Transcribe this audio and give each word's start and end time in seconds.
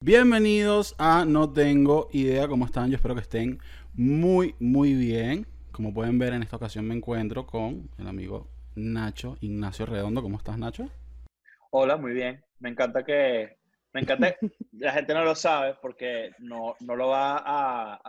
Bienvenidos 0.00 0.94
a 0.98 1.24
No 1.26 1.50
Tengo 1.50 2.08
Idea 2.12 2.48
cómo 2.48 2.64
están. 2.64 2.90
Yo 2.90 2.96
espero 2.96 3.14
que 3.14 3.20
estén 3.20 3.58
muy, 3.92 4.54
muy 4.58 4.94
bien. 4.94 5.46
Como 5.76 5.92
pueden 5.92 6.18
ver, 6.18 6.32
en 6.32 6.42
esta 6.42 6.56
ocasión 6.56 6.88
me 6.88 6.94
encuentro 6.94 7.44
con 7.46 7.90
el 7.98 8.08
amigo 8.08 8.48
Nacho 8.76 9.36
Ignacio 9.42 9.84
Redondo. 9.84 10.22
¿Cómo 10.22 10.38
estás, 10.38 10.56
Nacho? 10.56 10.88
Hola, 11.70 11.98
muy 11.98 12.14
bien. 12.14 12.42
Me 12.60 12.70
encanta 12.70 13.04
que. 13.04 13.58
Me 13.92 14.00
encanta. 14.00 14.34
la 14.72 14.92
gente 14.94 15.12
no 15.12 15.22
lo 15.22 15.34
sabe 15.34 15.74
porque 15.82 16.30
no, 16.38 16.76
no 16.80 16.96
lo 16.96 17.08
va 17.08 17.42
a, 17.44 18.00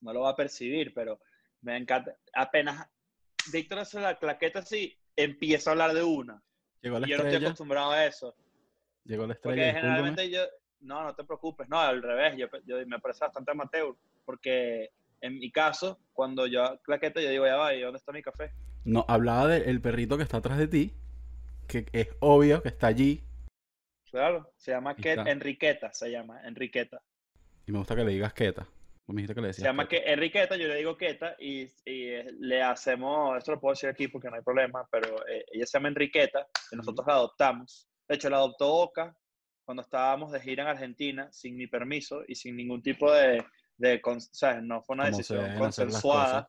no 0.00 0.12
lo 0.12 0.20
va 0.20 0.30
a 0.30 0.36
percibir, 0.36 0.94
pero 0.94 1.18
me 1.62 1.76
encanta. 1.76 2.16
Apenas 2.32 2.88
Víctor 3.50 3.80
hace 3.80 3.98
la 3.98 4.16
claqueta 4.16 4.60
así, 4.60 4.96
empieza 5.16 5.70
a 5.70 5.72
hablar 5.72 5.92
de 5.92 6.04
una. 6.04 6.40
Llegó 6.82 7.00
la 7.00 7.08
yo 7.08 7.16
no 7.16 7.22
estoy 7.22 7.30
estrella. 7.30 7.48
acostumbrado 7.48 7.90
a 7.90 8.06
eso. 8.06 8.36
Llegó 9.02 9.26
la 9.26 9.34
Porque 9.34 9.70
estrella. 9.70 9.80
generalmente 9.80 10.30
yo. 10.30 10.42
No, 10.82 11.02
no 11.02 11.16
te 11.16 11.24
preocupes. 11.24 11.68
No, 11.68 11.80
al 11.80 12.00
revés. 12.00 12.36
Yo, 12.36 12.46
yo 12.64 12.76
me 12.86 13.00
parece 13.00 13.24
bastante 13.24 13.50
amateur. 13.50 13.92
Porque 14.24 14.90
en 15.20 15.38
mi 15.38 15.50
caso, 15.50 15.98
cuando 16.12 16.46
yo 16.46 16.80
claqueta, 16.82 17.20
yo 17.20 17.30
digo, 17.30 17.46
ya 17.46 17.56
va, 17.56 17.74
¿y 17.74 17.80
dónde 17.80 17.98
está 17.98 18.12
mi 18.12 18.22
café? 18.22 18.52
No, 18.84 19.04
hablaba 19.08 19.48
del 19.48 19.80
perrito 19.80 20.16
que 20.16 20.22
está 20.22 20.36
atrás 20.36 20.58
de 20.58 20.68
ti, 20.68 20.94
que 21.66 21.86
es 21.92 22.08
obvio 22.20 22.62
que 22.62 22.68
está 22.68 22.86
allí. 22.86 23.24
Claro, 24.10 24.52
se 24.56 24.70
llama 24.70 24.94
Ket-. 24.94 25.26
Enriqueta, 25.26 25.92
se 25.92 26.10
llama 26.10 26.40
Enriqueta. 26.44 27.02
Y 27.66 27.72
me 27.72 27.78
gusta 27.78 27.96
que 27.96 28.04
le 28.04 28.12
digas 28.12 28.32
Keta. 28.32 28.62
Vos 28.62 29.14
me 29.14 29.22
dijiste 29.22 29.34
que 29.34 29.40
le 29.40 29.52
Se 29.52 29.62
llama 29.62 29.88
Keta. 29.88 30.04
que 30.04 30.12
Enriqueta, 30.12 30.56
yo 30.56 30.68
le 30.68 30.76
digo 30.76 30.96
Queta 30.96 31.36
y, 31.38 31.62
y, 31.62 31.70
eh, 31.84 32.30
le 32.38 32.62
hacemos, 32.62 33.36
esto 33.36 33.52
lo 33.52 33.60
puedo 33.60 33.72
decir 33.72 33.88
aquí 33.88 34.08
porque 34.08 34.28
no 34.28 34.36
hay 34.36 34.42
problema, 34.42 34.86
pero 34.90 35.26
eh, 35.28 35.44
ella 35.52 35.66
se 35.66 35.78
llama 35.78 35.88
Enriqueta 35.88 36.46
y 36.70 36.76
nosotros 36.76 37.06
la 37.06 37.14
adoptamos. 37.14 37.88
De 38.08 38.14
hecho, 38.14 38.30
la 38.30 38.36
adoptó 38.36 38.72
Oca 38.72 39.16
cuando 39.64 39.82
estábamos 39.82 40.30
de 40.30 40.40
gira 40.40 40.62
en 40.62 40.68
Argentina 40.68 41.28
sin 41.32 41.56
mi 41.56 41.66
permiso 41.66 42.22
y 42.28 42.36
sin 42.36 42.56
ningún 42.56 42.82
tipo 42.82 43.12
de, 43.12 43.44
de 43.76 44.00
o 44.04 44.20
sea, 44.20 44.60
no 44.60 44.82
fue 44.82 44.94
una 44.94 45.06
decisión 45.06 45.56
consensuada. 45.58 46.48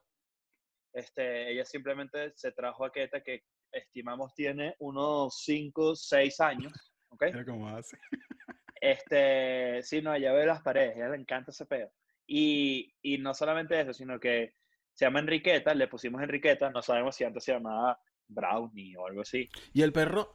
Este, 0.93 1.51
ella 1.51 1.65
simplemente 1.65 2.33
se 2.35 2.51
trajo 2.51 2.85
a 2.85 2.91
Queta 2.91 3.21
que 3.21 3.43
estimamos 3.71 4.33
tiene 4.33 4.75
unos 4.79 5.41
5, 5.43 5.95
6 5.95 6.39
años. 6.39 6.73
¿ok? 7.09 7.25
Cómo 7.45 7.69
hace. 7.69 7.97
Este, 8.79 9.81
sí, 9.81 10.03
no, 10.03 10.13
ella 10.13 10.33
ve 10.33 10.45
las 10.45 10.61
paredes, 10.61 10.95
a 10.95 10.99
ella 10.99 11.09
le 11.09 11.17
encanta 11.17 11.49
ese 11.49 11.65
pedo. 11.65 11.91
Y, 12.27 12.93
y 13.01 13.17
no 13.17 13.33
solamente 13.33 13.81
eso, 13.81 13.91
sino 13.91 14.19
que 14.19 14.53
se 14.93 15.05
llama 15.05 15.17
Enriqueta, 15.17 15.73
le 15.73 15.87
pusimos 15.87 16.21
Enriqueta, 16.21 16.69
no 16.69 16.83
sabemos 16.83 17.15
si 17.15 17.23
antes 17.23 17.43
se 17.43 17.53
llamaba 17.53 17.99
Brownie 18.27 18.95
o 18.95 19.07
algo 19.07 19.21
así. 19.21 19.49
¿Y 19.73 19.81
el 19.81 19.91
perro 19.91 20.31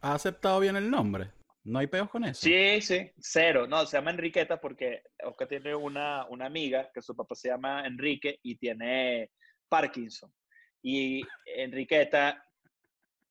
ha 0.00 0.14
aceptado 0.14 0.58
bien 0.58 0.74
el 0.74 0.90
nombre? 0.90 1.30
¿No 1.66 1.80
hay 1.80 1.88
peos 1.88 2.08
con 2.08 2.22
eso? 2.24 2.40
Sí, 2.42 2.80
sí, 2.80 3.10
cero. 3.18 3.66
No, 3.66 3.84
se 3.86 3.96
llama 3.96 4.12
Enriqueta 4.12 4.60
porque 4.60 5.02
Oscar 5.24 5.48
tiene 5.48 5.74
una, 5.74 6.24
una 6.26 6.46
amiga 6.46 6.90
que 6.94 7.02
su 7.02 7.14
papá 7.16 7.34
se 7.34 7.48
llama 7.48 7.84
Enrique 7.86 8.38
y 8.42 8.56
tiene 8.56 9.30
Parkinson. 9.68 10.32
Y 10.80 11.22
Enriqueta 11.44 12.40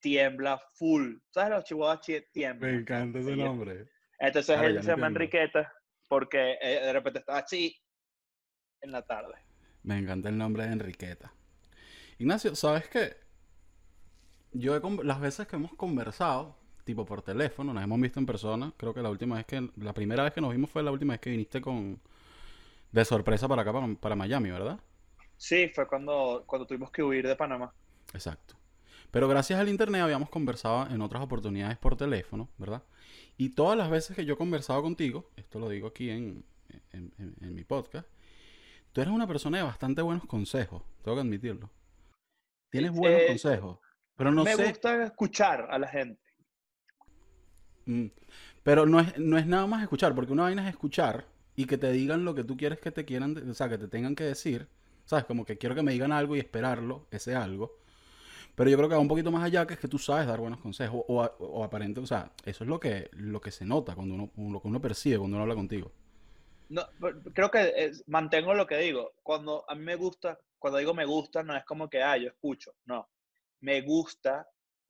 tiembla 0.02 0.62
full. 0.74 1.16
¿Sabes? 1.32 1.50
Los 1.52 1.64
chihuahuas 1.64 2.02
chi- 2.02 2.14
Me 2.14 2.22
tiemblan. 2.34 2.76
encanta 2.80 3.20
ese 3.20 3.36
nombre. 3.38 3.88
Entonces 4.20 4.60
él 4.62 4.82
se 4.84 4.90
llama. 4.90 5.08
Enriqueta 5.08 5.72
porque 6.10 6.58
eh, 6.62 6.82
de 6.82 6.94
repente 6.94 7.20
estaba 7.20 7.40
así 7.40 7.76
en 8.82 8.92
la 8.92 9.02
tarde. 9.02 9.34
Me 9.84 9.98
encanta 9.98 10.28
el 10.30 10.38
nombre 10.38 10.66
de 10.66 10.74
Enriqueta. 10.74 11.34
Ignacio, 12.18 12.54
¿sabes 12.56 12.88
qué? 12.90 13.16
Yo 14.52 14.76
he 14.76 15.04
las 15.06 15.20
veces 15.22 15.48
que 15.48 15.56
hemos 15.56 15.74
conversado, 15.76 16.58
tipo 16.86 17.06
por 17.06 17.22
teléfono, 17.22 17.74
nos 17.74 17.84
hemos 17.84 18.00
visto 18.00 18.20
en 18.20 18.26
persona, 18.26 18.72
creo 18.78 18.94
que 18.94 19.02
la 19.02 19.10
última 19.10 19.36
vez 19.36 19.46
que, 19.46 19.70
la 19.78 19.94
primera 19.94 20.24
vez 20.24 20.34
que 20.34 20.42
nos 20.42 20.52
vimos 20.52 20.70
fue 20.70 20.84
la 20.84 20.92
última 20.92 21.14
vez 21.14 21.20
que 21.22 21.32
viniste 21.32 21.60
con, 21.62 22.00
de 22.92 23.06
sorpresa 23.06 23.48
para 23.48 23.64
acá, 23.64 23.74
para, 23.74 23.88
para 23.96 24.16
Miami, 24.16 24.52
¿verdad? 24.52 24.80
Sí, 25.38 25.68
fue 25.74 25.88
cuando, 25.88 26.44
cuando 26.48 26.66
tuvimos 26.66 26.92
que 26.92 27.04
huir 27.04 27.28
de 27.28 27.36
Panamá. 27.36 27.74
Exacto. 28.14 28.56
Pero 29.12 29.28
gracias 29.28 29.60
al 29.60 29.70
internet 29.70 30.02
habíamos 30.02 30.30
conversado 30.30 30.88
en 30.94 31.02
otras 31.02 31.24
oportunidades 31.24 31.78
por 31.78 31.96
teléfono, 31.98 32.50
¿verdad? 32.58 32.84
Y 33.38 33.50
todas 33.50 33.78
las 33.78 33.90
veces 33.90 34.16
que 34.16 34.26
yo 34.26 34.36
he 34.36 34.38
conversado 34.38 34.82
contigo, 34.82 35.30
esto 35.36 35.60
lo 35.60 35.70
digo 35.70 35.88
aquí 35.88 36.10
en, 36.10 36.46
en- 36.94 37.12
en- 37.18 37.36
en 37.42 37.56
mi 37.56 37.64
podcast, 37.64 38.08
tú 38.94 39.02
eres 39.02 39.14
una 39.14 39.28
persona 39.28 39.58
de 39.58 39.64
bastante 39.64 40.02
buenos 40.02 40.26
consejos, 40.26 40.84
tengo 41.04 41.16
que 41.18 41.22
admitirlo. 41.22 41.70
Tienes 42.72 42.92
buenos 42.92 43.22
Eh, 43.22 43.28
consejos, 43.28 43.80
pero 44.16 44.32
no 44.32 44.44
Me 44.44 44.56
sé, 44.56 44.68
gusta 44.68 45.04
escuchar 45.04 45.68
a 45.70 45.80
la 45.80 45.88
gente. 45.88 46.20
Mm, 47.86 48.06
pero 48.64 48.86
no 48.86 49.00
es, 49.00 49.18
no 49.20 49.38
es 49.38 49.46
nada 49.48 49.68
más 49.68 49.84
escuchar, 49.84 50.16
porque 50.16 50.34
una 50.34 50.44
vaina 50.44 50.64
es 50.64 50.70
escuchar 50.70 51.26
y 51.56 51.66
que 51.66 51.78
te 51.78 51.92
digan 51.92 52.26
lo 52.26 52.36
que 52.36 52.44
tú 52.44 52.58
quieres 52.58 52.80
que 52.80 52.92
te 52.92 53.06
quieran, 53.06 53.38
o 53.50 53.54
sea, 53.54 53.70
que 53.70 53.78
te 53.78 53.88
tengan 53.88 54.16
que 54.16 54.24
decir, 54.26 54.68
¿sabes? 55.06 55.26
Como 55.26 55.46
que 55.46 55.58
quiero 55.58 55.76
que 55.76 55.84
me 55.84 55.92
digan 55.94 56.12
algo 56.12 56.36
y 56.36 56.40
esperarlo, 56.40 57.08
ese 57.12 57.36
algo. 57.36 57.78
Pero 58.56 58.70
yo 58.70 58.78
creo 58.78 58.90
que 58.90 58.96
va 58.96 59.02
un 59.02 59.08
poquito 59.10 59.32
más 59.32 59.44
allá, 59.44 59.68
que 59.68 59.76
es 59.76 59.80
que 59.80 59.88
tú 59.90 60.00
sabes 60.00 60.28
dar 60.28 60.40
buenos 60.40 60.60
consejos 60.62 61.04
o, 61.08 61.24
a- 61.24 61.34
o 61.40 61.64
aparente, 61.64 62.00
o 62.02 62.08
sea, 62.08 62.32
eso 62.46 62.64
es 62.66 62.70
lo 62.70 62.80
que, 62.80 63.10
lo 63.14 63.42
que 63.42 63.52
se 63.52 63.66
nota 63.66 63.96
cuando 63.96 64.16
uno, 64.16 64.32
lo 64.54 64.62
que 64.62 64.68
uno 64.70 64.82
percibe 64.82 65.20
cuando 65.20 65.38
uno 65.38 65.44
habla 65.44 65.56
contigo. 65.56 65.92
No, 66.70 66.84
creo 67.34 67.50
que 67.52 67.74
es- 67.76 68.04
mantengo 68.08 68.54
lo 68.54 68.68
que 68.68 68.78
digo. 68.78 69.14
Cuando 69.24 69.66
a 69.70 69.76
mí 69.76 69.82
me 69.84 69.96
gusta, 69.96 70.40
cuando 70.60 70.80
digo 70.80 70.94
me 70.94 71.06
gusta, 71.06 71.44
no 71.44 71.56
es 71.56 71.64
como 71.66 71.90
que, 71.90 72.02
ah, 72.04 72.18
yo 72.18 72.28
escucho. 72.30 72.74
No. 72.86 73.10
Me 73.62 73.82
gusta. 73.82 74.48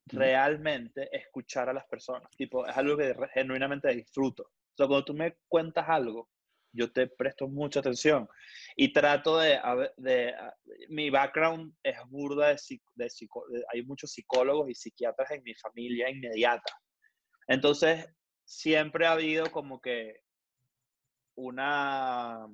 Realmente 0.08 1.10
escuchar 1.16 1.70
a 1.70 1.74
las 1.74 1.86
personas. 1.86 2.30
Tipo, 2.38 2.66
es 2.68 2.76
algo 2.78 2.98
que 2.98 3.16
genuinamente 3.34 3.90
disfruto. 3.90 4.44
O 4.44 4.76
sea, 4.78 4.88
cuando 4.88 5.06
tú 5.06 5.14
me 5.14 5.38
cuentas 5.48 5.86
algo, 5.88 6.30
yo 6.72 6.92
te 6.92 7.08
presto 7.08 7.48
mucha 7.48 7.80
atención 7.80 8.28
y 8.76 8.92
trato 8.92 9.40
de, 9.40 9.58
de 9.98 10.30
a- 10.34 10.54
mi 10.90 11.10
background 11.10 11.74
es 11.82 11.96
burda 12.10 12.50
de, 12.50 12.58
de 12.96 13.06
de- 13.06 13.66
hay 13.72 13.84
muchos 13.84 14.12
psicólogos 14.12 14.70
y 14.70 14.76
psiquiatras 14.76 15.32
en 15.32 15.44
mi 15.44 15.56
familia 15.56 16.10
inmediata. 16.10 16.74
Entonces, 17.48 18.14
siempre 18.44 19.06
ha 19.06 19.14
habido 19.14 19.50
como 19.52 19.80
que 19.80 20.22
una, 21.36 22.46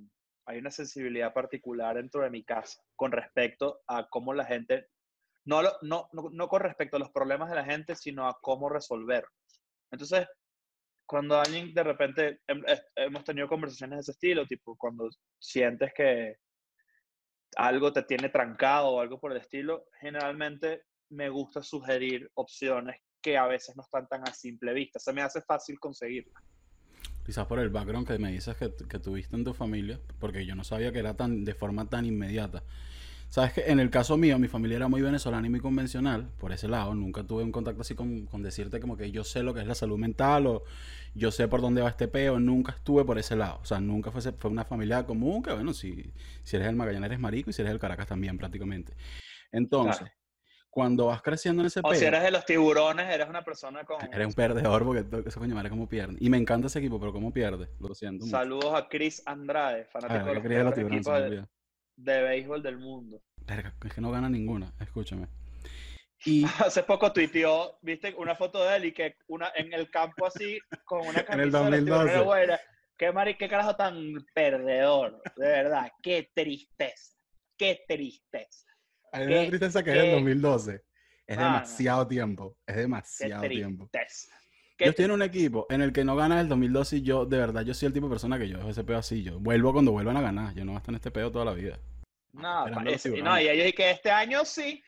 hay 0.45 0.57
una 0.59 0.71
sensibilidad 0.71 1.33
particular 1.33 1.95
dentro 1.95 2.21
de 2.21 2.29
mi 2.29 2.43
casa 2.43 2.81
con 2.95 3.11
respecto 3.11 3.81
a 3.87 4.07
cómo 4.09 4.33
la 4.33 4.45
gente, 4.45 4.87
no, 5.45 5.61
no, 5.63 6.07
no, 6.11 6.29
no 6.31 6.47
con 6.47 6.61
respecto 6.61 6.97
a 6.97 6.99
los 6.99 7.11
problemas 7.11 7.49
de 7.49 7.55
la 7.55 7.65
gente, 7.65 7.95
sino 7.95 8.27
a 8.27 8.37
cómo 8.41 8.69
resolverlos. 8.69 9.31
Entonces, 9.91 10.27
cuando 11.05 11.39
alguien 11.39 11.73
de 11.73 11.83
repente, 11.83 12.41
es- 12.47 12.83
hemos 12.95 13.23
tenido 13.23 13.47
conversaciones 13.47 13.97
de 13.97 14.01
ese 14.01 14.11
estilo, 14.11 14.45
tipo 14.45 14.77
cuando 14.77 15.09
sientes 15.39 15.91
que 15.93 16.37
algo 17.57 17.91
te 17.91 18.03
tiene 18.03 18.29
trancado 18.29 18.87
o 18.89 19.01
algo 19.01 19.19
por 19.19 19.31
el 19.31 19.39
estilo, 19.39 19.85
generalmente 19.99 20.83
me 21.09 21.29
gusta 21.29 21.61
sugerir 21.61 22.29
opciones 22.35 22.95
que 23.21 23.37
a 23.37 23.45
veces 23.47 23.75
no 23.75 23.83
están 23.83 24.07
tan 24.07 24.21
a 24.27 24.33
simple 24.33 24.73
vista. 24.73 24.99
Se 24.99 25.13
me 25.13 25.21
hace 25.21 25.41
fácil 25.41 25.79
conseguirlas. 25.79 26.41
Quizás 27.25 27.45
por 27.45 27.59
el 27.59 27.69
background 27.69 28.07
que 28.07 28.17
me 28.17 28.31
dices 28.31 28.55
que, 28.55 28.73
que 28.89 28.99
tuviste 28.99 29.35
en 29.35 29.43
tu 29.43 29.53
familia, 29.53 29.99
porque 30.19 30.45
yo 30.45 30.55
no 30.55 30.63
sabía 30.63 30.91
que 30.91 30.99
era 30.99 31.15
tan 31.15 31.43
de 31.43 31.53
forma 31.53 31.87
tan 31.87 32.05
inmediata. 32.05 32.63
Sabes 33.31 33.53
que 33.53 33.61
en 33.71 33.79
el 33.79 33.89
caso 33.89 34.17
mío, 34.17 34.37
mi 34.37 34.49
familia 34.49 34.75
era 34.75 34.89
muy 34.89 35.01
venezolana 35.01 35.47
y 35.47 35.49
muy 35.49 35.61
convencional, 35.61 36.29
por 36.37 36.51
ese 36.51 36.67
lado, 36.67 36.93
nunca 36.93 37.23
tuve 37.23 37.43
un 37.43 37.51
contacto 37.53 37.79
así 37.81 37.95
con, 37.95 38.25
con 38.25 38.43
decirte 38.43 38.81
como 38.81 38.97
que 38.97 39.09
yo 39.09 39.23
sé 39.23 39.41
lo 39.41 39.53
que 39.53 39.61
es 39.61 39.67
la 39.67 39.73
salud 39.73 39.97
mental 39.97 40.47
o 40.47 40.63
yo 41.15 41.31
sé 41.31 41.47
por 41.47 41.61
dónde 41.61 41.81
va 41.81 41.87
este 41.87 42.09
peo, 42.09 42.41
nunca 42.41 42.73
estuve 42.73 43.05
por 43.05 43.17
ese 43.17 43.37
lado. 43.37 43.59
O 43.61 43.65
sea, 43.65 43.79
nunca 43.79 44.11
fue, 44.11 44.21
fue 44.33 44.51
una 44.51 44.65
familia 44.65 45.05
común, 45.05 45.41
que 45.41 45.53
bueno, 45.53 45.73
si, 45.73 46.11
si 46.43 46.57
eres 46.57 46.67
el 46.67 46.75
Magallanes 46.75 47.07
eres 47.07 47.19
marico 47.19 47.49
y 47.49 47.53
si 47.53 47.61
eres 47.61 47.71
el 47.71 47.79
Caracas 47.79 48.07
también 48.07 48.37
prácticamente. 48.37 48.93
Entonces, 49.53 49.99
Claro. 49.99 50.13
cuando 50.69 51.05
vas 51.05 51.21
creciendo 51.21 51.61
en 51.61 51.67
ese 51.67 51.79
O 51.79 51.83
peo... 51.83 51.95
si 51.97 52.03
eres 52.03 52.23
de 52.23 52.31
los 52.31 52.43
tiburones, 52.45 53.09
eres 53.09 53.29
una 53.29 53.43
persona 53.45 53.85
con... 53.85 53.95
Eres 54.13 54.27
un 54.27 54.33
perdedor 54.33 54.83
porque 54.83 55.05
ese 55.29 55.39
coño 55.39 55.55
madre 55.55 55.69
cómo 55.69 55.87
pierde. 55.87 56.17
Y 56.19 56.29
me 56.29 56.35
encanta 56.35 56.67
ese 56.67 56.79
equipo, 56.79 56.99
pero 56.99 57.13
cómo 57.13 57.31
pierde. 57.31 57.69
Lo 57.79 57.95
siento 57.95 58.25
mucho. 58.25 58.35
Saludos 58.37 58.73
a 58.73 58.89
Chris 58.89 59.23
Andrade, 59.25 59.83
Ah, 59.83 59.99
fanático 60.01 60.49
de 60.49 60.55
yo 60.57 60.63
los 60.65 60.73
tiburones, 60.73 61.05
de. 61.31 61.45
De 61.95 62.21
béisbol 62.21 62.61
del 62.63 62.77
mundo. 62.77 63.21
Verga, 63.37 63.73
es 63.85 63.93
que 63.93 64.01
no 64.01 64.11
gana 64.11 64.29
ninguna, 64.29 64.73
escúchame. 64.79 65.27
Y 66.25 66.43
Hace 66.59 66.83
poco 66.83 67.11
tuiteó, 67.11 67.77
viste, 67.81 68.13
una 68.15 68.35
foto 68.35 68.63
de 68.63 68.75
él 68.77 68.85
y 68.85 68.93
que 68.93 69.15
una, 69.27 69.51
en 69.55 69.73
el 69.73 69.89
campo 69.89 70.25
así, 70.25 70.59
con 70.85 71.01
una 71.07 71.19
En 71.29 71.39
el 71.39 71.51
camisa 71.51 71.63
de 71.69 71.71
los 71.71 71.71
2012. 71.71 71.85
tiburones 71.85 72.13
de 72.13 72.23
Guaira. 72.23 72.59
Qué, 72.97 73.11
mari, 73.11 73.35
qué 73.35 73.49
carajo 73.49 73.75
tan 73.75 74.13
perdedor, 74.35 75.21
de 75.35 75.47
verdad, 75.47 75.91
qué 76.03 76.29
tristeza. 76.35 77.15
qué 77.57 77.83
tristeza. 77.87 78.67
A 79.11 79.19
mí 79.19 79.25
me 79.25 79.35
da 79.35 79.41
Qué- 79.43 79.47
tristeza 79.49 79.83
que 79.83 79.89
es 79.91 79.95
el 79.97 80.03
qué- 80.03 80.11
2012. 80.13 80.81
Es 81.27 81.37
no. 81.37 81.43
demasiado 81.43 82.07
tiempo. 82.07 82.57
Es 82.67 82.75
Qué 82.75 82.81
demasiado 82.81 83.41
tiempo. 83.47 83.89
Yo 84.85 84.89
estoy 84.91 85.05
en 85.05 85.11
un 85.11 85.21
equipo 85.21 85.67
en 85.69 85.81
el 85.81 85.93
que 85.93 86.03
no 86.03 86.15
gana 86.15 86.39
el 86.41 86.47
2012 86.49 86.97
y 86.97 87.01
yo, 87.01 87.25
de 87.25 87.37
verdad, 87.37 87.61
yo 87.63 87.73
soy 87.73 87.87
el 87.87 87.93
tipo 87.93 88.07
de 88.07 88.11
persona 88.11 88.37
que 88.39 88.47
yo 88.49 88.57
dejo 88.57 88.69
ese 88.69 88.83
pedo 88.83 88.97
así. 88.97 89.23
Yo 89.23 89.39
vuelvo 89.39 89.73
cuando 89.73 89.91
vuelvan 89.91 90.17
a 90.17 90.21
ganar. 90.21 90.53
Yo 90.53 90.65
no 90.65 90.71
voy 90.71 90.77
a 90.77 90.79
estar 90.79 90.91
en 90.93 90.95
este 90.97 91.11
pedo 91.11 91.31
toda 91.31 91.45
la 91.45 91.53
vida. 91.53 91.79
No, 92.33 92.65
ese- 92.87 93.09
y 93.09 93.11
no, 93.11 93.15
tiburones. 93.17 93.43
y 93.43 93.49
ellos 93.49 93.67
y 93.67 93.73
que 93.73 93.91
este 93.91 94.09
año 94.11 94.45
sí, 94.45 94.81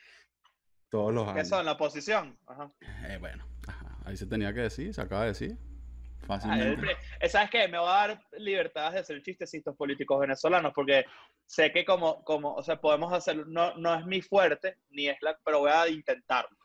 Todos 0.90 1.12
los 1.12 1.24
que 1.24 1.30
años. 1.40 1.48
son 1.48 1.64
la 1.66 1.72
oposición. 1.72 2.38
Ajá. 2.46 2.70
Eh, 3.08 3.18
bueno, 3.18 3.44
ajá, 3.66 3.98
ahí 4.04 4.16
se 4.16 4.26
tenía 4.26 4.52
que 4.54 4.60
decir, 4.60 4.94
se 4.94 5.00
acaba 5.00 5.22
de 5.22 5.28
decir. 5.28 5.56
Ah, 5.56 6.24
el 6.24 6.26
Fácilmente. 6.26 6.96
eh, 7.20 7.28
¿Sabes 7.28 7.50
qué? 7.50 7.68
Me 7.68 7.78
voy 7.78 7.88
a 7.88 7.92
dar 7.92 8.20
libertades 8.38 8.94
de 8.94 9.00
hacer 9.00 9.22
chistecitos 9.22 9.76
políticos 9.76 10.18
venezolanos 10.20 10.72
porque 10.74 11.04
sé 11.44 11.70
que 11.70 11.84
como, 11.84 12.24
como 12.24 12.54
o 12.54 12.62
sea, 12.62 12.80
podemos 12.80 13.12
hacerlo, 13.12 13.44
no, 13.46 13.74
no 13.76 13.94
es 13.94 14.06
mi 14.06 14.22
fuerte, 14.22 14.78
ni 14.88 15.08
es 15.08 15.18
la, 15.20 15.36
pero 15.44 15.58
voy 15.60 15.70
a 15.70 15.86
intentarlo. 15.86 16.56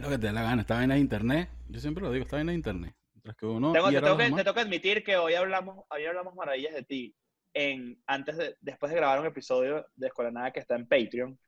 Lo 0.00 0.08
que 0.08 0.18
te 0.18 0.26
dé 0.28 0.32
la 0.32 0.42
gana. 0.42 0.62
Esta 0.62 0.74
vaina 0.76 0.94
de 0.94 1.00
internet. 1.00 1.48
Yo 1.68 1.80
siempre 1.80 2.02
lo 2.02 2.10
digo, 2.10 2.24
esta 2.24 2.36
vaina 2.36 2.52
de 2.52 2.56
internet. 2.56 2.94
Mientras 3.14 3.36
que 3.36 3.46
uno. 3.46 3.72
Tengo, 3.72 3.88
te, 3.88 3.94
tengo 4.00 4.02
que, 4.02 4.08
los 4.08 4.16
te 4.18 4.24
demás- 4.24 4.44
tengo 4.44 4.54
que 4.54 4.60
admitir 4.60 5.04
que 5.04 5.16
hoy 5.16 5.34
hablamos, 5.34 5.84
hoy 5.90 6.04
hablamos 6.06 6.34
maravillas 6.34 6.74
de 6.74 6.82
ti 6.84 7.14
en, 7.54 8.02
antes 8.06 8.36
de, 8.36 8.56
después 8.60 8.90
de 8.90 8.96
grabar 8.96 9.20
un 9.20 9.26
episodio 9.26 9.86
de 9.94 10.06
Escuela 10.06 10.30
Nada 10.30 10.52
que 10.52 10.60
está 10.60 10.76
en 10.76 10.86
Patreon, 10.88 11.38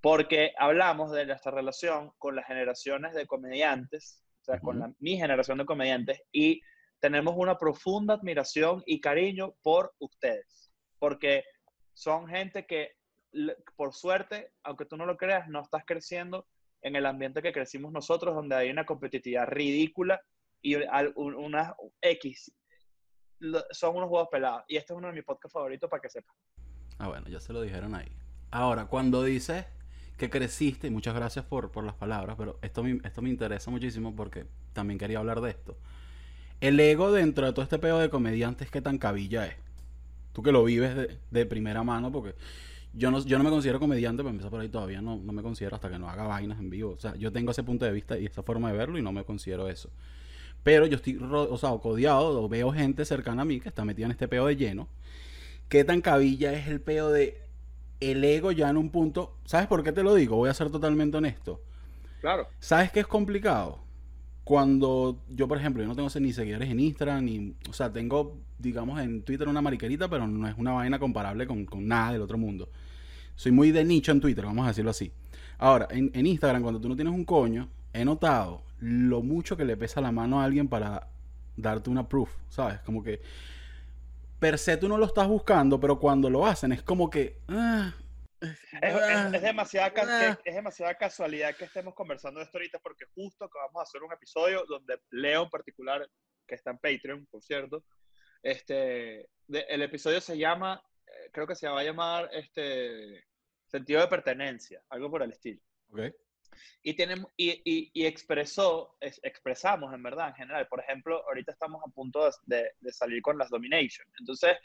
porque 0.00 0.52
hablamos 0.58 1.10
de 1.12 1.26
nuestra 1.26 1.50
relación 1.52 2.12
con 2.18 2.36
las 2.36 2.46
generaciones 2.46 3.12
de 3.14 3.26
comediantes, 3.26 4.22
o 4.40 4.44
sea, 4.44 4.60
con 4.60 4.76
Ujú. 4.78 4.86
la, 4.88 4.94
mi 4.98 5.16
generación 5.16 5.58
de 5.58 5.66
comediantes, 5.66 6.22
y 6.32 6.60
tenemos 7.00 7.34
una 7.36 7.58
profunda 7.58 8.14
admiración 8.14 8.82
y 8.86 9.00
cariño 9.00 9.54
por 9.62 9.94
ustedes, 9.98 10.70
porque 10.98 11.44
son 11.94 12.28
gente 12.28 12.66
que, 12.66 12.92
l- 13.32 13.56
por 13.76 13.94
suerte, 13.94 14.52
aunque 14.62 14.84
tú 14.84 14.96
no 14.96 15.06
lo 15.06 15.16
creas, 15.16 15.48
no 15.48 15.60
estás 15.62 15.82
creciendo 15.86 16.46
en 16.82 16.96
el 16.96 17.06
ambiente 17.06 17.42
que 17.42 17.52
crecimos 17.52 17.92
nosotros, 17.92 18.34
donde 18.34 18.56
hay 18.56 18.70
una 18.70 18.84
competitividad 18.84 19.46
ridícula 19.46 20.20
y 20.62 20.76
unas 21.14 21.72
X. 22.00 22.52
Son 23.70 23.96
unos 23.96 24.10
huevos 24.10 24.28
pelados. 24.30 24.64
Y 24.68 24.76
este 24.76 24.92
es 24.92 24.96
uno 24.96 25.08
de 25.08 25.14
mis 25.14 25.24
podcasts 25.24 25.52
favoritos 25.52 25.88
para 25.88 26.02
que 26.02 26.10
sepan. 26.10 26.34
Ah, 26.98 27.08
bueno, 27.08 27.28
ya 27.28 27.40
se 27.40 27.52
lo 27.52 27.62
dijeron 27.62 27.94
ahí. 27.94 28.08
Ahora, 28.50 28.86
cuando 28.86 29.22
dices 29.22 29.64
que 30.18 30.28
creciste, 30.28 30.88
y 30.88 30.90
muchas 30.90 31.14
gracias 31.14 31.46
por, 31.46 31.70
por 31.70 31.84
las 31.84 31.94
palabras, 31.94 32.36
pero 32.36 32.58
esto 32.60 32.82
me, 32.82 33.00
esto 33.04 33.22
me 33.22 33.30
interesa 33.30 33.70
muchísimo 33.70 34.14
porque 34.14 34.44
también 34.74 34.98
quería 34.98 35.18
hablar 35.18 35.40
de 35.40 35.50
esto. 35.50 35.78
El 36.60 36.78
ego 36.78 37.10
dentro 37.10 37.46
de 37.46 37.52
todo 37.52 37.62
este 37.62 37.78
pedo 37.78 37.98
de 37.98 38.10
comediantes, 38.10 38.70
¿qué 38.70 38.82
tan 38.82 38.98
cabilla 38.98 39.46
es? 39.46 39.54
Tú 40.34 40.42
que 40.42 40.52
lo 40.52 40.62
vives 40.62 40.94
de, 40.94 41.18
de 41.30 41.46
primera 41.46 41.82
mano, 41.82 42.12
porque 42.12 42.34
yo 42.92 43.10
no, 43.10 43.24
yo 43.24 43.38
no 43.38 43.44
me 43.44 43.50
considero 43.50 43.78
comediante, 43.78 44.22
para 44.22 44.30
empezar 44.30 44.50
por 44.50 44.60
ahí 44.60 44.68
todavía 44.68 45.00
no, 45.00 45.16
no 45.16 45.32
me 45.32 45.42
considero 45.42 45.76
hasta 45.76 45.90
que 45.90 45.98
no 45.98 46.08
haga 46.08 46.24
vainas 46.24 46.58
en 46.58 46.70
vivo. 46.70 46.92
O 46.92 46.98
sea, 46.98 47.14
yo 47.16 47.32
tengo 47.32 47.52
ese 47.52 47.62
punto 47.62 47.84
de 47.84 47.92
vista 47.92 48.18
y 48.18 48.26
esa 48.26 48.42
forma 48.42 48.70
de 48.70 48.78
verlo 48.78 48.98
y 48.98 49.02
no 49.02 49.12
me 49.12 49.24
considero 49.24 49.68
eso. 49.68 49.90
Pero 50.62 50.86
yo 50.86 50.96
estoy, 50.96 51.18
o 51.20 51.56
sea, 51.56 51.70
codiado, 51.78 52.42
o 52.42 52.48
veo 52.48 52.72
gente 52.72 53.04
cercana 53.04 53.42
a 53.42 53.44
mí 53.44 53.60
que 53.60 53.68
está 53.68 53.84
metida 53.84 54.06
en 54.06 54.12
este 54.12 54.28
peo 54.28 54.46
de 54.46 54.56
lleno. 54.56 54.88
¿Qué 55.68 55.84
tan 55.84 56.00
cabilla 56.00 56.52
es 56.52 56.68
el 56.68 56.80
peo 56.80 57.10
de 57.10 57.40
el 58.00 58.24
ego 58.24 58.52
ya 58.52 58.68
en 58.68 58.76
un 58.76 58.90
punto? 58.90 59.36
¿Sabes 59.44 59.68
por 59.68 59.82
qué 59.82 59.92
te 59.92 60.02
lo 60.02 60.14
digo? 60.14 60.36
Voy 60.36 60.50
a 60.50 60.54
ser 60.54 60.70
totalmente 60.70 61.16
honesto. 61.16 61.62
Claro. 62.20 62.48
¿Sabes 62.58 62.90
qué 62.90 63.00
es 63.00 63.06
complicado? 63.06 63.78
Cuando 64.50 65.22
yo, 65.28 65.46
por 65.46 65.58
ejemplo, 65.58 65.80
yo 65.80 65.88
no 65.88 65.94
tengo 65.94 66.08
ni 66.18 66.32
seguidores 66.32 66.68
en 66.68 66.80
Instagram, 66.80 67.24
ni, 67.24 67.54
o 67.68 67.72
sea, 67.72 67.92
tengo, 67.92 68.36
digamos, 68.58 69.00
en 69.00 69.22
Twitter 69.22 69.46
una 69.46 69.62
mariquerita, 69.62 70.10
pero 70.10 70.26
no 70.26 70.48
es 70.48 70.56
una 70.58 70.72
vaina 70.72 70.98
comparable 70.98 71.46
con, 71.46 71.64
con 71.66 71.86
nada 71.86 72.10
del 72.10 72.20
otro 72.20 72.36
mundo. 72.36 72.68
Soy 73.36 73.52
muy 73.52 73.70
de 73.70 73.84
nicho 73.84 74.10
en 74.10 74.20
Twitter, 74.20 74.44
vamos 74.44 74.64
a 74.64 74.70
decirlo 74.70 74.90
así. 74.90 75.12
Ahora, 75.56 75.86
en, 75.92 76.10
en 76.14 76.26
Instagram, 76.26 76.62
cuando 76.62 76.80
tú 76.80 76.88
no 76.88 76.96
tienes 76.96 77.14
un 77.14 77.24
coño, 77.24 77.68
he 77.92 78.04
notado 78.04 78.62
lo 78.80 79.22
mucho 79.22 79.56
que 79.56 79.64
le 79.64 79.76
pesa 79.76 80.00
la 80.00 80.10
mano 80.10 80.40
a 80.40 80.44
alguien 80.46 80.66
para 80.66 81.06
darte 81.56 81.88
una 81.88 82.08
proof, 82.08 82.30
¿sabes? 82.48 82.80
Como 82.80 83.04
que 83.04 83.22
per 84.40 84.58
se 84.58 84.76
tú 84.76 84.88
no 84.88 84.98
lo 84.98 85.06
estás 85.06 85.28
buscando, 85.28 85.78
pero 85.78 86.00
cuando 86.00 86.28
lo 86.28 86.44
hacen 86.44 86.72
es 86.72 86.82
como 86.82 87.08
que... 87.08 87.38
ah, 87.46 87.94
Es, 88.40 88.58
es- 88.82 89.34
es 89.34 89.42
demasiada, 89.42 89.92
ca- 89.92 90.06
Ah. 90.08 90.38
que- 90.42 90.50
es 90.50 90.56
demasiada 90.56 90.94
casualidad 90.96 91.54
que 91.56 91.64
estemos 91.66 91.94
conversando 91.94 92.40
de 92.40 92.44
esto 92.46 92.58
ahorita 92.58 92.78
porque 92.78 93.04
justo 93.14 93.44
acabamos 93.44 93.74
de 93.80 93.82
hacer 93.82 94.02
un 94.02 94.12
episodio 94.12 94.64
donde 94.66 94.98
Leo 95.10 95.42
en 95.44 95.50
particular, 95.50 96.08
que 96.46 96.54
está 96.54 96.70
en 96.70 96.78
Patreon, 96.78 97.26
por 97.26 97.42
cierto, 97.42 97.84
este, 98.42 99.28
de- 99.46 99.66
el 99.68 99.82
episodio 99.82 100.20
se 100.20 100.38
llama, 100.38 100.82
eh, 101.06 101.30
creo 101.32 101.46
que 101.46 101.54
se 101.54 101.68
va 101.68 101.80
a 101.80 101.84
llamar 101.84 102.30
este, 102.32 103.24
Sentido 103.66 104.00
de 104.00 104.08
Pertenencia, 104.08 104.82
algo 104.88 105.10
por 105.10 105.22
el 105.22 105.32
estilo. 105.32 105.60
ok. 105.92 106.00
y, 106.82 106.94
tenemos, 106.94 107.30
y, 107.36 107.50
y, 107.64 107.90
y 107.94 108.06
expresó, 108.06 108.96
es- 109.00 109.20
expresamos 109.22 109.94
en 109.94 110.02
verdad, 110.02 110.28
en 110.28 110.34
general. 110.34 110.66
Por 110.66 110.80
ejemplo, 110.80 111.22
ahorita 111.28 111.52
estamos 111.52 111.80
a 111.86 111.90
punto 111.90 112.24
de, 112.24 112.32
de- 112.56 112.72
de 112.80 112.92
salir 112.92 113.22
con 113.22 113.38
las 113.38 113.50
Domination. 113.50 114.06
Entonces, 114.18 114.56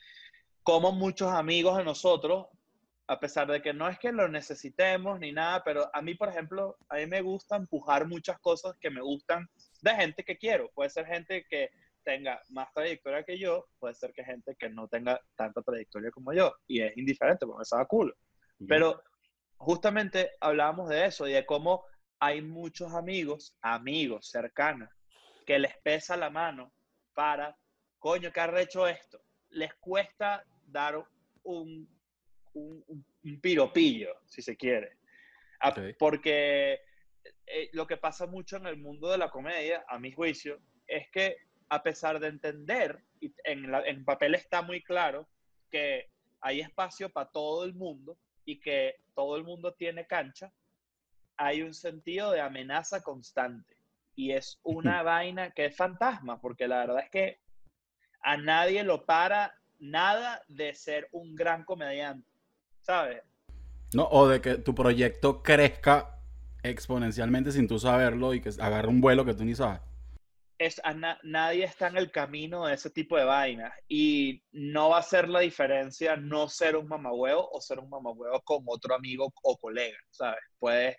como 0.63 0.91
muchos 0.91 1.31
amigos 1.31 1.77
de 1.77 1.83
nosotros, 1.83 2.47
a 3.07 3.19
pesar 3.19 3.47
de 3.51 3.61
que 3.61 3.73
no 3.73 3.87
es 3.87 3.99
que 3.99 4.11
lo 4.11 4.27
necesitemos 4.27 5.19
ni 5.19 5.31
nada, 5.31 5.63
pero 5.63 5.89
a 5.93 6.01
mí, 6.01 6.15
por 6.15 6.29
ejemplo, 6.29 6.77
a 6.89 6.95
mí 6.95 7.05
me 7.05 7.21
gusta 7.21 7.55
empujar 7.55 8.07
muchas 8.07 8.39
cosas 8.39 8.75
que 8.79 8.89
me 8.89 9.01
gustan 9.01 9.47
de 9.81 9.95
gente 9.95 10.23
que 10.23 10.37
quiero. 10.37 10.71
Puede 10.73 10.89
ser 10.89 11.05
gente 11.05 11.45
que 11.49 11.69
tenga 12.03 12.41
más 12.49 12.71
trayectoria 12.73 13.23
que 13.23 13.37
yo, 13.37 13.67
puede 13.79 13.95
ser 13.95 14.11
que 14.13 14.23
gente 14.23 14.55
que 14.55 14.69
no 14.69 14.87
tenga 14.87 15.19
tanta 15.35 15.61
trayectoria 15.61 16.11
como 16.11 16.33
yo. 16.33 16.53
Y 16.67 16.81
es 16.81 16.97
indiferente, 16.97 17.45
porque 17.45 17.59
me 17.59 17.65
sabe 17.65 17.85
culo. 17.87 18.13
Pero 18.67 19.01
justamente 19.57 20.31
hablábamos 20.39 20.89
de 20.89 21.05
eso 21.05 21.27
y 21.27 21.33
de 21.33 21.45
cómo 21.45 21.83
hay 22.19 22.41
muchos 22.41 22.93
amigos, 22.93 23.55
amigos 23.61 24.29
cercanos, 24.29 24.89
que 25.45 25.59
les 25.59 25.77
pesa 25.83 26.17
la 26.17 26.29
mano 26.29 26.73
para, 27.13 27.55
coño, 27.99 28.31
que 28.31 28.39
arrecho 28.39 28.87
esto. 28.87 29.21
Les 29.49 29.73
cuesta 29.75 30.43
dar 30.65 31.05
un, 31.43 31.87
un, 32.55 32.83
un- 32.87 33.05
piropillo, 33.41 34.15
si 34.25 34.41
se 34.41 34.55
quiere. 34.55 34.97
A- 35.59 35.69
Ok. 35.69 35.79
Porque 35.99 36.81
eh, 37.47 37.69
lo 37.73 37.85
que 37.87 37.97
pasa 37.97 38.25
mucho 38.27 38.57
en 38.57 38.67
el 38.67 38.77
mundo 38.77 39.09
de 39.09 39.17
la 39.17 39.29
comedia, 39.29 39.83
a 39.87 39.99
mi 39.99 40.11
juicio, 40.11 40.59
es 40.87 41.09
que 41.11 41.37
a 41.69 41.81
pesar 41.81 42.19
de 42.19 42.27
entender, 42.27 43.03
y 43.19 43.33
en, 43.43 43.71
la- 43.71 43.85
en 43.85 44.05
papel 44.05 44.35
está 44.35 44.61
muy 44.61 44.83
claro, 44.83 45.27
que 45.71 46.09
hay 46.41 46.61
espacio 46.61 47.09
para 47.09 47.29
todo 47.31 47.65
el 47.65 47.73
mundo 47.73 48.17
y 48.45 48.59
que 48.59 48.95
todo 49.15 49.35
el 49.37 49.43
mundo 49.43 49.73
tiene 49.73 50.05
cancha, 50.05 50.51
hay 51.37 51.61
un 51.63 51.73
sentido 51.73 52.31
de 52.31 52.41
amenaza 52.41 53.01
constante. 53.01 53.75
Y 54.15 54.31
es 54.31 54.59
una 54.63 55.01
vaina 55.03 55.51
que 55.51 55.65
es 55.65 55.75
fantasma, 55.75 56.39
porque 56.39 56.67
la 56.67 56.77
verdad 56.79 57.03
es 57.03 57.09
que 57.09 57.39
a 58.21 58.37
nadie 58.37 58.83
lo 58.83 59.05
para 59.05 59.53
nada 59.79 60.41
de 60.47 60.73
ser 60.73 61.09
un 61.11 61.35
gran 61.35 61.63
comediante, 61.65 62.27
¿sabes? 62.85 63.21
No, 63.93 64.07
o 64.11 64.27
de 64.27 64.41
que 64.41 64.55
tu 64.55 64.75
proyecto 64.75 65.41
crezca 65.41 66.19
exponencialmente 66.63 67.51
sin 67.51 67.67
tú 67.67 67.79
saberlo 67.79 68.33
y 68.33 68.41
que 68.41 68.49
agarre 68.59 68.87
un 68.87 69.01
vuelo 69.01 69.25
que 69.25 69.33
tú 69.33 69.43
ni 69.45 69.55
sabes. 69.55 69.79
es, 70.57 70.79
a 70.85 70.93
na- 70.93 71.19
nadie 71.23 71.65
está 71.65 71.87
en 71.87 71.97
el 71.97 72.11
camino 72.11 72.65
de 72.65 72.73
ese 72.75 72.89
tipo 72.89 73.17
de 73.17 73.25
vainas 73.25 73.73
y 73.89 74.41
no 74.53 74.89
va 74.89 74.99
a 74.99 75.03
ser 75.03 75.27
la 75.29 75.41
diferencia 75.41 76.15
no 76.15 76.47
ser 76.47 76.75
un 76.77 76.87
mamahuevo 76.87 77.49
o 77.51 77.59
ser 77.61 77.77
un 77.79 77.89
mamahuevo 77.89 78.39
con 78.41 78.63
otro 78.67 78.95
amigo 78.95 79.31
o 79.43 79.57
colega, 79.57 79.97
¿sabes? 80.11 80.39
Puedes 80.57 80.95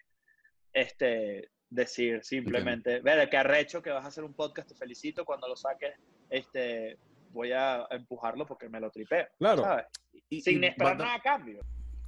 este, 0.73 1.51
decir 1.71 2.23
simplemente, 2.23 3.01
ver, 3.01 3.29
que 3.31 3.37
arrecho 3.37 3.81
que 3.83 3.91
vas 3.91 4.05
a 4.05 4.09
hacer 4.09 4.25
un 4.25 4.35
podcast, 4.35 4.69
te 4.69 4.75
felicito, 4.75 5.25
cuando 5.25 5.49
lo 5.49 5.57
saques, 5.57 5.95
este, 6.31 6.99
voy 7.31 7.53
a 7.53 7.87
empujarlo 7.91 8.47
porque 8.47 8.69
me 8.69 8.79
lo 8.81 8.91
tripeo, 8.91 9.27
Claro. 9.39 9.63
¿sabes? 9.63 9.87
Y, 10.29 10.41
Sin 10.43 10.63
y 10.63 10.67
esperar 10.69 10.97
nada 10.99 11.15
a 11.15 11.21
cambio. 11.21 11.61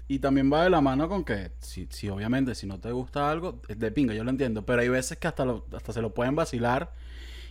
Y 0.08 0.18
también 0.20 0.50
va 0.52 0.64
de 0.64 0.70
la 0.70 0.80
mano 0.80 1.08
con 1.08 1.24
que, 1.24 1.52
si, 1.60 1.86
si 1.90 2.08
obviamente, 2.08 2.54
si 2.54 2.66
no 2.66 2.80
te 2.80 2.90
gusta 2.92 3.30
algo, 3.30 3.60
es 3.68 3.78
de 3.78 3.92
pinga, 3.92 4.14
yo 4.14 4.24
lo 4.24 4.30
entiendo, 4.30 4.64
pero 4.64 4.80
hay 4.82 4.88
veces 4.88 5.18
que 5.18 5.28
hasta, 5.28 5.44
lo- 5.44 5.66
hasta 5.72 5.92
se 5.92 6.00
lo 6.02 6.14
pueden 6.14 6.34
vacilar 6.34 6.92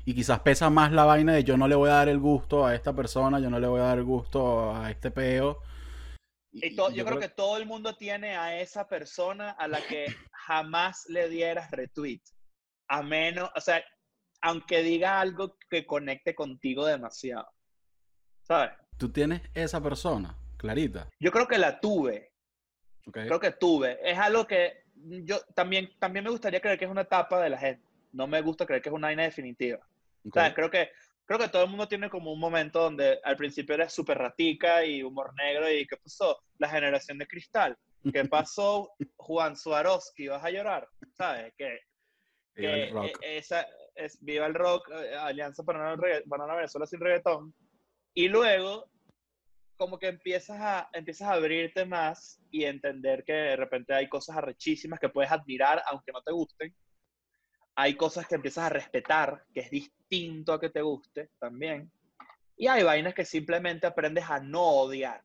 y 0.05 0.15
quizás 0.15 0.39
pesa 0.39 0.69
más 0.69 0.91
la 0.91 1.05
vaina 1.05 1.33
de 1.33 1.43
yo 1.43 1.57
no 1.57 1.67
le 1.67 1.75
voy 1.75 1.89
a 1.89 1.93
dar 1.93 2.09
el 2.09 2.19
gusto 2.19 2.65
a 2.65 2.73
esta 2.73 2.93
persona, 2.93 3.39
yo 3.39 3.49
no 3.49 3.59
le 3.59 3.67
voy 3.67 3.79
a 3.81 3.83
dar 3.85 3.97
el 3.99 4.05
gusto 4.05 4.75
a 4.75 4.89
este 4.89 5.11
peo. 5.11 5.59
Y 6.51 6.75
yo, 6.75 7.05
creo 7.05 7.19
que 7.19 7.29
todo 7.29 7.57
el 7.57 7.65
mundo 7.67 7.95
tiene 7.95 8.35
a 8.35 8.59
esa 8.59 8.87
persona 8.87 9.51
a 9.51 9.67
la 9.67 9.79
que 9.85 10.07
jamás 10.31 11.05
le 11.09 11.29
dieras 11.29 11.69
retweet. 11.69 12.21
A 12.87 13.03
menos, 13.03 13.51
o 13.55 13.61
sea, 13.61 13.83
aunque 14.41 14.81
diga 14.81 15.19
algo 15.19 15.57
que 15.69 15.85
conecte 15.85 16.33
contigo 16.33 16.85
demasiado. 16.85 17.47
¿Sabes? 18.43 18.71
tú 18.97 19.11
tienes 19.11 19.41
esa 19.53 19.81
persona, 19.81 20.35
clarita. 20.57 21.09
Yo 21.19 21.31
creo 21.31 21.47
que 21.47 21.57
la 21.57 21.79
tuve, 21.79 22.31
¿ok? 23.07 23.13
creo 23.13 23.39
que 23.39 23.51
tuve. 23.51 23.97
Es 24.03 24.17
algo 24.17 24.45
que 24.45 24.83
yo 24.95 25.39
también, 25.53 25.89
también 25.99 26.23
me 26.25 26.31
gustaría 26.31 26.61
creer 26.61 26.77
que 26.77 26.85
es 26.85 26.91
una 26.91 27.01
etapa 27.01 27.41
de 27.41 27.49
la 27.49 27.57
gente. 27.57 27.85
No 28.11 28.27
me 28.27 28.41
gusta 28.41 28.65
creer 28.65 28.81
que 28.81 28.89
es 28.89 28.95
una 28.95 29.07
vaina 29.07 29.23
definitiva. 29.23 29.79
Ok. 30.25 30.33
¿Sabes? 30.33 30.53
Creo 30.53 30.71
que, 30.71 30.91
creo 31.25 31.39
que 31.39 31.49
todo 31.49 31.63
el 31.63 31.69
mundo 31.69 31.87
tiene 31.87 32.09
como 32.09 32.31
un 32.31 32.39
momento 32.39 32.81
donde 32.81 33.19
al 33.23 33.37
principio 33.37 33.75
eres 33.75 33.93
súper 33.93 34.17
ratica 34.17 34.83
y 34.85 35.03
humor 35.03 35.33
negro 35.35 35.71
y 35.71 35.85
¿qué 35.85 35.97
pasó? 35.97 36.41
La 36.57 36.69
generación 36.69 37.17
de 37.17 37.27
cristal. 37.27 37.77
¿qué 38.11 38.25
pasó? 38.29 38.91
Juan 39.15 39.55
Swarovski, 39.55 40.27
¿vas 40.27 40.43
a 40.43 40.49
llorar? 40.49 40.87
¿Sabes? 41.13 41.53
Que, 41.57 41.79
Viva 42.55 42.73
el 42.73 42.87
que 42.87 42.93
rock. 42.93 43.19
esa 43.21 43.67
es 43.95 44.17
Viva 44.23 44.45
el 44.45 44.53
Rock, 44.53 44.89
eh, 44.91 45.15
Alianza 45.15 45.63
para 45.63 45.93
una, 45.93 46.01
para 46.27 46.45
una 46.45 46.55
Venezuela 46.55 46.85
sin 46.85 46.99
reggaetón. 46.99 47.53
Y 48.13 48.29
luego, 48.29 48.89
como 49.77 49.97
que 49.99 50.07
empiezas 50.07 50.57
a, 50.59 50.89
empiezas 50.93 51.29
a 51.29 51.33
abrirte 51.33 51.85
más 51.85 52.41
y 52.51 52.65
entender 52.65 53.23
que 53.23 53.33
de 53.33 53.55
repente 53.55 53.93
hay 53.93 54.09
cosas 54.09 54.37
arrechísimas 54.37 54.99
que 54.99 55.09
puedes 55.09 55.31
admirar, 55.31 55.81
aunque 55.89 56.11
no 56.11 56.21
te 56.21 56.31
gusten. 56.31 56.75
Hay 57.75 57.95
cosas 57.95 58.27
que 58.27 58.35
empiezas 58.35 58.65
a 58.65 58.69
respetar, 58.69 59.45
que 59.53 59.61
es 59.61 59.69
distinto 59.69 60.53
a 60.53 60.59
que 60.59 60.69
te 60.69 60.81
guste 60.81 61.29
también. 61.39 61.91
Y 62.55 62.67
hay 62.67 62.83
vainas 62.83 63.13
que 63.13 63.23
simplemente 63.23 63.85
aprendes 63.85 64.25
a 64.29 64.39
no 64.39 64.63
odiar, 64.63 65.23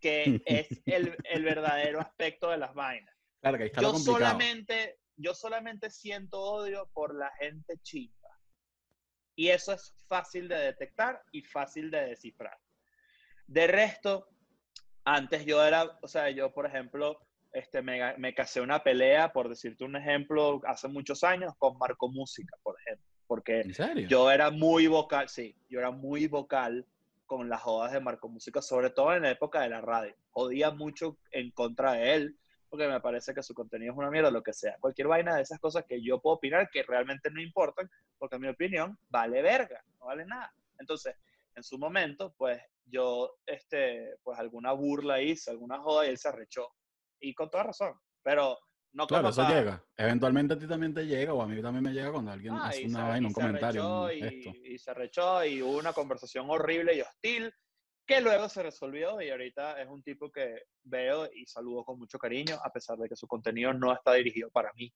que 0.00 0.42
es 0.46 0.68
el, 0.86 1.16
el 1.22 1.44
verdadero 1.44 2.00
aspecto 2.00 2.50
de 2.50 2.58
las 2.58 2.74
vainas 2.74 3.16
Claro 3.40 3.58
que 3.58 3.62
ahí 3.62 3.68
está 3.68 3.80
lo 3.80 3.88
yo 3.88 3.94
complicado. 3.94 4.24
solamente, 4.24 4.98
yo 5.16 5.34
solamente 5.34 5.90
siento 5.90 6.40
odio 6.40 6.90
por 6.92 7.14
la 7.14 7.30
gente 7.38 7.78
chimba. 7.82 8.40
Y 9.36 9.50
eso 9.50 9.72
es 9.72 9.94
fácil 10.08 10.48
de 10.48 10.56
detectar 10.56 11.22
y 11.30 11.42
fácil 11.42 11.90
de 11.90 12.06
descifrar. 12.06 12.58
De 13.46 13.66
resto, 13.66 14.28
antes 15.04 15.44
yo 15.44 15.64
era, 15.64 15.98
o 16.02 16.08
sea, 16.08 16.30
yo 16.30 16.52
por 16.52 16.66
ejemplo, 16.66 17.20
este, 17.52 17.80
me, 17.82 18.16
me 18.18 18.34
casé 18.34 18.60
una 18.60 18.82
pelea, 18.82 19.32
por 19.32 19.48
decirte 19.48 19.84
un 19.84 19.96
ejemplo, 19.96 20.60
hace 20.66 20.88
muchos 20.88 21.24
años 21.24 21.54
con 21.58 21.78
Marco 21.78 22.10
Música, 22.10 22.56
por 22.62 22.76
ejemplo. 22.80 23.06
Porque 23.26 23.60
¿En 23.60 23.74
serio? 23.74 24.08
yo 24.08 24.30
era 24.30 24.50
muy 24.50 24.86
vocal, 24.86 25.28
sí, 25.28 25.56
yo 25.68 25.78
era 25.78 25.90
muy 25.90 26.26
vocal 26.28 26.86
con 27.26 27.48
las 27.48 27.62
jodas 27.62 27.92
de 27.92 28.00
Marco 28.00 28.28
Música, 28.28 28.62
sobre 28.62 28.90
todo 28.90 29.14
en 29.14 29.22
la 29.22 29.30
época 29.30 29.60
de 29.60 29.68
la 29.68 29.80
radio. 29.80 30.14
Jodía 30.30 30.70
mucho 30.70 31.18
en 31.32 31.50
contra 31.50 31.92
de 31.94 32.14
él, 32.14 32.36
porque 32.68 32.88
me 32.88 33.00
parece 33.00 33.34
que 33.34 33.42
su 33.42 33.54
contenido 33.54 33.92
es 33.92 33.98
una 33.98 34.10
mierda, 34.10 34.30
lo 34.30 34.42
que 34.42 34.52
sea. 34.52 34.76
Cualquier 34.80 35.08
vaina 35.08 35.34
de 35.34 35.42
esas 35.42 35.58
cosas 35.58 35.84
que 35.88 36.02
yo 36.02 36.20
puedo 36.20 36.36
opinar 36.36 36.68
que 36.70 36.82
realmente 36.82 37.30
no 37.30 37.40
importan, 37.40 37.90
porque 38.18 38.38
mi 38.38 38.48
opinión 38.48 38.98
vale 39.08 39.42
verga, 39.42 39.82
no 39.98 40.06
vale 40.06 40.24
nada. 40.24 40.52
Entonces, 40.78 41.16
en 41.54 41.62
su 41.62 41.78
momento, 41.78 42.34
pues 42.36 42.60
yo, 42.86 43.36
este, 43.46 44.16
pues 44.22 44.38
alguna 44.38 44.72
burla 44.72 45.20
hice, 45.20 45.50
alguna 45.50 45.78
joda 45.78 46.06
y 46.06 46.10
él 46.10 46.18
se 46.18 46.28
arrechó. 46.28 46.68
Y 47.20 47.34
con 47.34 47.50
toda 47.50 47.64
razón. 47.64 47.94
Pero 48.22 48.58
no 48.92 49.06
Claro, 49.06 49.28
eso 49.28 49.46
llega. 49.48 49.84
Eventualmente 49.96 50.54
a 50.54 50.58
ti 50.58 50.66
también 50.66 50.94
te 50.94 51.04
llega, 51.06 51.34
o 51.34 51.42
a 51.42 51.46
mí 51.46 51.60
también 51.60 51.84
me 51.84 51.92
llega 51.92 52.12
cuando 52.12 52.30
alguien 52.30 52.54
Ah, 52.54 52.68
hace 52.68 52.86
una 52.86 53.08
vaina, 53.08 53.28
un 53.28 53.34
comentario, 53.34 54.02
un 54.04 54.12
y, 54.12 54.20
gesto. 54.20 54.50
y 54.64 54.78
se 54.78 54.90
arrechó 54.90 55.44
y 55.44 55.62
hubo 55.62 55.78
una 55.78 55.92
conversación 55.92 56.46
horrible 56.48 56.94
y 56.94 57.00
hostil 57.02 57.52
que 58.06 58.20
luego 58.20 58.48
se 58.48 58.62
resolvió 58.62 59.20
y 59.20 59.30
ahorita 59.30 59.82
es 59.82 59.88
un 59.88 60.02
tipo 60.02 60.30
que 60.30 60.62
veo 60.84 61.28
y 61.32 61.44
saludo 61.46 61.84
con 61.84 61.98
mucho 61.98 62.18
cariño 62.18 62.56
a 62.64 62.70
pesar 62.70 62.96
de 62.98 63.08
que 63.08 63.16
su 63.16 63.26
contenido 63.26 63.74
no 63.74 63.92
está 63.92 64.14
dirigido 64.14 64.48
para 64.50 64.72
mí. 64.74 64.92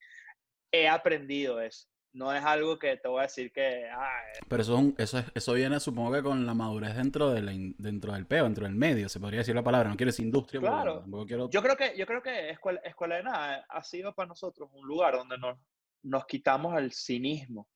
He 0.72 0.88
aprendido 0.88 1.60
eso. 1.60 1.88
No 2.12 2.32
es 2.34 2.44
algo 2.44 2.76
que 2.78 2.96
te 2.96 3.06
voy 3.06 3.20
a 3.20 3.22
decir 3.22 3.52
que 3.52 3.86
ah, 3.88 4.10
Pero 4.48 4.62
eso, 4.62 4.74
es 4.74 4.78
un- 4.80 4.94
eso, 4.98 5.18
es- 5.18 5.26
eso 5.34 5.52
viene, 5.52 5.78
supongo 5.78 6.12
que 6.12 6.22
con 6.22 6.44
la 6.44 6.54
madurez 6.54 6.96
dentro, 6.96 7.30
de 7.30 7.40
la 7.42 7.52
in- 7.52 7.76
dentro 7.78 8.12
del 8.12 8.26
peo, 8.26 8.44
dentro 8.44 8.64
del 8.64 8.74
medio, 8.74 9.08
se 9.08 9.20
podría 9.20 9.38
decir 9.40 9.54
la 9.54 9.62
palabra. 9.62 9.88
No 9.88 9.96
quiero 9.96 10.10
decir 10.10 10.24
industria, 10.24 10.60
Claro. 10.60 11.00
tampoco 11.00 11.26
quiero... 11.26 11.48
Yo 11.50 11.62
creo 11.62 11.76
que, 11.76 11.96
yo 11.96 12.06
creo 12.06 12.20
que 12.22 12.50
Escuela, 12.50 12.80
Escuela 12.84 13.16
de 13.16 13.22
Nada 13.22 13.64
ha 13.68 13.82
sido 13.84 14.12
para 14.14 14.26
nosotros 14.28 14.68
un 14.72 14.86
lugar 14.86 15.14
donde 15.14 15.38
nos, 15.38 15.56
nos 16.02 16.26
quitamos 16.26 16.76
el 16.78 16.92
cinismo. 16.92 17.68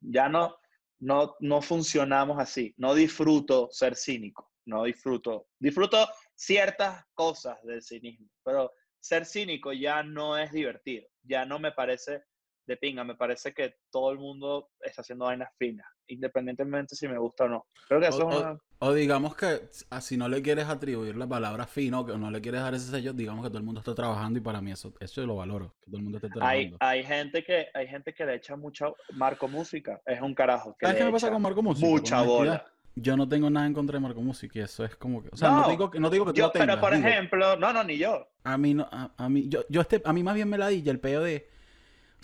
Ya 0.00 0.28
no, 0.30 0.56
no, 1.00 1.36
no 1.40 1.60
funcionamos 1.60 2.38
así. 2.38 2.72
No 2.78 2.94
disfruto 2.94 3.68
ser 3.70 3.96
cínico. 3.96 4.50
No 4.66 4.84
disfruto. 4.84 5.48
Disfruto 5.58 6.08
ciertas 6.34 7.04
cosas 7.12 7.62
del 7.64 7.82
cinismo, 7.82 8.28
pero 8.42 8.72
ser 8.98 9.26
cínico 9.26 9.74
ya 9.74 10.02
no 10.02 10.38
es 10.38 10.50
divertido. 10.52 11.06
Ya 11.22 11.44
no 11.44 11.58
me 11.58 11.72
parece 11.72 12.22
de 12.66 12.76
pinga. 12.76 13.04
Me 13.04 13.14
parece 13.14 13.52
que 13.52 13.76
todo 13.90 14.10
el 14.12 14.18
mundo 14.18 14.70
está 14.80 15.02
haciendo 15.02 15.26
vainas 15.26 15.48
finas, 15.58 15.86
independientemente 16.06 16.96
si 16.96 17.06
me 17.08 17.18
gusta 17.18 17.44
o 17.44 17.48
no. 17.48 17.66
Creo 17.88 18.00
que 18.00 18.08
eso 18.08 18.26
O, 18.26 18.30
es 18.30 18.36
una... 18.38 18.58
o 18.78 18.92
digamos 18.94 19.36
que 19.36 19.60
a- 19.90 20.00
si 20.00 20.16
no 20.16 20.28
le 20.28 20.42
quieres 20.42 20.66
atribuir 20.68 21.16
la 21.16 21.26
palabra 21.26 21.66
fino, 21.66 22.04
que 22.06 22.16
no 22.16 22.30
le 22.30 22.40
quieres 22.40 22.60
dar 22.62 22.74
ese 22.74 22.90
sello, 22.90 23.12
digamos 23.12 23.44
que 23.44 23.48
todo 23.50 23.58
el 23.58 23.64
mundo 23.64 23.80
está 23.80 23.94
trabajando 23.94 24.38
y 24.38 24.42
para 24.42 24.60
mí 24.60 24.72
eso, 24.72 24.92
eso 25.00 25.20
yo 25.20 25.26
lo 25.26 25.36
valoro, 25.36 25.74
que 25.80 25.90
todo 25.90 25.98
el 25.98 26.02
mundo 26.04 26.18
esté 26.18 26.28
Hay, 26.40 26.70
trabajando. 26.70 26.76
hay, 26.80 27.04
gente 27.04 27.44
que, 27.44 27.66
hay 27.74 27.86
gente 27.86 28.14
que 28.14 28.24
le 28.24 28.34
echa 28.36 28.56
mucha 28.56 28.86
Marco 29.12 29.48
Música. 29.48 30.00
Es 30.06 30.20
un 30.20 30.34
carajo. 30.34 30.74
Que 30.78 30.86
¿Sabes 30.86 30.98
qué 31.00 31.04
me 31.06 31.12
pasa 31.12 31.30
con 31.30 31.42
Marco 31.42 31.62
Música? 31.62 31.86
Mucha 31.86 32.22
bola. 32.22 32.64
Yo 32.96 33.16
no 33.16 33.28
tengo 33.28 33.50
nada 33.50 33.66
en 33.66 33.74
contra 33.74 33.98
de 33.98 34.02
Marco 34.04 34.20
Música 34.22 34.58
y 34.60 34.62
eso 34.62 34.84
es 34.84 34.94
como 34.94 35.20
que... 35.22 35.28
O 35.32 35.36
sea, 35.36 35.50
no, 35.50 35.68
digo, 35.68 35.90
que- 35.90 35.98
no 35.98 36.08
digo 36.10 36.24
que 36.26 36.32
tú 36.32 36.38
Yo, 36.38 36.46
lo 36.46 36.52
tengas, 36.52 36.68
pero 36.76 36.80
por 36.80 36.94
digo, 36.94 37.08
ejemplo, 37.08 37.56
no, 37.56 37.72
no, 37.72 37.82
ni 37.82 37.98
yo. 37.98 38.26
A 38.44 38.56
mí 38.56 38.72
no, 38.72 38.88
a, 38.90 39.10
a 39.16 39.28
mí, 39.28 39.48
yo, 39.48 39.64
yo 39.68 39.80
este, 39.80 40.00
a 40.04 40.12
mí 40.12 40.22
más 40.22 40.34
bien 40.36 40.48
me 40.48 40.56
la 40.58 40.68
di 40.68 40.88
el 40.88 41.00
peo 41.00 41.20
de, 41.22 41.48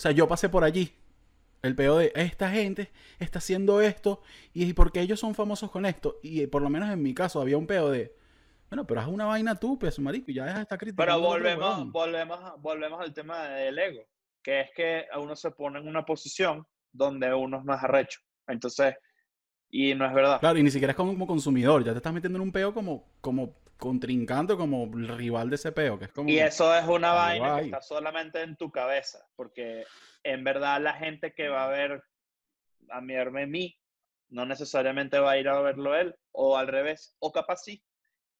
o 0.01 0.03
sea, 0.03 0.13
yo 0.13 0.27
pasé 0.27 0.49
por 0.49 0.65
allí, 0.65 0.95
el 1.61 1.75
peo 1.75 1.99
de 1.99 2.11
esta 2.15 2.49
gente 2.49 2.91
está 3.19 3.39
haciendo 3.39 3.83
esto 3.83 4.23
y 4.55 4.73
porque 4.73 5.03
ellos 5.03 5.21
son 5.21 5.35
famosos 5.35 5.71
con 5.71 5.85
esto 5.85 6.19
y 6.23 6.41
eh, 6.41 6.49
por 6.49 6.63
lo 6.63 6.71
menos 6.71 6.89
en 6.89 7.03
mi 7.03 7.13
caso 7.13 7.39
había 7.39 7.59
un 7.59 7.67
peo 7.67 7.91
de, 7.91 8.17
bueno, 8.71 8.87
pero 8.87 9.03
haz 9.03 9.09
una 9.09 9.27
vaina 9.27 9.57
tú, 9.57 9.79
pues 9.79 9.99
marico, 9.99 10.31
y 10.31 10.35
ya 10.37 10.47
deja 10.47 10.57
de 10.57 10.63
estar 10.63 10.79
criticando. 10.79 11.05
Pero 11.05 11.21
volvemos, 11.21 11.93
volvemos, 11.93 12.41
volvemos 12.63 12.99
al 12.99 13.13
tema 13.13 13.43
del 13.49 13.79
ego, 13.79 14.07
que 14.43 14.63
es 14.63 14.71
que 14.75 15.05
uno 15.19 15.37
se 15.37 15.51
pone 15.51 15.81
en 15.81 15.87
una 15.87 16.03
posición 16.03 16.67
donde 16.91 17.35
uno 17.35 17.59
es 17.59 17.65
más 17.67 17.85
arrecho. 17.85 18.21
Entonces, 18.47 18.95
y 19.69 19.95
no 19.95 20.07
es 20.07 20.15
verdad. 20.15 20.41
Claro, 20.41 20.59
y 20.59 20.63
ni 20.63 20.71
siquiera 20.71 20.93
es 20.93 20.97
como, 20.97 21.13
como 21.13 21.27
consumidor, 21.27 21.85
ya 21.85 21.93
te 21.93 21.99
estás 21.99 22.15
metiendo 22.15 22.39
en 22.39 22.43
un 22.45 22.53
peo 22.53 22.73
como, 22.73 23.05
como 23.21 23.55
contrincante, 23.81 24.57
como 24.57 24.87
rival 24.93 25.51
de 25.51 25.57
ese 25.57 25.73
peo, 25.73 25.99
que 25.99 26.05
es 26.05 26.13
como... 26.13 26.29
Y 26.29 26.39
eso 26.39 26.73
es 26.73 26.87
una 26.87 27.13
vaina 27.13 27.59
que 27.59 27.65
está 27.65 27.83
solamente 27.83 28.41
en 28.43 28.57
tu 28.57 28.71
cabeza, 28.71 29.27
porque 29.35 29.85
en 30.23 30.45
verdad 30.45 30.81
la 30.81 30.93
gente 30.95 31.33
que 31.35 31.49
va 31.49 31.65
a 31.65 31.71
ver 31.71 32.05
a 32.91 33.01
mirarme 33.01 33.43
a 33.43 33.47
mí, 33.47 33.77
no 34.29 34.47
necesariamente 34.47 35.19
va 35.19 35.33
a 35.33 35.39
ir 35.39 35.49
a 35.49 35.61
verlo 35.61 35.97
él, 35.97 36.15
o 36.33 36.57
al 36.57 36.69
revés, 36.69 37.17
o 37.19 37.33
capaz 37.33 37.63
sí. 37.65 37.83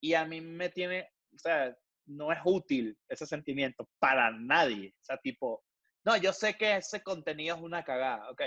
Y 0.01 0.15
a 0.15 0.25
mí 0.25 0.41
me 0.41 0.69
tiene, 0.69 1.11
o 1.35 1.39
sea, 1.39 1.77
no 2.07 2.31
es 2.33 2.39
útil 2.45 2.97
ese 3.09 3.27
sentimiento 3.27 3.89
para 3.99 4.31
nadie. 4.31 4.95
O 5.01 5.05
sea, 5.05 5.17
tipo, 5.19 5.65
no, 6.05 6.17
yo 6.17 6.33
sé 6.33 6.55
que 6.57 6.77
ese 6.77 7.03
contenido 7.03 7.57
es 7.57 7.63
una 7.63 7.85
cagada, 7.85 8.31
ok. 8.31 8.43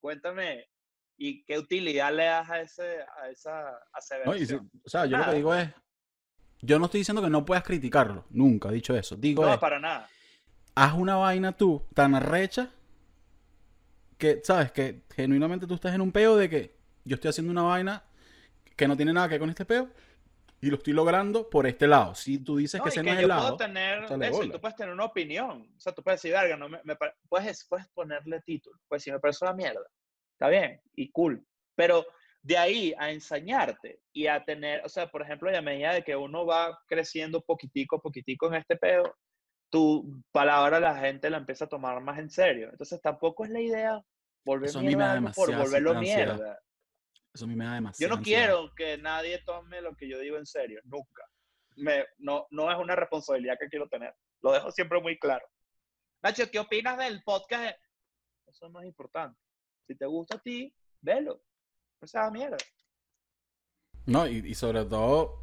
Cuéntame, 0.00 0.68
¿y 1.18 1.44
qué 1.44 1.58
utilidad 1.58 2.12
le 2.12 2.24
das 2.24 2.50
a, 2.50 2.60
ese, 2.60 3.00
a 3.00 3.30
esa 3.30 3.62
No, 4.24 4.36
y 4.36 4.42
aseveración? 4.42 4.70
o 4.84 4.88
sea, 4.88 5.06
yo 5.06 5.12
lo 5.12 5.18
Nada. 5.18 5.30
que 5.30 5.36
digo 5.36 5.54
es, 5.54 5.68
yo 6.66 6.78
no 6.78 6.86
estoy 6.86 7.00
diciendo 7.00 7.22
que 7.22 7.30
no 7.30 7.44
puedas 7.44 7.64
criticarlo, 7.64 8.24
nunca 8.30 8.68
he 8.68 8.72
dicho 8.72 8.94
eso. 8.96 9.16
Digo 9.16 9.44
No, 9.44 9.54
es, 9.54 9.58
para 9.58 9.78
nada. 9.78 10.08
haz 10.74 10.94
una 10.94 11.16
vaina 11.16 11.52
tú 11.56 11.82
tan 11.94 12.14
arrecha 12.14 12.70
que, 14.18 14.40
¿sabes? 14.42 14.72
Que 14.72 15.02
genuinamente 15.14 15.66
tú 15.66 15.74
estás 15.74 15.94
en 15.94 16.00
un 16.00 16.12
peo 16.12 16.36
de 16.36 16.48
que 16.50 16.76
yo 17.04 17.14
estoy 17.14 17.28
haciendo 17.30 17.52
una 17.52 17.62
vaina 17.62 18.02
que 18.76 18.88
no 18.88 18.96
tiene 18.96 19.12
nada 19.12 19.28
que 19.28 19.34
ver 19.34 19.40
con 19.40 19.50
este 19.50 19.64
peo 19.64 19.88
y 20.60 20.70
lo 20.70 20.76
estoy 20.76 20.92
logrando 20.94 21.48
por 21.50 21.66
este 21.66 21.86
lado. 21.86 22.14
Si 22.14 22.38
tú 22.38 22.56
dices 22.56 22.78
No, 22.78 22.84
que 22.84 22.88
ese 22.90 23.02
no 23.02 23.10
es 23.10 23.16
yo 23.16 23.22
el 23.22 23.28
lado, 23.28 23.56
tener 23.56 24.04
eso, 24.04 24.42
y 24.42 24.50
tú 24.50 24.60
puedes 24.60 24.76
tener 24.76 24.92
una 24.92 25.04
opinión. 25.04 25.68
O 25.76 25.80
sea, 25.80 25.92
tú 25.94 26.02
puedes 26.02 26.20
decir, 26.20 26.36
verga, 26.36 26.56
no 26.56 26.68
me, 26.68 26.80
puedes, 27.28 27.64
puedes 27.66 27.86
ponerle 27.88 28.40
título. 28.40 28.78
Pues 28.88 29.02
si 29.02 29.12
me 29.12 29.20
parece 29.20 29.44
una 29.44 29.54
mierda, 29.54 29.82
está 30.32 30.48
bien 30.48 30.80
y 30.94 31.10
cool. 31.10 31.44
Pero 31.74 32.06
de 32.46 32.56
ahí 32.56 32.94
a 32.96 33.10
ensañarte 33.10 33.98
y 34.12 34.28
a 34.28 34.44
tener, 34.44 34.84
o 34.84 34.88
sea, 34.88 35.10
por 35.10 35.20
ejemplo, 35.22 35.50
y 35.50 35.56
a 35.56 35.62
medida 35.62 35.92
de 35.92 36.04
que 36.04 36.14
uno 36.14 36.46
va 36.46 36.78
creciendo 36.86 37.42
poquitico, 37.42 38.00
poquitico 38.00 38.46
en 38.46 38.54
este 38.54 38.76
pedo, 38.76 39.16
tu 39.68 40.22
palabra 40.30 40.78
la 40.78 40.96
gente 40.96 41.28
la 41.28 41.38
empieza 41.38 41.64
a 41.64 41.68
tomar 41.68 42.00
más 42.00 42.20
en 42.20 42.30
serio. 42.30 42.68
Entonces 42.70 43.00
tampoco 43.02 43.44
es 43.44 43.50
la 43.50 43.60
idea 43.60 44.00
volver 44.44 44.68
Eso 44.68 44.78
a 44.78 44.82
mí 44.82 44.90
me 44.90 44.96
mierda 44.96 45.20
da 45.20 45.32
por 45.32 45.56
volverlo 45.56 45.90
ansiedad. 45.90 46.36
mierda. 46.36 46.58
eso 47.34 47.44
a 47.46 47.48
mí 47.48 47.56
me 47.56 47.64
da 47.64 47.70
Yo 47.70 47.74
demasiado. 47.74 48.16
no 48.16 48.22
quiero 48.22 48.70
que 48.76 48.96
nadie 48.98 49.42
tome 49.44 49.80
lo 49.80 49.96
que 49.96 50.08
yo 50.08 50.20
digo 50.20 50.36
en 50.36 50.46
serio, 50.46 50.80
nunca. 50.84 51.24
Me, 51.74 52.04
no, 52.18 52.46
no 52.50 52.70
es 52.70 52.78
una 52.78 52.94
responsabilidad 52.94 53.56
que 53.58 53.66
quiero 53.68 53.88
tener. 53.88 54.14
Lo 54.42 54.52
dejo 54.52 54.70
siempre 54.70 55.00
muy 55.00 55.18
claro. 55.18 55.44
Nacho, 56.22 56.48
¿qué 56.48 56.60
opinas 56.60 56.96
del 56.96 57.24
podcast? 57.24 57.76
Eso 58.46 58.68
no 58.68 58.80
es 58.80 58.86
importante. 58.86 59.36
Si 59.88 59.96
te 59.96 60.06
gusta 60.06 60.36
a 60.36 60.40
ti, 60.40 60.72
velo. 61.00 61.42
No 64.06 64.26
y, 64.28 64.54
sobre 64.54 64.84
todo, 64.84 65.42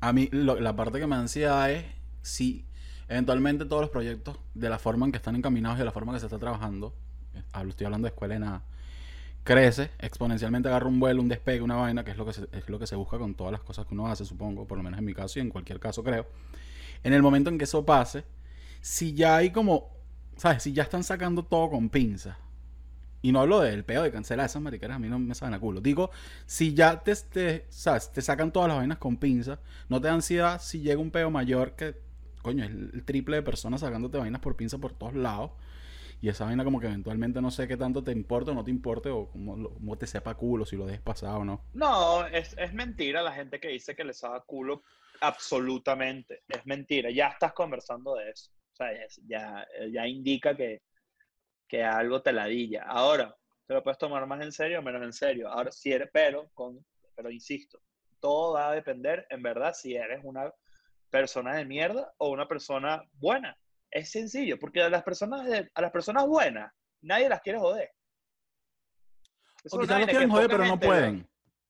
a 0.00 0.12
mí 0.12 0.28
la 0.32 0.74
parte 0.76 0.98
que 0.98 1.06
me 1.06 1.16
da 1.16 1.22
ansiedad 1.22 1.70
es 1.70 1.84
si 2.22 2.66
eventualmente 3.08 3.64
todos 3.64 3.82
los 3.82 3.90
proyectos, 3.90 4.38
de 4.54 4.68
la 4.68 4.78
forma 4.78 5.06
en 5.06 5.12
que 5.12 5.18
están 5.18 5.36
encaminados 5.36 5.76
y 5.78 5.80
de 5.80 5.84
la 5.84 5.92
forma 5.92 6.12
en 6.12 6.16
que 6.16 6.20
se 6.20 6.26
está 6.26 6.38
trabajando, 6.38 6.94
eh, 7.34 7.42
hablo- 7.52 7.70
estoy 7.70 7.86
hablando 7.86 8.06
de 8.06 8.10
escuela 8.10 8.34
y 8.36 8.38
nada, 8.40 8.64
crece, 9.44 9.90
exponencialmente 10.00 10.68
agarra 10.68 10.88
un 10.88 11.00
vuelo, 11.00 11.22
un 11.22 11.28
despegue, 11.28 11.62
una 11.62 11.76
vaina, 11.76 12.04
que 12.04 12.12
es 12.12 12.16
lo 12.16 12.26
que 12.26 12.32
se, 12.34 12.48
es 12.52 12.68
lo 12.68 12.78
que 12.78 12.86
se 12.86 12.96
busca 12.96 13.18
con 13.18 13.34
todas 13.34 13.52
las 13.52 13.62
cosas 13.62 13.86
que 13.86 13.94
uno 13.94 14.08
hace, 14.08 14.24
supongo, 14.24 14.66
por 14.66 14.78
lo 14.78 14.84
menos 14.84 14.98
en 14.98 15.04
mi 15.06 15.14
caso 15.14 15.38
y 15.38 15.42
en 15.42 15.50
cualquier 15.50 15.80
caso 15.80 16.02
creo. 16.04 16.26
En 17.04 17.12
el 17.14 17.22
momento 17.22 17.50
en 17.50 17.58
que 17.58 17.64
eso 17.64 17.84
pase, 17.86 18.24
si 18.80 19.14
ya 19.14 19.36
hay 19.36 19.52
como, 19.52 19.90
¿sabes? 20.36 20.62
Si 20.64 20.72
ya 20.72 20.84
están 20.84 21.04
sacando 21.04 21.44
todo 21.44 21.70
con 21.70 21.90
pinzas. 21.90 22.36
Y 23.22 23.32
no 23.32 23.40
hablo 23.40 23.60
del 23.60 23.84
peo 23.84 24.02
de 24.02 24.10
cancelar 24.10 24.46
esas 24.46 24.60
mariqueras, 24.60 24.96
a 24.96 24.98
mí 24.98 25.08
no 25.08 25.18
me 25.18 25.34
saben 25.34 25.54
a 25.54 25.60
culo. 25.60 25.80
Digo, 25.80 26.10
si 26.44 26.74
ya 26.74 27.02
te, 27.02 27.14
te, 27.14 27.66
¿sabes? 27.68 28.10
te 28.12 28.20
sacan 28.20 28.52
todas 28.52 28.68
las 28.68 28.78
vainas 28.78 28.98
con 28.98 29.16
pinzas, 29.16 29.60
no 29.88 30.00
te 30.00 30.08
da 30.08 30.14
ansiedad 30.14 30.60
si 30.60 30.80
llega 30.80 31.00
un 31.00 31.12
peo 31.12 31.30
mayor 31.30 31.76
que 31.76 31.94
coño, 32.42 32.64
es 32.64 32.70
el 32.70 33.04
triple 33.04 33.36
de 33.36 33.42
personas 33.42 33.80
sacándote 33.80 34.18
vainas 34.18 34.40
por 34.40 34.56
pinza 34.56 34.78
por 34.78 34.92
todos 34.92 35.14
lados. 35.14 35.52
Y 36.20 36.28
esa 36.28 36.44
vaina 36.44 36.62
como 36.62 36.78
que 36.78 36.86
eventualmente 36.86 37.40
no 37.40 37.50
sé 37.50 37.66
qué 37.66 37.76
tanto 37.76 38.04
te 38.04 38.12
importa 38.12 38.52
o 38.52 38.54
no 38.54 38.62
te 38.62 38.70
importe 38.70 39.08
o 39.08 39.28
cómo, 39.28 39.98
te 39.98 40.06
sepa 40.06 40.36
culo, 40.36 40.64
si 40.64 40.76
lo 40.76 40.86
dejes 40.86 41.00
pasar 41.00 41.40
o 41.40 41.44
no. 41.44 41.64
No, 41.72 42.24
es, 42.26 42.54
mentira 42.72 43.22
la 43.22 43.32
gente 43.32 43.58
que 43.58 43.68
dice 43.68 43.96
que 43.96 44.04
les 44.04 44.18
saca 44.18 44.40
culo. 44.40 44.84
Absolutamente. 45.20 46.42
Es 46.48 46.64
mentira. 46.64 47.10
Ya 47.10 47.28
estás 47.28 47.52
conversando 47.52 48.14
de 48.14 48.30
eso. 48.30 48.52
O 48.72 48.76
sea, 48.76 48.90
ya, 49.26 49.66
ya 49.90 50.06
indica 50.06 50.56
que, 50.56 50.82
que 51.72 51.82
algo 51.82 52.20
te 52.20 52.34
ladilla. 52.34 52.82
Ahora, 52.82 53.34
te 53.66 53.72
lo 53.72 53.82
puedes 53.82 53.96
tomar 53.96 54.26
más 54.26 54.42
en 54.42 54.52
serio 54.52 54.80
o 54.80 54.82
menos 54.82 55.02
en 55.02 55.12
serio. 55.14 55.48
Ahora, 55.48 55.72
si 55.72 55.90
eres, 55.90 56.10
pero, 56.12 56.50
con, 56.52 56.84
pero 57.16 57.30
insisto, 57.30 57.80
todo 58.20 58.52
va 58.52 58.68
a 58.68 58.74
depender, 58.74 59.26
en 59.30 59.42
verdad, 59.42 59.72
si 59.72 59.96
eres 59.96 60.20
una 60.22 60.52
persona 61.08 61.56
de 61.56 61.64
mierda 61.64 62.12
o 62.18 62.28
una 62.28 62.46
persona 62.46 63.02
buena. 63.14 63.56
Es 63.90 64.10
sencillo, 64.10 64.58
porque 64.58 64.82
a 64.82 64.90
las 64.90 65.02
personas, 65.02 65.48
a 65.72 65.80
las 65.80 65.90
personas 65.90 66.26
buenas 66.26 66.70
nadie 67.00 67.30
las 67.30 67.40
quiere 67.40 67.58
joder. 67.58 67.90
o 69.70 69.78
quizás 69.78 69.98
las 69.98 70.10
quieren 70.10 70.28
joder, 70.28 70.50
pero 70.50 70.66
no 70.66 70.78
pueden. 70.78 71.26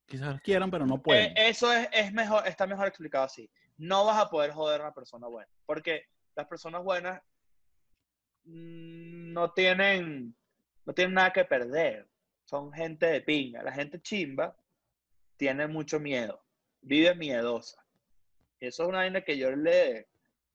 Quizás 0.07 0.41
quieran, 0.41 0.69
pero 0.69 0.85
no 0.85 1.01
pueden. 1.01 1.31
Eh, 1.37 1.49
eso 1.49 1.73
es, 1.73 1.89
es, 1.93 2.13
mejor, 2.13 2.45
está 2.49 2.67
mejor 2.67 2.89
explicado 2.89 3.27
así. 3.27 3.49
No 3.77 4.05
vas 4.05 4.19
a 4.19 4.29
poder 4.29 4.51
joder 4.51 4.81
a 4.81 4.85
una 4.87 4.95
persona 4.95 5.29
buena, 5.29 5.49
porque 5.65 6.07
las 6.35 6.49
personas 6.49 6.83
buenas 6.83 7.23
no 8.45 9.53
tienen, 9.53 10.35
no 10.85 10.93
tienen 10.93 11.15
nada 11.15 11.33
que 11.33 11.45
perder. 11.45 12.09
Son 12.45 12.73
gente 12.73 13.07
de 13.07 13.21
pinga. 13.21 13.63
La 13.63 13.73
gente 13.73 14.01
chimba 14.01 14.57
tiene 15.37 15.67
mucho 15.67 16.01
miedo. 16.01 16.43
Vive 16.81 17.15
miedosa. 17.15 17.85
Eso 18.61 18.83
es 18.83 18.89
una 18.89 18.99
vaina 18.99 19.23
que 19.23 19.37
yo 19.37 19.51
le, 19.55 20.09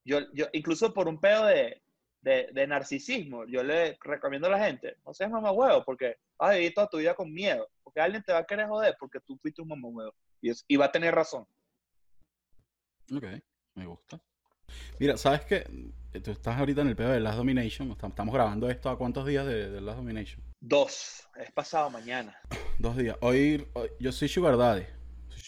yo, 0.04 0.20
yo, 0.32 0.46
incluso 0.52 0.94
por 0.94 1.08
un 1.08 1.20
pedo 1.20 1.46
de, 1.46 1.82
de, 2.22 2.66
narcisismo, 2.66 3.44
yo 3.46 3.62
le 3.62 3.98
recomiendo 4.00 4.48
a 4.48 4.52
la 4.52 4.64
gente, 4.64 4.96
no 5.04 5.12
seas 5.12 5.30
mamá 5.30 5.52
huevo, 5.52 5.84
porque 5.84 6.16
vas 6.38 6.50
a 6.50 6.54
vivir 6.54 6.74
toda 6.74 6.88
tu 6.88 6.98
vida 6.98 7.14
con 7.14 7.32
miedo, 7.32 7.68
porque 7.82 8.00
alguien 8.00 8.22
te 8.22 8.32
va 8.32 8.38
a 8.38 8.46
querer 8.46 8.66
joder 8.66 8.96
porque 8.98 9.20
tú 9.20 9.36
fuiste 9.38 9.62
un 9.62 9.68
mamá 9.68 9.88
huevo. 9.88 10.14
Y, 10.40 10.52
y 10.68 10.76
va 10.76 10.86
a 10.86 10.92
tener 10.92 11.14
razón. 11.14 11.46
Ok, 13.14 13.24
me 13.74 13.86
gusta. 13.86 14.20
Mira, 14.98 15.16
¿sabes 15.16 15.42
qué? 15.42 15.64
Tú 16.22 16.30
estás 16.30 16.58
ahorita 16.58 16.80
en 16.80 16.88
el 16.88 16.96
pedo 16.96 17.10
de 17.10 17.20
Last 17.20 17.36
Domination. 17.36 17.92
Estamos 17.92 18.34
grabando 18.34 18.68
esto 18.68 18.90
a 18.90 18.98
cuántos 18.98 19.26
días 19.26 19.46
de, 19.46 19.70
de 19.70 19.80
Last 19.80 19.98
Domination? 19.98 20.42
Dos. 20.60 21.28
Es 21.36 21.52
pasado 21.52 21.90
mañana. 21.90 22.36
Dos 22.78 22.96
días. 22.96 23.16
Hoy, 23.20 23.66
hoy 23.74 23.90
yo 24.00 24.10
soy 24.10 24.28
Sugar 24.28 24.56
Daddy. 24.56 24.84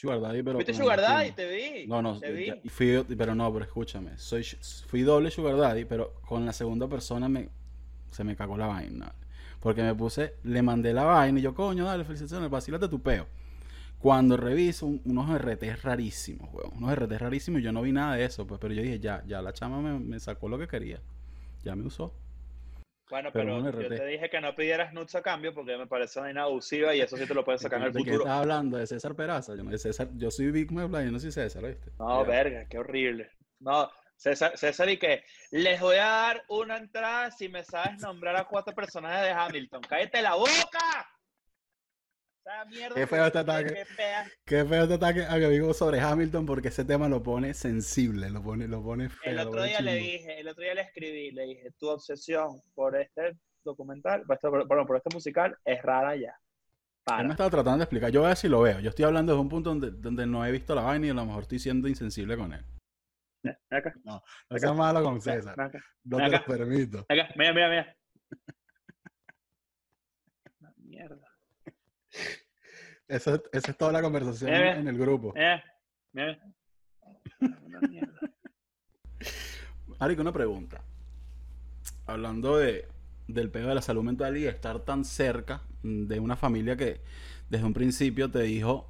Sugar 0.01 0.21
Daddy, 0.21 0.43
pero. 0.43 0.57
¿Fuiste 0.57 0.75
Sugar 0.75 1.01
Daddy? 1.01 1.33
Te 1.33 1.47
vi. 1.47 1.87
No, 1.87 2.01
no, 2.01 2.21
fui, 2.69 3.05
pero 3.19 3.35
no, 3.35 3.53
pero 3.53 3.65
escúchame. 3.65 4.17
Soy, 4.19 4.45
fui 4.87 5.03
doble 5.03 5.31
Sugar 5.31 5.57
Daddy, 5.57 5.85
pero 5.85 6.15
con 6.23 6.47
la 6.47 6.53
segunda 6.53 6.89
persona 6.89 7.29
me, 7.29 7.49
se 8.11 8.25
me 8.25 8.37
cagó 8.37 8.57
la 8.57 8.67
vaina. 8.67 9.15
Porque 9.61 9.83
me 9.83 9.95
puse, 9.95 10.37
le 10.45 10.63
mandé 10.63 10.95
la 10.95 11.05
vaina 11.05 11.39
y 11.39 11.43
yo, 11.43 11.55
coño, 11.55 11.85
dale, 11.85 12.05
felicitaciones, 12.05 12.49
vacílate 12.49 12.89
tu 12.89 13.03
peo. 13.03 13.27
Cuando 14.01 14.37
reviso 14.37 14.87
unos 14.87 15.31
RT 15.39 15.63
rarísimos, 15.83 16.53
weón. 16.55 16.73
Unos 16.77 16.95
RT 16.97 17.19
rarísimos, 17.19 17.63
yo 17.63 17.71
no 17.71 17.83
vi 17.83 17.93
nada 17.93 18.17
de 18.17 18.25
eso, 18.25 18.47
pues, 18.47 18.59
pero 18.59 18.73
yo 18.73 18.83
dije, 18.83 18.99
ya, 18.99 19.23
ya, 19.27 19.43
la 19.43 19.53
chama 19.53 19.81
me, 19.81 19.99
me 19.99 20.19
sacó 20.19 20.49
lo 20.49 20.59
que 20.59 20.67
quería. 20.67 21.01
Ya 21.63 21.77
me 21.77 21.87
usó. 21.87 22.15
Bueno, 23.11 23.31
pero, 23.33 23.59
yo 23.59 23.89
te 23.89 24.07
dije 24.07 24.31
que 24.31 24.41
no 24.41 24.55
pidieras 24.55 24.93
nuts 24.93 25.17
a 25.17 25.23
cambio 25.23 25.53
porque 25.53 25.77
me 25.77 25.89
parece 25.89 26.21
una 26.21 26.31
inabusiva 26.31 26.95
y 26.95 27.01
eso 27.01 27.17
sí 27.17 27.27
te 27.27 27.35
lo 27.35 27.45
puedes 27.45 27.61
sacar 27.61 27.81
en 27.81 27.87
el 27.87 27.93
futuro. 27.93 28.05
¿De 28.05 28.11
qué 28.11 28.23
estás 28.23 28.41
hablando? 28.41 28.79
¿De 28.79 28.87
César 28.87 29.17
Peraza? 29.17 29.57
Yo, 29.57 29.65
no, 29.65 29.77
César, 29.77 30.09
yo 30.15 30.31
soy 30.31 30.53
Big 30.53 30.71
Mebla, 30.71 31.03
yo 31.03 31.11
no 31.11 31.19
soy 31.19 31.33
César, 31.33 31.67
¿viste? 31.67 31.91
No, 31.99 32.25
verga, 32.25 32.67
qué 32.67 32.79
horrible. 32.79 33.33
No, 33.59 33.91
César, 34.15 34.57
César 34.57 34.89
y 34.89 34.97
que 34.97 35.25
les 35.51 35.81
voy 35.81 35.97
a 35.97 36.05
dar 36.05 36.45
una 36.49 36.77
entrada 36.77 37.33
si 37.33 37.49
me 37.49 37.65
sabes 37.65 38.01
nombrar 38.01 38.37
a 38.37 38.45
cuatro 38.45 38.75
personajes 38.77 39.23
de 39.23 39.33
Hamilton. 39.33 39.83
¡Cállate 39.83 40.23
la 40.23 40.37
boca! 40.37 41.11
Qué 42.95 43.07
feo 43.07 43.27
este 43.27 43.39
ataque. 43.39 43.85
Qué, 44.45 44.65
feo 44.65 44.83
este 44.83 44.95
ataque 44.95 45.25
a 45.25 45.37
mi 45.37 45.45
amigo 45.45 45.73
sobre 45.75 46.01
Hamilton 46.01 46.47
porque 46.47 46.69
ese 46.69 46.85
tema 46.85 47.09
lo 47.09 47.23
pone 47.23 47.55
sensible, 47.55 48.31
lo 48.31 48.43
pone, 48.43 48.69
lo 48.69 48.83
pone 48.83 49.09
feo. 49.09 49.33
El 49.33 49.39
otro 49.39 49.63
día 49.63 49.81
le 49.81 49.95
dije, 49.95 50.41
el 50.41 50.49
otro 50.49 50.63
día 50.63 50.75
le 50.75 50.83
escribí, 50.83 51.31
le 51.31 51.45
dije, 51.45 51.71
tu 51.79 51.89
obsesión 51.89 52.61
por 52.75 52.97
este 52.97 53.37
documental, 53.65 54.23
por 54.23 54.37
este, 54.37 54.67
por 54.67 54.97
este 54.97 55.15
musical, 55.15 55.57
es 55.65 55.83
rara 55.83 56.17
ya. 56.17 56.35
Él 57.19 57.27
me 57.27 57.33
estaba 57.33 57.51
tratando 57.51 57.79
de 57.79 57.85
explicar, 57.85 58.11
yo 58.11 58.21
voy 58.21 58.27
a 58.27 58.29
ver 58.29 58.37
si 58.37 58.49
lo 58.49 58.61
veo. 58.61 58.79
Yo 58.81 58.91
estoy 58.91 59.05
hablando 59.05 59.35
de 59.35 59.41
un 59.41 59.49
punto 59.49 59.71
donde, 59.71 59.91
donde 59.91 60.27
no 60.27 60.45
he 60.45 60.53
visto 60.53 60.75
la 60.75 60.83
vaina 60.83 61.07
y 61.07 61.11
a 61.11 61.15
lo 61.15 61.25
mejor 61.25 61.43
estoy 61.43 61.59
siendo 61.59 61.89
insensible 61.89 62.37
con 62.37 62.53
él. 62.53 62.65
Acá. 63.71 63.95
No, 64.05 64.23
no 64.51 64.59
seas 64.59 64.77
malo 64.77 65.03
con 65.03 65.21
César. 65.21 65.57
No 66.05 66.19
te 66.19 66.29
lo 66.29 66.45
permito. 66.45 66.99
Acá, 67.09 67.29
mira, 67.37 67.53
mira, 67.53 67.69
mira. 67.69 67.97
mierda. 70.77 71.30
Eso, 73.09 73.43
esa 73.53 73.71
es 73.73 73.77
toda 73.77 73.91
la 73.91 74.03
conversación 74.03 74.53
en 74.53 74.87
el 74.87 74.97
grupo. 74.97 75.33
Eh, 75.37 75.61
eh. 76.15 76.39
Marico, 79.99 80.23
una 80.23 80.33
pregunta. 80.33 80.81
Hablando 82.07 82.57
de, 82.57 82.87
del 83.27 83.51
pedo 83.51 83.69
de 83.69 83.75
la 83.75 83.83
salud 83.83 84.05
mental 84.05 84.37
y 84.37 84.47
estar 84.47 84.81
tan 84.81 85.05
cerca 85.05 85.63
de 85.83 86.21
una 86.21 86.37
familia 86.37 86.77
que 86.77 87.01
desde 87.49 87.65
un 87.65 87.75
principio 87.75 88.31
te 88.31 88.43
dijo, 88.43 88.89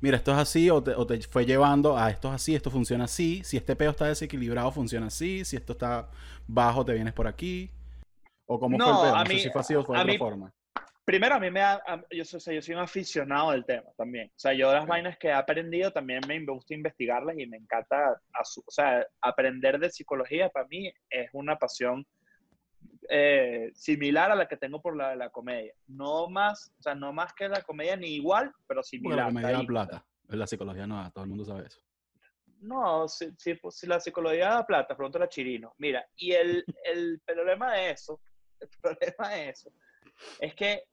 mira, 0.00 0.16
esto 0.16 0.32
es 0.32 0.38
así, 0.38 0.70
o 0.70 0.82
te, 0.82 0.92
o 0.92 1.06
te 1.06 1.20
fue 1.22 1.44
llevando 1.44 1.96
a 1.96 2.10
esto 2.10 2.28
es 2.28 2.34
así, 2.34 2.54
esto 2.54 2.70
funciona 2.70 3.04
así, 3.04 3.42
si 3.44 3.56
este 3.56 3.76
pedo 3.76 3.90
está 3.90 4.06
desequilibrado, 4.06 4.70
funciona 4.72 5.08
así, 5.08 5.44
si 5.44 5.56
esto 5.56 5.72
está 5.72 6.08
bajo, 6.46 6.84
te 6.84 6.94
vienes 6.94 7.12
por 7.12 7.26
aquí. 7.26 7.70
¿O 8.46 8.58
cómo 8.58 8.78
fue 8.78 8.86
el 8.86 8.92
pedo? 8.92 9.18
No 9.18 9.26
sé 9.26 9.38
si 9.38 9.50
fue 9.50 9.60
así 9.60 9.74
o 9.74 9.84
fue 9.84 9.96
de 9.96 10.02
otra 10.02 10.18
forma. 10.18 10.52
Primero, 11.12 11.34
a 11.34 11.40
mí 11.40 11.50
me 11.50 11.60
da, 11.60 11.82
yo, 12.10 12.24
soy, 12.24 12.54
yo 12.54 12.62
soy 12.62 12.74
un 12.74 12.80
aficionado 12.80 13.50
del 13.50 13.66
tema 13.66 13.90
también. 13.98 14.28
O 14.28 14.38
sea, 14.38 14.54
yo 14.54 14.72
las 14.72 14.86
vainas 14.86 15.18
que 15.18 15.28
he 15.28 15.32
aprendido 15.32 15.90
también 15.90 16.22
me 16.26 16.42
gusta 16.46 16.72
investigarlas 16.72 17.38
y 17.38 17.46
me 17.46 17.58
encanta, 17.58 18.18
o 18.40 18.70
sea, 18.70 19.06
aprender 19.20 19.78
de 19.78 19.90
psicología 19.90 20.48
para 20.48 20.66
mí 20.68 20.90
es 21.10 21.28
una 21.34 21.58
pasión 21.58 22.06
eh, 23.10 23.70
similar 23.74 24.30
a 24.30 24.34
la 24.34 24.48
que 24.48 24.56
tengo 24.56 24.80
por 24.80 24.96
la 24.96 25.10
de 25.10 25.16
la 25.16 25.28
comedia. 25.28 25.74
No 25.86 26.30
más, 26.30 26.72
o 26.78 26.82
sea, 26.82 26.94
no 26.94 27.12
más 27.12 27.34
que 27.34 27.46
la 27.46 27.60
comedia 27.60 27.94
ni 27.94 28.14
igual, 28.14 28.50
pero 28.66 28.82
similar. 28.82 29.18
la 29.18 29.24
comedia 29.26 29.50
da 29.50 29.64
plata, 29.64 30.06
la 30.28 30.46
psicología 30.46 30.86
no 30.86 30.96
da, 30.96 31.10
todo 31.10 31.24
el 31.24 31.28
mundo 31.28 31.44
sabe 31.44 31.66
eso. 31.66 31.82
No, 32.60 33.06
si, 33.06 33.30
si, 33.36 33.60
si 33.68 33.86
la 33.86 34.00
psicología 34.00 34.48
da 34.48 34.64
plata, 34.66 34.96
pronto 34.96 35.18
la 35.18 35.28
chirino. 35.28 35.74
Mira, 35.76 36.06
y 36.16 36.32
el, 36.32 36.64
el 36.84 37.20
problema 37.26 37.74
de 37.74 37.90
eso, 37.90 38.18
el 38.60 38.68
problema 38.80 39.28
de 39.28 39.50
eso, 39.50 39.70
es 40.40 40.54
que 40.54 40.84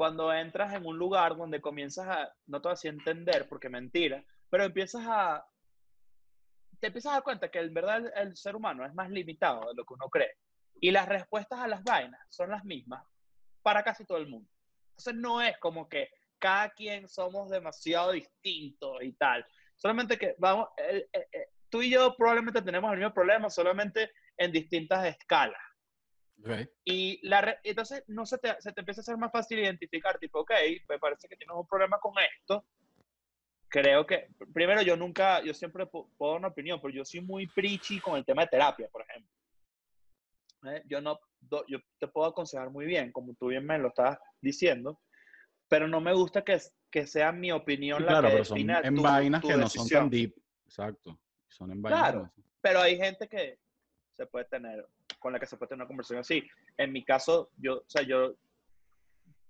cuando 0.00 0.32
entras 0.32 0.72
en 0.72 0.86
un 0.86 0.96
lugar 0.96 1.36
donde 1.36 1.60
comienzas 1.60 2.08
a, 2.08 2.34
no 2.46 2.62
te 2.62 2.68
vas 2.68 2.82
a 2.82 2.88
entender 2.88 3.46
porque 3.46 3.68
mentira, 3.68 4.24
pero 4.48 4.64
empiezas 4.64 5.04
a, 5.06 5.46
te 6.80 6.86
empiezas 6.86 7.10
a 7.10 7.14
dar 7.16 7.22
cuenta 7.22 7.50
que 7.50 7.58
en 7.58 7.74
verdad 7.74 8.10
el, 8.16 8.34
ser 8.34 8.56
humano 8.56 8.86
es 8.86 8.94
más 8.94 9.10
limitado 9.10 9.60
de 9.68 9.74
lo 9.74 9.84
que 9.84 9.92
uno 9.92 10.08
cree. 10.08 10.38
Y 10.80 10.90
las 10.90 11.06
respuestas 11.06 11.58
a 11.58 11.68
las 11.68 11.84
vainas 11.84 12.18
son 12.30 12.48
las 12.48 12.64
mismas 12.64 13.04
para 13.60 13.84
casi 13.84 14.06
todo 14.06 14.16
el 14.16 14.26
mundo. 14.26 14.50
Entonces 14.92 15.16
no 15.16 15.42
es 15.42 15.58
como 15.58 15.86
que 15.86 16.08
cada 16.38 16.70
quien 16.70 17.06
somos 17.06 17.50
demasiado 17.50 18.12
distintos 18.12 19.02
y 19.02 19.12
tal. 19.12 19.44
Solamente 19.76 20.16
que 20.16 20.34
vamos, 20.38 20.68
tú 21.68 21.82
y 21.82 21.90
yo 21.90 22.16
probablemente 22.16 22.62
tenemos 22.62 22.90
el 22.90 23.00
mismo 23.00 23.12
problema, 23.12 23.50
solamente 23.50 24.10
en 24.38 24.50
distintas 24.50 25.04
escalas. 25.04 25.60
Y 26.84 27.26
la 27.26 27.58
entonces 27.62 28.04
no 28.08 28.26
se 28.26 28.38
te, 28.38 28.60
se 28.60 28.72
te 28.72 28.80
empieza 28.80 29.00
a 29.00 29.04
ser 29.04 29.16
más 29.16 29.32
fácil 29.32 29.58
identificar, 29.58 30.18
tipo, 30.18 30.40
ok, 30.40 30.52
me 30.88 30.98
parece 30.98 31.28
que 31.28 31.36
tienes 31.36 31.56
un 31.56 31.66
problema 31.66 31.98
con 31.98 32.14
esto. 32.18 32.64
Creo 33.68 34.04
que, 34.04 34.28
primero, 34.52 34.82
yo 34.82 34.96
nunca, 34.96 35.42
yo 35.42 35.54
siempre 35.54 35.86
puedo 35.86 36.08
dar 36.18 36.38
una 36.38 36.48
opinión, 36.48 36.80
pero 36.80 36.92
yo 36.92 37.04
soy 37.04 37.20
muy 37.20 37.46
preachy 37.46 38.00
con 38.00 38.16
el 38.16 38.24
tema 38.24 38.42
de 38.42 38.48
terapia, 38.48 38.88
por 38.88 39.02
ejemplo. 39.02 39.30
¿Eh? 40.66 40.82
Yo 40.86 41.00
no, 41.00 41.18
yo 41.68 41.78
te 41.98 42.08
puedo 42.08 42.28
aconsejar 42.28 42.70
muy 42.70 42.84
bien, 42.84 43.12
como 43.12 43.34
tú 43.34 43.48
bien 43.48 43.64
me 43.64 43.78
lo 43.78 43.88
estás 43.88 44.18
diciendo, 44.40 45.00
pero 45.68 45.86
no 45.86 46.00
me 46.00 46.12
gusta 46.12 46.42
que, 46.42 46.58
que 46.90 47.06
sea 47.06 47.32
mi 47.32 47.52
opinión 47.52 48.04
la 48.04 48.20
que 48.20 48.28
pero 48.28 48.44
son 48.44 48.58
en 48.58 48.96
vainas 48.96 49.40
que 49.40 49.56
no 49.56 49.68
son 49.68 49.88
tan 49.88 50.10
deep. 50.10 50.34
Exacto. 50.66 51.18
Son 51.48 51.70
en 51.70 51.80
vainas. 51.80 52.00
Claro, 52.00 52.32
pero 52.60 52.80
hay 52.80 52.96
gente 52.96 53.28
que 53.28 53.58
se 54.12 54.26
puede 54.26 54.44
tener 54.46 54.86
con 55.20 55.32
la 55.32 55.38
que 55.38 55.46
se 55.46 55.56
puede 55.56 55.68
tener 55.68 55.82
una 55.82 55.88
conversación 55.88 56.20
así. 56.20 56.42
En 56.76 56.92
mi 56.92 57.04
caso, 57.04 57.50
yo, 57.58 57.76
o 57.78 57.84
sea, 57.86 58.02
yo, 58.02 58.34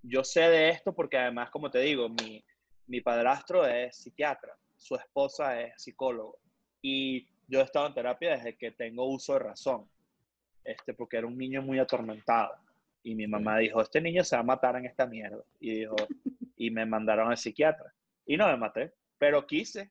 yo 0.02 0.22
sé 0.24 0.40
de 0.40 0.68
esto 0.68 0.92
porque 0.92 1.16
además, 1.16 1.50
como 1.50 1.70
te 1.70 1.78
digo, 1.78 2.08
mi, 2.10 2.44
mi 2.86 3.00
padrastro 3.00 3.66
es 3.66 3.96
psiquiatra, 3.96 4.54
su 4.76 4.96
esposa 4.96 5.58
es 5.60 5.82
psicólogo 5.82 6.38
y 6.82 7.26
yo 7.48 7.60
he 7.60 7.64
estado 7.64 7.86
en 7.86 7.94
terapia 7.94 8.36
desde 8.36 8.56
que 8.56 8.72
tengo 8.72 9.08
uso 9.08 9.34
de 9.34 9.40
razón, 9.40 9.88
este, 10.64 10.92
porque 10.94 11.16
era 11.16 11.26
un 11.26 11.38
niño 11.38 11.62
muy 11.62 11.78
atormentado. 11.78 12.54
Y 13.02 13.14
mi 13.14 13.26
mamá 13.26 13.58
dijo, 13.58 13.80
este 13.80 14.00
niño 14.00 14.22
se 14.24 14.36
va 14.36 14.40
a 14.40 14.44
matar 14.44 14.76
en 14.76 14.84
esta 14.84 15.06
mierda. 15.06 15.42
Y 15.58 15.80
dijo, 15.80 15.96
y 16.56 16.70
me 16.70 16.84
mandaron 16.84 17.30
al 17.30 17.38
psiquiatra. 17.38 17.92
Y 18.26 18.36
no 18.36 18.46
me 18.46 18.56
maté, 18.56 18.92
pero 19.18 19.46
quise. 19.46 19.90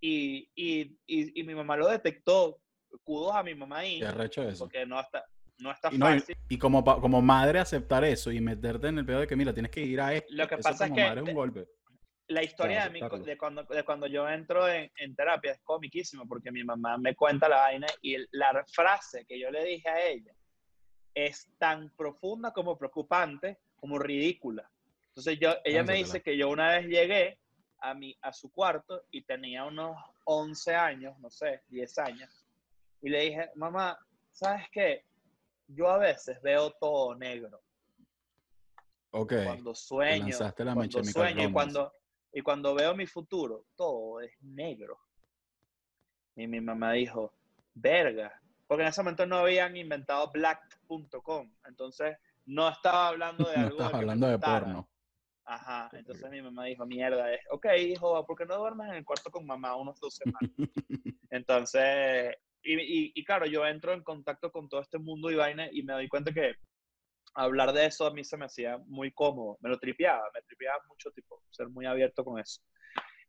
Y, 0.00 0.48
y, 0.54 0.96
y, 1.06 1.40
y 1.40 1.44
mi 1.44 1.54
mamá 1.54 1.76
lo 1.76 1.88
detectó 1.88 2.58
kudos 3.04 3.34
a 3.34 3.42
mi 3.42 3.54
mamá 3.54 3.78
ahí. 3.78 4.00
Eso. 4.00 4.64
Porque 4.64 4.86
no 4.86 5.00
está, 5.00 5.24
no 5.58 5.70
está 5.70 5.88
Y, 5.92 5.98
no, 5.98 6.06
fácil. 6.06 6.36
y 6.48 6.58
como, 6.58 6.84
como 6.84 7.22
madre 7.22 7.58
aceptar 7.58 8.04
eso 8.04 8.30
y 8.30 8.40
meterte 8.40 8.88
en 8.88 8.98
el 8.98 9.06
pedo 9.06 9.20
de 9.20 9.26
que, 9.26 9.36
mira, 9.36 9.52
tienes 9.52 9.70
que 9.70 9.82
ir 9.82 10.00
a 10.00 10.14
esto. 10.14 10.28
Lo 10.30 10.46
que 10.48 10.54
eso 10.54 10.62
pasa 10.62 10.84
es 10.84 10.90
como 10.90 10.96
que 10.96 11.08
madre 11.08 11.20
es 11.22 11.28
un 11.28 11.34
golpe. 11.34 11.66
la 12.28 12.42
historia 12.42 12.84
de, 12.84 12.90
mí, 12.90 13.00
de, 13.24 13.36
cuando, 13.38 13.62
de 13.64 13.84
cuando 13.84 14.06
yo 14.06 14.28
entro 14.28 14.68
en, 14.68 14.90
en 14.96 15.14
terapia 15.14 15.52
es 15.52 15.60
comiquísima 15.62 16.24
porque 16.26 16.50
mi 16.50 16.64
mamá 16.64 16.98
me 16.98 17.14
cuenta 17.14 17.48
la 17.48 17.62
vaina 17.62 17.86
y 18.02 18.16
la 18.32 18.64
frase 18.72 19.24
que 19.26 19.38
yo 19.38 19.50
le 19.50 19.64
dije 19.64 19.88
a 19.88 20.04
ella 20.06 20.32
es 21.14 21.48
tan 21.58 21.90
profunda 21.96 22.52
como 22.52 22.76
preocupante 22.76 23.58
como 23.76 23.98
ridícula. 23.98 24.68
Entonces 25.08 25.38
yo, 25.40 25.54
ella 25.64 25.82
me 25.82 25.94
dice 25.94 26.20
que 26.20 26.36
yo 26.36 26.50
una 26.50 26.72
vez 26.72 26.86
llegué 26.86 27.38
a, 27.80 27.94
mi, 27.94 28.14
a 28.20 28.32
su 28.32 28.50
cuarto 28.50 29.04
y 29.10 29.22
tenía 29.22 29.64
unos 29.64 29.96
11 30.24 30.74
años, 30.74 31.18
no 31.20 31.30
sé, 31.30 31.62
10 31.68 31.98
años, 31.98 32.45
y 33.06 33.08
le 33.08 33.20
dije, 33.20 33.50
mamá, 33.54 33.96
¿sabes 34.32 34.66
qué? 34.72 35.04
Yo 35.68 35.88
a 35.88 35.96
veces 35.96 36.42
veo 36.42 36.72
todo 36.72 37.14
negro 37.14 37.62
Ok. 39.12 39.32
cuando 39.44 39.76
sueño, 39.76 40.36
la 40.40 40.74
cuando 40.74 41.04
sueño 41.04 41.48
y 41.48 41.52
cuando, 41.52 41.92
y 42.32 42.42
cuando 42.42 42.74
veo 42.74 42.96
mi 42.96 43.06
futuro, 43.06 43.64
todo 43.76 44.20
es 44.20 44.32
negro. 44.40 44.98
Y 46.34 46.48
mi 46.48 46.60
mamá 46.60 46.94
dijo, 46.94 47.32
verga, 47.74 48.42
porque 48.66 48.82
en 48.82 48.88
ese 48.88 49.02
momento 49.02 49.24
no 49.24 49.36
habían 49.36 49.76
inventado 49.76 50.28
black.com, 50.32 51.48
entonces 51.64 52.18
no 52.44 52.68
estaba 52.68 53.06
hablando 53.06 53.48
de 53.48 53.54
No 53.56 53.60
algo 53.60 53.82
estás 53.82 53.94
hablando 53.94 54.26
de 54.26 54.38
porno. 54.40 54.88
Ajá, 55.44 55.88
entonces 55.92 56.28
mi 56.28 56.42
mamá 56.42 56.64
dijo, 56.64 56.84
mierda, 56.84 57.32
es, 57.32 57.40
ok, 57.52 57.66
hijo, 57.78 58.26
¿por 58.26 58.36
qué 58.36 58.46
no 58.46 58.56
duermes 58.56 58.88
en 58.88 58.94
el 58.96 59.04
cuarto 59.04 59.30
con 59.30 59.46
mamá 59.46 59.76
unos 59.76 60.00
dos 60.00 60.16
semanas? 60.16 60.50
Entonces, 61.30 62.36
y, 62.62 62.74
y- 62.74 63.12
y 63.14 63.24
claro, 63.24 63.46
yo 63.46 63.66
entro 63.66 63.92
en 63.92 64.02
contacto 64.02 64.50
con 64.50 64.68
todo 64.68 64.80
este 64.80 64.98
mundo 64.98 65.30
y 65.30 65.34
vaina 65.36 65.68
y 65.70 65.82
me 65.82 65.92
doy 65.94 66.08
cuenta 66.08 66.32
que 66.32 66.54
hablar 67.34 67.72
de 67.72 67.86
eso 67.86 68.06
a 68.06 68.12
mí 68.12 68.24
se 68.24 68.36
me 68.36 68.46
hacía 68.46 68.78
muy 68.86 69.12
cómodo, 69.12 69.58
me 69.60 69.68
lo 69.70 69.78
tripeaba, 69.78 70.24
me 70.34 70.42
tripeaba 70.42 70.82
mucho, 70.88 71.10
tipo, 71.12 71.42
ser 71.50 71.68
muy 71.68 71.86
abierto 71.86 72.24
con 72.24 72.40
eso. 72.40 72.62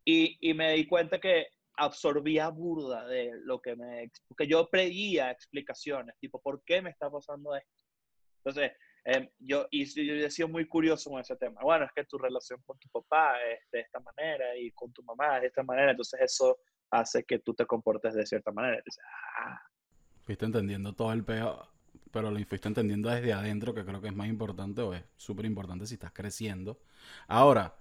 Y, 0.05 0.37
y 0.39 0.53
me 0.53 0.73
di 0.73 0.87
cuenta 0.87 1.19
que 1.19 1.47
absorbía 1.75 2.47
burda 2.49 3.05
de 3.07 3.31
lo 3.43 3.59
que 3.59 3.75
me... 3.75 4.09
Porque 4.27 4.47
yo 4.47 4.69
pedía 4.69 5.29
explicaciones, 5.29 6.15
tipo, 6.19 6.41
¿por 6.41 6.63
qué 6.63 6.81
me 6.81 6.89
está 6.89 7.09
pasando 7.11 7.55
esto? 7.55 7.69
Entonces, 8.43 8.71
em, 9.03 9.29
yo, 9.39 9.67
y 9.69 9.85
yo 9.85 10.13
he 10.13 10.31
sido 10.31 10.47
muy 10.47 10.67
curioso 10.67 11.09
con 11.09 11.19
ese 11.19 11.35
tema. 11.35 11.59
Bueno, 11.61 11.85
es 11.85 11.91
que 11.93 12.05
tu 12.05 12.17
relación 12.17 12.61
con 12.65 12.79
tu 12.79 12.87
papá 12.89 13.35
es 13.43 13.59
de 13.71 13.81
esta 13.81 13.99
manera 13.99 14.55
y 14.57 14.71
con 14.71 14.91
tu 14.93 15.03
mamá 15.03 15.35
es 15.35 15.41
de 15.41 15.47
esta 15.47 15.63
manera, 15.63 15.91
entonces 15.91 16.21
eso 16.21 16.59
hace 16.91 17.23
que 17.23 17.39
tú 17.39 17.53
te 17.53 17.65
comportes 17.65 18.13
de 18.13 18.25
cierta 18.25 18.51
manera. 18.51 18.77
Entonces, 18.77 19.03
ah, 19.39 19.61
Fuiste 20.23 20.45
entendiendo 20.45 20.93
todo 20.93 21.13
el 21.13 21.23
peo, 21.23 21.67
pero 22.11 22.31
lo 22.31 22.39
fuiste 22.45 22.67
entendiendo 22.67 23.09
desde 23.09 23.31
adentro, 23.31 23.73
que 23.73 23.85
creo 23.85 24.01
que 24.01 24.07
es 24.09 24.15
más 24.15 24.27
importante 24.27 24.81
o 24.81 24.93
es 24.93 25.03
súper 25.15 25.45
importante 25.45 25.85
si 25.85 25.93
estás 25.93 26.11
creciendo. 26.11 26.81
Ahora, 27.27 27.75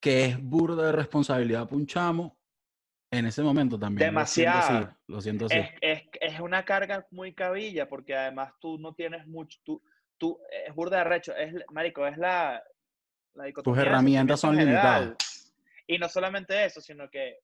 que 0.00 0.24
es 0.24 0.42
burda 0.42 0.86
de 0.86 0.92
responsabilidad 0.92 1.64
para 1.64 1.76
un 1.76 1.86
chamo, 1.86 2.38
en 3.10 3.26
ese 3.26 3.42
momento 3.42 3.78
también. 3.78 4.14
lo 4.14 4.26
siento 4.26 4.58
así. 4.58 4.86
Lo 5.06 5.20
siento 5.20 5.46
así. 5.46 5.56
es, 5.58 5.68
es, 5.80 6.02
es 6.20 6.40
una 6.40 6.64
carga 6.64 7.06
muy 7.10 7.34
cabilla 7.34 7.88
porque 7.88 8.16
además 8.16 8.52
tú 8.60 8.78
no 8.78 8.94
tienes 8.94 9.26
mucho, 9.26 9.58
tú, 9.62 9.82
tú 10.18 10.38
es 10.66 10.74
burda 10.74 10.96
de 10.96 11.02
arrecho, 11.02 11.36
es, 11.36 11.54
marico, 11.70 12.06
es 12.06 12.16
la, 12.16 12.62
la 13.34 13.44
de 13.44 13.52
herramientas 13.76 14.40
son 14.40 14.56
general. 14.56 15.00
limitadas. 15.04 15.52
Y 15.86 15.98
no 15.98 16.08
solamente 16.08 16.64
eso, 16.64 16.80
sino 16.80 17.10
que 17.10 17.40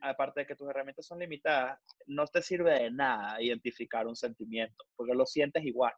aparte 0.00 0.40
de 0.40 0.46
que 0.46 0.56
tus 0.56 0.68
herramientas 0.68 1.06
son 1.06 1.18
limitadas, 1.18 1.78
no 2.06 2.26
te 2.26 2.42
sirve 2.42 2.72
de 2.82 2.90
nada 2.90 3.40
identificar 3.40 4.06
un 4.06 4.16
sentimiento, 4.16 4.84
porque 4.96 5.14
lo 5.14 5.26
sientes 5.26 5.64
igual. 5.64 5.92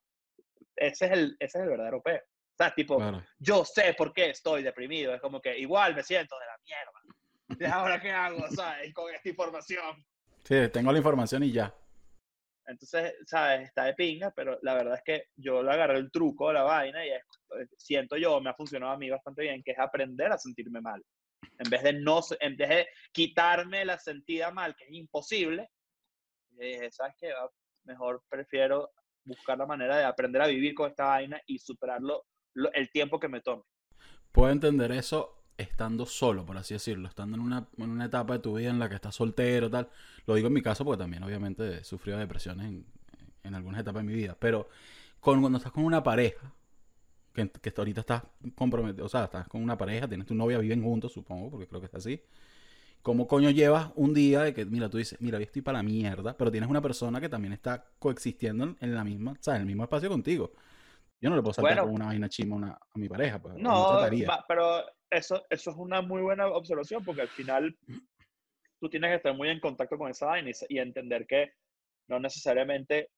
Ese 0.76 1.06
es 1.06 1.12
el, 1.12 1.36
ese 1.38 1.58
es 1.58 1.64
el 1.64 1.68
verdadero 1.70 2.02
peo. 2.02 2.18
O 2.18 2.54
sea, 2.56 2.74
tipo, 2.74 2.96
Claro. 2.96 3.22
yo 3.38 3.64
sé 3.64 3.94
por 3.94 4.12
qué 4.12 4.30
estoy 4.30 4.62
deprimido, 4.62 5.14
es 5.14 5.20
como 5.20 5.40
que 5.40 5.58
igual 5.58 5.94
me 5.94 6.02
siento 6.02 6.36
de 6.38 6.46
la 6.46 6.58
mierda. 6.64 7.68
¿Y 7.70 7.72
ahora 7.72 8.00
qué 8.00 8.10
hago, 8.10 8.46
sabes? 8.50 8.92
Con 8.94 9.12
esta 9.14 9.28
información. 9.28 10.04
Sí, 10.44 10.68
tengo 10.72 10.90
la 10.92 10.98
información 10.98 11.42
y 11.44 11.52
ya. 11.52 11.74
Entonces, 12.66 13.14
¿sabes? 13.26 13.68
Está 13.68 13.84
de 13.84 13.94
pinga, 13.94 14.30
pero 14.30 14.58
la 14.62 14.74
verdad 14.74 14.94
es 14.94 15.02
que 15.04 15.24
yo 15.36 15.62
le 15.62 15.72
agarré 15.72 15.98
el 15.98 16.10
truco 16.12 16.48
de 16.48 16.54
la 16.54 16.62
vaina 16.62 17.04
y 17.04 17.10
es- 17.10 17.22
siento 17.76 18.16
yo, 18.16 18.40
me 18.40 18.50
ha 18.50 18.54
funcionado 18.54 18.92
a 18.92 18.96
mí 18.96 19.10
bastante 19.10 19.42
bien, 19.42 19.62
que 19.64 19.72
es 19.72 19.78
aprender 19.78 20.30
a 20.32 20.38
sentirme 20.38 20.80
mal. 20.80 21.02
En 21.62 21.70
vez 21.70 21.82
de 21.82 21.92
no, 21.94 22.20
en 22.40 22.56
vez 22.56 22.86
quitarme 23.12 23.84
la 23.84 23.98
sentida 23.98 24.50
mal, 24.50 24.74
que 24.76 24.84
es 24.84 24.92
imposible, 24.92 25.70
dije, 26.50 26.90
¿sabes 26.92 27.14
qué? 27.18 27.32
Va, 27.32 27.50
Mejor 27.84 28.22
prefiero 28.28 28.90
buscar 29.24 29.58
la 29.58 29.66
manera 29.66 29.96
de 29.98 30.04
aprender 30.04 30.42
a 30.42 30.46
vivir 30.46 30.74
con 30.74 30.90
esta 30.90 31.06
vaina 31.06 31.40
y 31.46 31.58
superarlo 31.58 32.26
lo- 32.54 32.72
el 32.72 32.90
tiempo 32.90 33.18
que 33.20 33.28
me 33.28 33.40
tome. 33.40 33.64
Puedo 34.32 34.50
entender 34.52 34.92
eso 34.92 35.38
estando 35.58 36.06
solo, 36.06 36.44
por 36.46 36.56
así 36.56 36.74
decirlo, 36.74 37.08
estando 37.08 37.36
en 37.36 37.42
una, 37.42 37.68
en 37.76 37.90
una 37.90 38.06
etapa 38.06 38.34
de 38.34 38.38
tu 38.40 38.56
vida 38.56 38.70
en 38.70 38.78
la 38.78 38.88
que 38.88 38.94
estás 38.94 39.14
soltero, 39.14 39.70
tal. 39.70 39.90
Lo 40.26 40.34
digo 40.34 40.48
en 40.48 40.54
mi 40.54 40.62
caso 40.62 40.84
porque 40.84 40.98
también 41.02 41.22
obviamente 41.22 41.78
he 41.78 41.84
sufrido 41.84 42.18
depresiones 42.18 42.66
en, 42.66 42.86
en 43.42 43.54
algunas 43.54 43.80
etapas 43.80 44.02
de 44.02 44.08
mi 44.08 44.14
vida, 44.14 44.36
pero 44.38 44.68
con, 45.20 45.40
cuando 45.40 45.58
estás 45.58 45.72
con 45.72 45.84
una 45.84 46.02
pareja, 46.02 46.52
que, 47.32 47.50
que 47.50 47.72
ahorita 47.76 48.00
estás 48.00 48.22
comprometido, 48.54 49.06
o 49.06 49.08
sea, 49.08 49.24
estás 49.24 49.48
con 49.48 49.62
una 49.62 49.76
pareja, 49.78 50.08
tienes 50.08 50.26
tu 50.26 50.34
novia, 50.34 50.58
viven 50.58 50.82
juntos, 50.82 51.12
supongo, 51.12 51.50
porque 51.50 51.66
creo 51.66 51.80
que 51.80 51.86
es 51.86 51.94
así. 51.94 52.22
¿Cómo 53.02 53.26
coño 53.26 53.50
llevas 53.50 53.90
un 53.96 54.14
día 54.14 54.42
de 54.42 54.54
que, 54.54 54.64
mira, 54.64 54.88
tú 54.88 54.98
dices, 54.98 55.20
mira, 55.20 55.38
yo 55.38 55.44
estoy 55.44 55.62
para 55.62 55.78
la 55.78 55.82
mierda, 55.82 56.36
pero 56.36 56.50
tienes 56.52 56.70
una 56.70 56.80
persona 56.80 57.20
que 57.20 57.28
también 57.28 57.52
está 57.52 57.84
coexistiendo 57.98 58.64
en, 58.64 58.76
en 58.80 58.94
la 58.94 59.04
misma, 59.04 59.32
o 59.32 59.36
sea, 59.40 59.56
en 59.56 59.62
el 59.62 59.66
mismo 59.66 59.82
espacio 59.82 60.08
contigo? 60.08 60.52
Yo 61.20 61.30
no 61.30 61.36
le 61.36 61.42
puedo 61.42 61.54
saltar 61.54 61.76
Bueno. 61.76 61.86
con 61.86 61.94
una 61.94 62.06
vaina 62.06 62.28
chima 62.28 62.54
a, 62.54 62.58
una- 62.58 62.72
a 62.72 62.98
mi 62.98 63.08
pareja, 63.08 63.40
pues. 63.40 63.56
No, 63.58 63.86
va- 64.28 64.44
pero 64.48 64.82
eso, 65.10 65.44
eso 65.50 65.70
es 65.70 65.76
una 65.76 66.02
muy 66.02 66.22
buena 66.22 66.46
observación 66.48 67.04
porque 67.04 67.22
al 67.22 67.28
final 67.28 67.76
tú 68.80 68.88
tienes 68.88 69.10
que 69.10 69.16
estar 69.16 69.34
muy 69.34 69.48
en 69.48 69.60
contacto 69.60 69.96
con 69.98 70.10
esa 70.10 70.26
vaina 70.26 70.50
y, 70.50 70.74
y 70.74 70.78
entender 70.78 71.26
que 71.26 71.52
no 72.08 72.18
necesariamente 72.18 73.10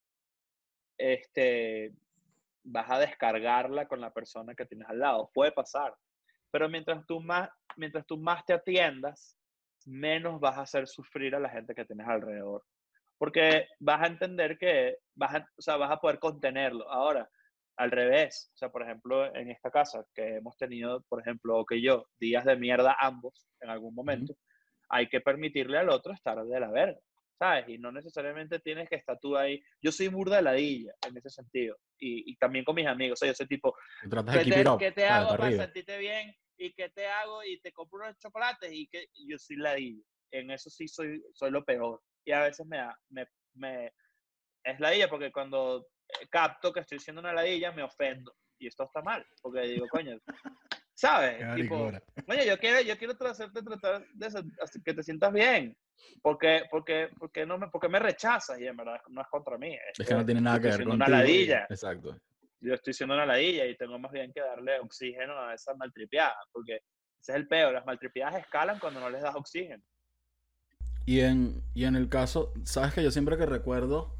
este, 0.98 1.92
vas 2.64 2.90
a 2.90 2.98
descargarla 2.98 3.86
con 3.86 4.00
la 4.00 4.12
persona 4.12 4.54
que 4.54 4.66
tienes 4.66 4.88
al 4.88 4.98
lado. 4.98 5.30
Puede 5.32 5.52
pasar. 5.52 5.94
Pero 6.50 6.68
mientras 6.68 7.04
tú 7.06 7.20
más, 7.20 7.48
mientras 7.76 8.06
tú 8.06 8.18
más 8.18 8.44
te 8.44 8.54
atiendas, 8.54 9.36
menos 9.86 10.40
vas 10.40 10.58
a 10.58 10.62
hacer 10.62 10.88
sufrir 10.88 11.34
a 11.34 11.40
la 11.40 11.50
gente 11.50 11.74
que 11.74 11.84
tienes 11.84 12.08
alrededor. 12.08 12.64
Porque 13.18 13.68
vas 13.78 14.02
a 14.02 14.06
entender 14.06 14.58
que 14.58 14.96
vas 15.14 15.34
a, 15.34 15.48
o 15.56 15.62
sea, 15.62 15.76
vas 15.76 15.90
a 15.90 16.00
poder 16.00 16.18
contenerlo. 16.18 16.90
Ahora, 16.90 17.28
al 17.76 17.90
revés. 17.90 18.50
O 18.54 18.56
sea, 18.56 18.70
por 18.70 18.82
ejemplo, 18.82 19.34
en 19.34 19.50
esta 19.50 19.70
casa 19.70 20.04
que 20.14 20.36
hemos 20.36 20.56
tenido, 20.56 21.02
por 21.08 21.20
ejemplo, 21.20 21.58
o 21.58 21.66
que 21.66 21.80
yo, 21.80 22.06
días 22.18 22.44
de 22.44 22.56
mierda 22.56 22.96
ambos 23.00 23.48
en 23.60 23.70
algún 23.70 23.94
momento, 23.94 24.34
hay 24.88 25.08
que 25.08 25.20
permitirle 25.20 25.78
al 25.78 25.90
otro 25.90 26.12
estar 26.12 26.42
de 26.44 26.60
la 26.60 26.70
verga, 26.70 26.98
¿sabes? 27.38 27.68
Y 27.68 27.78
no 27.78 27.90
necesariamente 27.92 28.58
tienes 28.60 28.88
que 28.88 28.96
estar 28.96 29.18
tú 29.20 29.36
ahí. 29.36 29.62
Yo 29.80 29.90
soy 29.92 30.08
burda 30.08 30.36
de 30.36 30.42
ladilla 30.42 30.94
en 31.06 31.16
ese 31.16 31.30
sentido. 31.30 31.76
Y, 31.98 32.30
y 32.32 32.36
también 32.36 32.64
con 32.64 32.74
mis 32.74 32.86
amigos. 32.86 33.18
O 33.18 33.20
sea, 33.20 33.28
yo 33.28 33.34
soy 33.34 33.46
tipo, 33.46 33.74
¿qué 34.32 34.44
te, 34.44 34.64
qué 34.78 34.92
te 34.92 35.06
hago 35.06 35.30
Para 35.30 35.44
arriba. 35.46 35.64
sentirte 35.64 35.98
bien? 35.98 36.34
¿Y 36.56 36.72
qué 36.72 36.88
te 36.90 37.06
hago? 37.06 37.42
Y 37.44 37.60
te 37.60 37.72
compro 37.72 37.98
unos 38.04 38.18
chocolates 38.18 38.70
y 38.72 38.86
que 38.86 39.08
yo 39.28 39.38
soy 39.38 39.56
ladilla. 39.56 40.02
En 40.30 40.50
eso 40.50 40.70
sí 40.70 40.88
soy, 40.88 41.22
soy 41.32 41.50
lo 41.50 41.64
peor. 41.64 42.00
Y 42.24 42.32
a 42.32 42.42
veces 42.42 42.66
me, 42.66 42.78
da- 42.78 42.98
me, 43.10 43.26
me 43.54 43.92
es 44.64 44.80
ladilla 44.80 45.08
porque 45.10 45.30
cuando 45.30 45.88
eh, 46.20 46.26
capto 46.30 46.72
que 46.72 46.80
estoy 46.80 46.98
siendo 46.98 47.20
una 47.20 47.32
ladilla 47.32 47.72
me 47.72 47.82
ofendo. 47.82 48.34
Y 48.58 48.68
esto 48.68 48.84
está 48.84 49.02
mal, 49.02 49.26
porque 49.42 49.62
digo, 49.62 49.88
coño, 49.88 50.16
¿sabes? 50.94 51.54
Tipo. 51.56 51.90
Oye, 52.28 52.46
yo 52.46 52.58
quiero, 52.58 52.80
yo 52.80 52.96
quiero 52.96 53.14
hacerte 53.26 53.62
tratar 53.62 54.06
de 54.14 54.44
que 54.84 54.94
te 54.94 55.02
sientas 55.02 55.32
bien. 55.32 55.76
Porque, 56.22 56.62
porque, 56.70 57.10
porque, 57.18 57.46
no 57.46 57.58
me, 57.58 57.68
porque 57.68 57.88
me 57.88 57.98
rechazas 57.98 58.58
y 58.60 58.66
en 58.66 58.76
verdad 58.76 59.00
no 59.08 59.20
es 59.20 59.28
contra 59.28 59.58
mí. 59.58 59.76
Es 59.96 60.06
que 60.06 60.14
no 60.14 60.24
tiene 60.24 60.40
nada 60.40 60.58
que 60.60 60.68
ver 60.68 60.84
contigo. 60.84 60.94
una 60.94 61.08
ladilla. 61.08 61.66
Exacto. 61.68 62.16
Yo 62.60 62.74
estoy 62.74 62.94
siendo 62.94 63.14
una 63.14 63.26
ladilla 63.26 63.66
y 63.66 63.76
tengo 63.76 63.98
más 63.98 64.10
bien 64.10 64.32
que 64.32 64.40
darle 64.40 64.80
oxígeno 64.80 65.38
a 65.38 65.54
esa 65.54 65.74
maltripeada. 65.74 66.36
Porque 66.52 66.80
ese 67.20 67.32
es 67.32 67.36
el 67.36 67.46
peor. 67.46 67.74
Las 67.74 67.86
maltripeadas 67.86 68.36
escalan 68.36 68.78
cuando 68.78 69.00
no 69.00 69.10
les 69.10 69.22
das 69.22 69.34
oxígeno. 69.34 69.82
Y 71.06 71.20
en, 71.20 71.62
y 71.74 71.84
en 71.84 71.96
el 71.96 72.08
caso, 72.08 72.52
sabes 72.64 72.94
que 72.94 73.02
yo 73.02 73.10
siempre 73.10 73.36
que 73.36 73.44
recuerdo, 73.44 74.16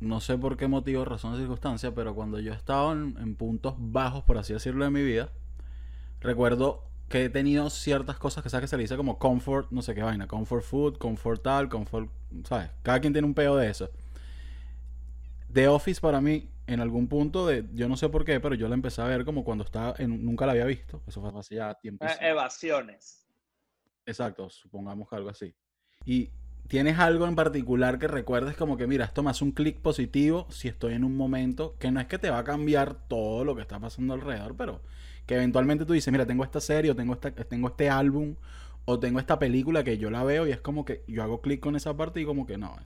no 0.00 0.20
sé 0.20 0.36
por 0.36 0.56
qué 0.56 0.66
motivo, 0.66 1.04
razón 1.04 1.34
o 1.34 1.36
circunstancia, 1.36 1.94
pero 1.94 2.14
cuando 2.14 2.40
yo 2.40 2.52
estaba 2.52 2.92
en, 2.92 3.16
en 3.18 3.36
puntos 3.36 3.74
bajos, 3.78 4.24
por 4.24 4.36
así 4.36 4.52
decirlo, 4.52 4.84
de 4.84 4.90
mi 4.90 5.04
vida, 5.04 5.30
recuerdo 6.26 6.84
que 7.08 7.24
he 7.24 7.28
tenido 7.30 7.70
ciertas 7.70 8.18
cosas 8.18 8.42
que 8.42 8.50
sabes 8.50 8.64
que 8.64 8.68
se 8.68 8.76
le 8.76 8.82
dice 8.82 8.96
como 8.96 9.18
comfort, 9.18 9.70
no 9.70 9.80
sé 9.80 9.94
qué 9.94 10.02
vaina, 10.02 10.26
comfort 10.26 10.64
food, 10.64 10.98
comfort 10.98 11.42
tal, 11.42 11.68
comfort, 11.68 12.10
¿sabes? 12.44 12.70
Cada 12.82 13.00
quien 13.00 13.12
tiene 13.12 13.26
un 13.26 13.34
peo 13.34 13.56
de 13.56 13.70
eso. 13.70 13.90
The 15.52 15.68
Office 15.68 16.00
para 16.00 16.20
mí, 16.20 16.50
en 16.66 16.80
algún 16.80 17.08
punto 17.08 17.46
de, 17.46 17.64
yo 17.72 17.88
no 17.88 17.96
sé 17.96 18.08
por 18.08 18.24
qué, 18.24 18.40
pero 18.40 18.54
yo 18.54 18.68
la 18.68 18.74
empecé 18.74 19.00
a 19.00 19.06
ver 19.06 19.24
como 19.24 19.44
cuando 19.44 19.64
estaba, 19.64 19.94
en, 19.98 20.24
nunca 20.24 20.46
la 20.46 20.52
había 20.52 20.64
visto, 20.64 21.00
eso 21.06 21.20
fue 21.20 21.38
hace 21.38 21.54
ya 21.54 21.74
tiempo. 21.74 22.04
Eh, 22.04 22.16
evasiones. 22.20 23.26
Exacto, 24.04 24.50
supongamos 24.50 25.08
que 25.08 25.16
algo 25.16 25.30
así. 25.30 25.54
Y 26.04 26.30
¿Tienes 26.68 26.98
algo 26.98 27.28
en 27.28 27.36
particular 27.36 27.98
que 27.98 28.08
recuerdes 28.08 28.56
como 28.56 28.76
que, 28.76 28.88
mira, 28.88 29.04
esto 29.04 29.22
me 29.22 29.30
hace 29.30 29.44
un 29.44 29.52
clic 29.52 29.78
positivo 29.78 30.48
si 30.50 30.66
estoy 30.66 30.94
en 30.94 31.04
un 31.04 31.16
momento 31.16 31.76
que 31.78 31.92
no 31.92 32.00
es 32.00 32.06
que 32.06 32.18
te 32.18 32.28
va 32.28 32.38
a 32.38 32.44
cambiar 32.44 33.06
todo 33.06 33.44
lo 33.44 33.54
que 33.54 33.62
está 33.62 33.78
pasando 33.78 34.14
alrededor, 34.14 34.56
pero 34.56 34.82
que 35.26 35.34
eventualmente 35.34 35.84
tú 35.84 35.92
dices, 35.92 36.12
mira, 36.12 36.26
tengo 36.26 36.44
esta 36.44 36.60
serie, 36.60 36.90
o 36.90 36.96
tengo, 36.96 37.14
esta, 37.14 37.32
tengo 37.32 37.68
este 37.68 37.90
álbum, 37.90 38.36
o 38.84 38.98
tengo 39.00 39.18
esta 39.18 39.38
película 39.38 39.84
que 39.84 39.98
yo 39.98 40.10
la 40.10 40.24
veo 40.24 40.46
y 40.46 40.52
es 40.52 40.60
como 40.60 40.84
que 40.84 41.02
yo 41.08 41.22
hago 41.22 41.40
clic 41.40 41.60
con 41.60 41.76
esa 41.76 41.96
parte 41.96 42.20
y 42.20 42.24
como 42.24 42.46
que 42.46 42.56
no, 42.56 42.76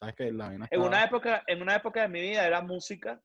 sabes 0.00 0.14
que 0.16 0.32
la 0.32 0.54
en 0.70 0.80
una 0.80 1.04
época 1.04 1.42
En 1.46 1.60
una 1.60 1.76
época 1.76 2.02
de 2.02 2.08
mi 2.08 2.22
vida 2.22 2.46
era 2.46 2.62
música, 2.62 3.20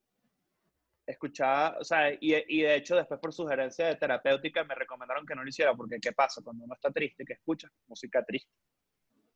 escuchaba, 1.05 1.77
o 1.79 1.83
sea, 1.85 2.11
y, 2.11 2.35
y, 2.47 2.61
de 2.61 2.75
hecho 2.75 2.97
después 2.97 3.19
por 3.21 3.33
sugerencia 3.33 3.87
de 3.87 3.95
terapéutica 3.95 4.65
me 4.65 4.75
recomendaron 4.75 5.25
que 5.25 5.35
no 5.35 5.43
lo 5.43 5.49
hiciera, 5.49 5.73
porque 5.73 5.99
¿qué 6.01 6.11
pasa? 6.11 6.41
Cuando 6.43 6.65
uno 6.65 6.73
está 6.73 6.91
triste, 6.91 7.23
¿qué 7.25 7.33
escucha? 7.33 7.69
Música 7.87 8.23
triste. 8.25 8.51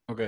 Ok. 0.07 0.21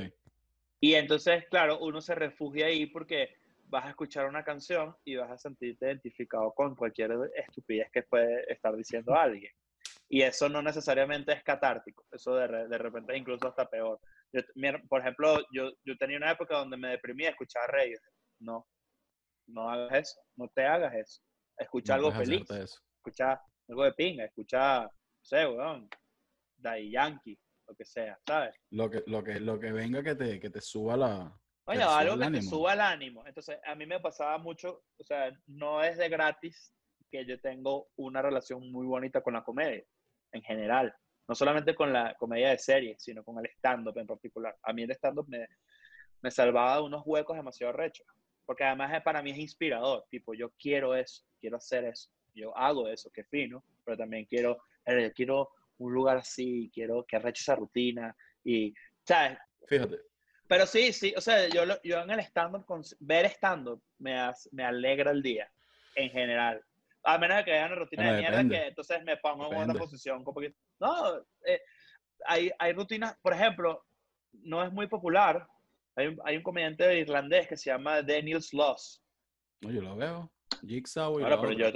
Y 0.79 0.95
entonces, 0.95 1.45
claro, 1.49 1.79
uno 1.79 2.01
se 2.01 2.15
refugia 2.15 2.67
ahí 2.67 2.85
porque 2.85 3.35
vas 3.73 3.85
a 3.85 3.89
escuchar 3.89 4.27
una 4.27 4.43
canción 4.43 4.95
y 5.03 5.15
vas 5.15 5.31
a 5.31 5.37
sentirte 5.37 5.87
identificado 5.87 6.53
con 6.53 6.75
cualquier 6.75 7.11
estupidez 7.35 7.89
que 7.91 8.03
puede 8.03 8.45
estar 8.53 8.75
diciendo 8.75 9.15
alguien. 9.15 9.51
Y 10.07 10.21
eso 10.21 10.47
no 10.47 10.61
necesariamente 10.61 11.33
es 11.33 11.43
catártico, 11.43 12.05
eso 12.11 12.35
de, 12.35 12.67
de 12.67 12.77
repente 12.77 13.17
incluso 13.17 13.47
hasta 13.47 13.67
peor. 13.67 13.99
por 14.87 15.01
ejemplo, 15.01 15.39
yo, 15.51 15.71
yo 15.83 15.97
tenía 15.97 16.17
una 16.17 16.31
época 16.31 16.55
donde 16.55 16.77
me 16.77 16.89
deprimía 16.89 17.31
escuchar 17.31 17.67
reyes. 17.71 17.99
No, 18.39 18.67
no 19.47 19.71
hagas 19.71 20.01
eso, 20.01 20.21
no 20.37 20.47
te 20.53 20.65
hagas 20.65 20.93
eso. 20.93 21.21
Escucha 21.57 21.95
algo 21.95 22.11
feliz, 22.11 22.45
escucha 22.51 23.41
algo 23.67 23.85
de 23.85 23.93
pinga, 23.93 24.25
escucha, 24.25 24.83
no 24.83 25.23
sé, 25.23 25.47
weón, 25.47 25.89
Daddy 26.57 26.91
Yankee, 26.91 27.39
lo 27.67 27.75
que 27.75 27.85
sea, 27.85 28.19
¿sabes? 28.27 28.55
Lo 28.69 28.87
que, 28.87 29.03
lo 29.07 29.23
que, 29.23 29.39
lo 29.39 29.59
que 29.59 29.71
venga 29.71 30.03
que 30.03 30.13
te, 30.13 30.39
que 30.39 30.51
te 30.51 30.61
suba 30.61 30.95
la... 30.95 31.39
Oye, 31.65 31.81
algo 31.81 32.17
que 32.17 32.29
te 32.29 32.41
suba 32.41 32.73
el 32.73 32.81
ánimo. 32.81 33.25
Entonces, 33.25 33.57
a 33.65 33.75
mí 33.75 33.85
me 33.85 33.99
pasaba 33.99 34.37
mucho, 34.37 34.83
o 34.97 35.03
sea, 35.03 35.31
no 35.47 35.81
es 35.81 35.97
de 35.97 36.09
gratis 36.09 36.73
que 37.09 37.25
yo 37.25 37.39
tengo 37.39 37.89
una 37.95 38.21
relación 38.21 38.71
muy 38.71 38.85
bonita 38.85 39.21
con 39.21 39.33
la 39.33 39.43
comedia, 39.43 39.83
en 40.31 40.41
general. 40.41 40.93
No 41.27 41.35
solamente 41.35 41.73
con 41.73 41.93
la 41.93 42.15
comedia 42.15 42.49
de 42.49 42.57
serie, 42.57 42.95
sino 42.99 43.23
con 43.23 43.39
el 43.39 43.49
stand-up 43.51 43.97
en 43.97 44.07
particular. 44.07 44.57
A 44.61 44.73
mí 44.73 44.83
el 44.83 44.91
stand-up 44.91 45.27
me, 45.29 45.47
me 46.21 46.31
salvaba 46.31 46.77
de 46.77 46.81
unos 46.81 47.03
huecos 47.05 47.37
demasiado 47.37 47.71
rechos. 47.71 48.05
Porque 48.45 48.65
además 48.65 49.01
para 49.03 49.21
mí 49.21 49.31
es 49.31 49.37
inspirador. 49.37 50.05
Tipo, 50.09 50.33
yo 50.33 50.51
quiero 50.59 50.95
eso, 50.95 51.23
quiero 51.39 51.57
hacer 51.57 51.85
eso. 51.85 52.09
Yo 52.33 52.55
hago 52.57 52.89
eso, 52.89 53.09
qué 53.13 53.23
fino. 53.23 53.63
Pero 53.85 53.95
también 53.95 54.25
quiero, 54.25 54.63
eh, 54.85 55.13
quiero 55.15 55.51
un 55.77 55.93
lugar 55.93 56.17
así, 56.17 56.69
quiero 56.73 57.05
que 57.05 57.15
arreche 57.15 57.41
esa 57.41 57.55
rutina. 57.55 58.13
Y, 58.43 58.73
¿sabes? 59.05 59.37
Fíjate. 59.65 60.12
Pero 60.53 60.67
sí, 60.67 60.93
sí, 60.93 61.11
o 61.17 61.21
sea, 61.21 61.49
yo, 61.49 61.63
yo 61.83 61.99
en 62.01 62.11
el 62.11 62.19
stand-up, 62.19 62.63
ver 62.99 63.25
stand-up 63.25 63.81
me, 63.97 64.13
me 64.51 64.63
alegra 64.63 65.09
el 65.09 65.23
día, 65.23 65.51
en 65.95 66.11
general. 66.11 66.63
A 67.03 67.17
menos 67.17 67.37
de 67.37 67.43
que 67.43 67.53
haya 67.53 67.65
una 67.65 67.75
rutina 67.75 68.13
de 68.13 68.21
mierda 68.21 68.47
que 68.47 68.67
entonces 68.67 69.03
me 69.03 69.17
pongo 69.17 69.51
en 69.51 69.63
una 69.63 69.73
posición 69.73 70.23
como 70.23 70.41
que... 70.41 70.53
No, 70.79 71.17
eh, 71.47 71.59
hay, 72.27 72.51
hay 72.59 72.73
rutinas, 72.73 73.17
por 73.23 73.33
ejemplo, 73.33 73.83
no 74.43 74.63
es 74.63 74.71
muy 74.71 74.85
popular. 74.85 75.47
Hay 75.95 76.07
un, 76.07 76.21
hay 76.23 76.37
un 76.37 76.43
comediante 76.43 76.99
irlandés 76.99 77.47
que 77.47 77.57
se 77.57 77.71
llama 77.71 78.03
Daniel 78.03 78.43
Sloss. 78.43 79.03
No, 79.61 79.71
yo 79.71 79.81
lo 79.81 79.95
veo. 79.95 80.31
Jigsaw 80.61 81.19
y 81.19 81.23
Ahora, 81.23 81.41
pero 81.41 81.53
yo, 81.53 81.71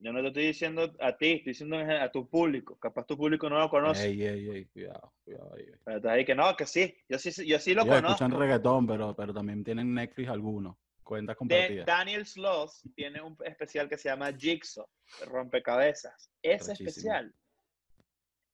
yo, 0.00 0.12
no 0.12 0.20
te 0.20 0.28
estoy 0.28 0.46
diciendo 0.46 0.94
a 1.00 1.16
ti, 1.16 1.32
estoy 1.32 1.52
diciendo 1.52 1.76
a 1.78 2.10
tu 2.10 2.28
público. 2.28 2.76
Capaz 2.78 3.06
tu 3.06 3.16
público 3.16 3.48
no 3.50 3.58
lo 3.58 3.68
conoce. 3.68 4.06
Ey, 4.06 4.22
ey, 4.22 4.48
ey, 4.48 4.64
cuidado, 4.66 5.12
cuidado 5.24 5.54
ahí. 5.56 5.66
Pero 5.84 6.00
te 6.00 6.08
ahí 6.08 6.24
que 6.24 6.34
no, 6.34 6.56
que 6.56 6.66
sí. 6.66 6.94
Yo 7.08 7.18
sí, 7.18 7.30
yo 7.46 7.58
sí 7.58 7.74
lo 7.74 7.82
Ellos 7.82 7.96
conozco. 7.96 8.24
escuchan 8.24 8.40
reggaetón, 8.40 8.86
pero, 8.86 9.14
pero 9.14 9.34
también 9.34 9.64
tienen 9.64 9.92
Netflix 9.92 10.28
algunos. 10.28 10.76
Cuentas 11.02 11.36
compartidas. 11.36 11.86
Daniel 11.86 12.26
Sloss 12.26 12.82
tiene 12.94 13.22
un 13.22 13.36
especial 13.44 13.88
que 13.88 13.96
se 13.96 14.10
llama 14.10 14.30
Jigsaw, 14.32 14.86
rompecabezas. 15.26 16.30
Ese 16.42 16.72
especial 16.72 17.34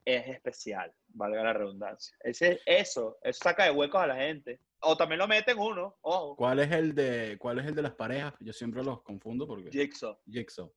es 0.05 0.29
especial, 0.29 0.93
valga 1.09 1.43
la 1.43 1.53
redundancia. 1.53 2.17
Ese, 2.21 2.61
eso, 2.67 3.19
eso 3.23 3.41
saca 3.43 3.65
de 3.65 3.71
huecos 3.71 4.01
a 4.01 4.07
la 4.07 4.17
gente. 4.17 4.61
O 4.81 4.97
también 4.97 5.19
lo 5.19 5.27
meten 5.27 5.59
uno, 5.59 5.97
ojo. 6.03 6.37
¿Cuál 6.37 6.61
es 6.61 6.71
el 6.71 6.95
de, 6.95 7.37
cuál 7.39 7.59
es 7.59 7.67
el 7.67 7.75
de 7.75 7.83
las 7.83 7.95
parejas? 7.95 8.35
Yo 8.41 8.53
siempre 8.53 8.85
los 8.85 9.03
confundo 9.03 9.47
porque. 9.47 9.71
Jigsaw. 9.71 10.19
Jigsaw. 10.31 10.71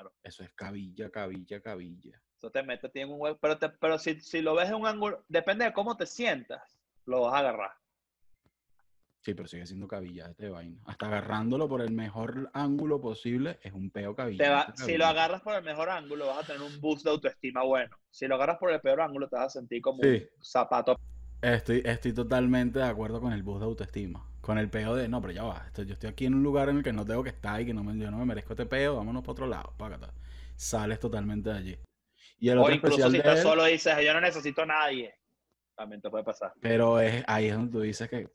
Claro. 0.00 0.16
Eso 0.22 0.42
es 0.42 0.52
cabilla, 0.54 1.10
cabilla, 1.10 1.60
cabilla. 1.60 2.18
Eso 2.38 2.50
te 2.50 2.62
mete 2.62 2.90
en 2.94 3.10
un 3.10 3.20
hueco. 3.20 3.38
Pero, 3.38 3.58
pero 3.78 3.98
si, 3.98 4.18
si 4.20 4.40
lo 4.40 4.54
ves 4.54 4.70
en 4.70 4.76
un 4.76 4.86
ángulo, 4.86 5.24
depende 5.28 5.66
de 5.66 5.74
cómo 5.74 5.94
te 5.96 6.06
sientas, 6.06 6.80
lo 7.04 7.22
vas 7.22 7.34
a 7.34 7.38
agarrar. 7.40 7.72
Sí, 9.20 9.34
pero 9.34 9.46
sigue 9.46 9.66
siendo 9.66 9.86
cabilla 9.86 10.30
este 10.30 10.48
vaina. 10.48 10.80
Hasta 10.86 11.06
agarrándolo 11.06 11.68
por 11.68 11.82
el 11.82 11.90
mejor 11.90 12.50
ángulo 12.54 12.98
posible 13.02 13.58
es 13.62 13.74
un 13.74 13.90
peo 13.90 14.16
cabilla. 14.16 14.72
si 14.74 14.96
lo 14.96 15.04
agarras 15.04 15.42
por 15.42 15.54
el 15.54 15.62
mejor 15.62 15.90
ángulo, 15.90 16.28
vas 16.28 16.44
a 16.44 16.46
tener 16.46 16.62
un 16.62 16.80
boost 16.80 17.04
de 17.04 17.10
autoestima 17.10 17.62
bueno. 17.62 17.94
Si 18.10 18.26
lo 18.26 18.36
agarras 18.36 18.56
por 18.56 18.70
el 18.72 18.80
peor 18.80 19.02
ángulo, 19.02 19.28
te 19.28 19.36
vas 19.36 19.48
a 19.48 19.60
sentir 19.60 19.82
como 19.82 20.00
un 20.00 20.22
zapato. 20.40 20.98
Estoy, 21.42 21.82
estoy 21.84 22.12
totalmente 22.12 22.78
de 22.78 22.84
acuerdo 22.84 23.20
con 23.20 23.32
el 23.32 23.42
boost 23.42 23.60
de 23.60 23.66
autoestima. 23.66 24.26
Con 24.40 24.58
el 24.58 24.70
peo 24.70 24.94
de, 24.94 25.08
no, 25.08 25.20
pero 25.20 25.32
ya 25.32 25.42
va. 25.42 25.70
yo 25.74 25.92
estoy 25.92 26.10
aquí 26.10 26.26
en 26.26 26.34
un 26.34 26.42
lugar 26.42 26.68
en 26.68 26.78
el 26.78 26.82
que 26.82 26.92
no 26.92 27.04
tengo 27.04 27.22
que 27.22 27.30
estar 27.30 27.60
y 27.60 27.66
que 27.66 27.74
no 27.74 27.84
me, 27.84 27.96
yo 27.98 28.10
no 28.10 28.18
me 28.18 28.24
merezco 28.24 28.52
este 28.54 28.66
peo. 28.66 28.96
Vámonos 28.96 29.22
para 29.22 29.32
otro 29.32 29.46
lado. 29.46 29.72
Págata. 29.76 30.12
Sales 30.56 30.98
totalmente 30.98 31.50
de 31.50 31.56
allí. 31.56 31.78
Y 32.38 32.48
el 32.48 32.58
o 32.58 32.70
incluso 32.70 33.10
si 33.10 33.22
tú 33.22 33.36
solo 33.36 33.64
dices, 33.64 33.94
yo 34.04 34.12
no 34.14 34.20
necesito 34.20 34.62
a 34.62 34.66
nadie. 34.66 35.14
También 35.74 36.00
te 36.00 36.10
puede 36.10 36.24
pasar. 36.24 36.52
Pero 36.60 37.00
es, 37.00 37.22
ahí 37.26 37.46
es 37.46 37.54
donde 37.54 37.72
tú 37.72 37.80
dices 37.80 38.08
que 38.08 38.28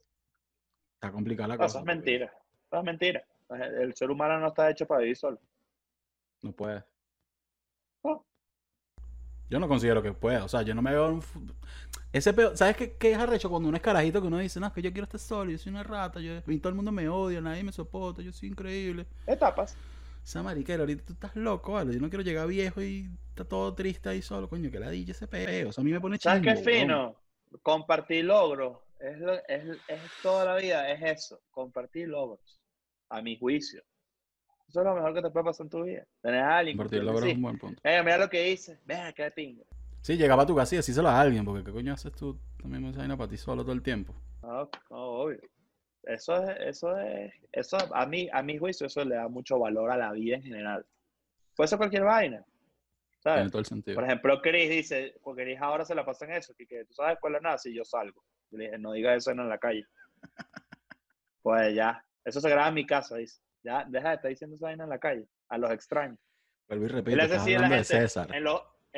Está 0.96 1.12
complicada 1.12 1.48
la 1.48 1.56
cosa. 1.58 1.66
Eso 1.66 1.78
es 1.80 1.84
mentira. 1.84 2.26
Eso 2.26 2.78
es 2.78 2.84
mentira. 2.84 3.24
El 3.50 3.94
ser 3.94 4.10
humano 4.10 4.40
no 4.40 4.48
está 4.48 4.70
hecho 4.70 4.86
para 4.86 5.02
vivir 5.02 5.16
solo. 5.16 5.38
No 6.42 6.52
puede. 6.52 6.82
Yo 9.48 9.60
no 9.60 9.68
considero 9.68 10.02
que 10.02 10.12
pueda. 10.12 10.44
O 10.44 10.48
sea, 10.48 10.62
yo 10.62 10.74
no 10.74 10.82
me 10.82 10.90
veo. 10.90 11.08
Un... 11.08 11.22
Ese 12.16 12.32
peor, 12.32 12.56
¿Sabes 12.56 12.78
qué, 12.78 12.96
qué 12.96 13.12
es 13.12 13.18
arrecho 13.18 13.50
cuando 13.50 13.68
uno 13.68 13.76
es 13.76 13.82
carajito 13.82 14.22
que 14.22 14.28
uno 14.28 14.38
dice, 14.38 14.58
no, 14.58 14.68
es 14.68 14.72
que 14.72 14.80
yo 14.80 14.90
quiero 14.90 15.04
estar 15.04 15.20
solo, 15.20 15.50
yo 15.50 15.58
soy 15.58 15.70
una 15.70 15.82
rata, 15.82 16.18
yo, 16.18 16.32
y 16.46 16.58
todo 16.58 16.70
el 16.70 16.74
mundo 16.74 16.90
me 16.90 17.10
odia, 17.10 17.42
nadie 17.42 17.62
me 17.62 17.72
soporta, 17.72 18.22
yo 18.22 18.32
soy 18.32 18.48
increíble. 18.48 19.06
Etapas. 19.26 19.76
Esa 20.24 20.42
mariquera, 20.42 20.80
ahorita 20.80 21.04
tú 21.04 21.12
estás 21.12 21.36
loco, 21.36 21.74
¿vale? 21.74 21.92
Yo 21.92 22.00
no 22.00 22.08
quiero 22.08 22.24
llegar 22.24 22.46
viejo 22.46 22.80
y 22.80 23.10
está 23.28 23.44
todo 23.44 23.74
triste 23.74 24.08
ahí 24.08 24.22
solo, 24.22 24.48
coño, 24.48 24.70
que 24.70 24.80
ladilla 24.80 25.12
ese 25.12 25.28
peo. 25.28 25.68
O 25.68 25.72
sea, 25.72 25.82
a 25.82 25.84
mí 25.84 25.92
me 25.92 26.00
pone 26.00 26.16
¿Sabes 26.18 26.42
qué 26.42 26.56
fino? 26.56 27.14
Compartir 27.62 28.24
logros 28.24 28.78
es, 28.98 29.18
es, 29.46 29.76
es, 29.86 30.00
toda 30.22 30.46
la 30.46 30.56
vida, 30.56 30.90
es 30.90 31.02
eso, 31.02 31.42
compartir 31.50 32.08
logros, 32.08 32.58
a 33.10 33.20
mi 33.20 33.38
juicio. 33.38 33.82
Eso 34.66 34.80
es 34.80 34.86
lo 34.86 34.94
mejor 34.94 35.12
que 35.12 35.20
te 35.20 35.30
puede 35.30 35.44
pasar 35.44 35.66
en 35.66 35.70
tu 35.70 35.84
vida. 35.84 36.06
Tener 36.22 36.40
a 36.40 36.58
alguien. 36.58 36.78
Compartir 36.78 37.04
logros 37.04 37.28
es 37.28 37.34
un 37.34 37.42
buen 37.42 37.58
punto. 37.58 37.80
Venga, 37.84 38.02
mira 38.02 38.18
lo 38.18 38.30
que 38.30 38.42
dice. 38.42 38.80
Venga, 38.86 39.12
qué 39.12 39.30
pingo. 39.30 39.66
Sí, 40.06 40.16
llegaba 40.16 40.44
a 40.44 40.46
tu 40.46 40.54
casa 40.54 40.72
y 40.72 40.78
decíselo 40.78 41.08
a 41.08 41.20
alguien, 41.20 41.44
porque 41.44 41.64
¿qué 41.64 41.72
coño 41.72 41.92
haces 41.92 42.12
tú 42.12 42.38
también 42.62 42.80
me 42.80 42.92
vaina 42.92 43.16
para 43.16 43.28
ti 43.28 43.36
solo 43.36 43.64
todo 43.64 43.72
el 43.72 43.82
tiempo? 43.82 44.14
No, 44.40 44.70
no, 44.88 44.96
obvio. 44.96 45.40
Eso 46.04 46.44
es, 46.44 46.56
eso 46.60 46.96
es, 46.96 47.34
eso 47.50 47.76
a 47.92 48.06
mí, 48.06 48.28
a 48.32 48.40
mi 48.40 48.56
juicio, 48.56 48.86
eso 48.86 49.04
le 49.04 49.16
da 49.16 49.26
mucho 49.26 49.58
valor 49.58 49.90
a 49.90 49.96
la 49.96 50.12
vida 50.12 50.36
en 50.36 50.44
general. 50.44 50.86
Puede 51.56 51.66
ser 51.66 51.78
cualquier 51.78 52.04
vaina. 52.04 52.44
¿sabes? 53.18 53.38
Tiene 53.38 53.50
todo 53.50 53.58
el 53.58 53.66
sentido. 53.66 53.94
Por 53.96 54.04
ejemplo, 54.04 54.40
Chris 54.40 54.70
dice, 54.70 55.16
porque 55.24 55.42
Chris 55.42 55.58
ahora 55.60 55.84
se 55.84 55.96
la 55.96 56.06
pasa 56.06 56.24
en 56.26 56.34
eso, 56.34 56.54
que, 56.56 56.84
tú 56.84 56.94
sabes 56.94 57.18
cuál 57.20 57.34
es 57.34 57.42
nada 57.42 57.58
si 57.58 57.74
yo 57.74 57.84
salgo. 57.84 58.22
le 58.52 58.66
dije, 58.66 58.78
no 58.78 58.92
diga 58.92 59.12
eso 59.12 59.32
en 59.32 59.48
la 59.48 59.58
calle. 59.58 59.84
pues 61.42 61.74
ya, 61.74 62.00
eso 62.24 62.40
se 62.40 62.48
graba 62.48 62.68
en 62.68 62.74
mi 62.74 62.86
casa, 62.86 63.16
dice. 63.16 63.40
Ya, 63.64 63.84
deja 63.88 64.10
de 64.10 64.14
estar 64.14 64.28
diciendo 64.28 64.54
esa 64.54 64.66
vaina 64.66 64.84
en 64.84 64.90
la 64.90 65.00
calle, 65.00 65.26
a 65.48 65.58
los 65.58 65.72
extraños. 65.72 66.20
Vuelvo 66.68 66.84
y 66.84 66.88
repito, 66.90 67.20
hablando 67.20 67.74
de 67.74 67.82
César. 67.82 68.32
En, 68.32 68.44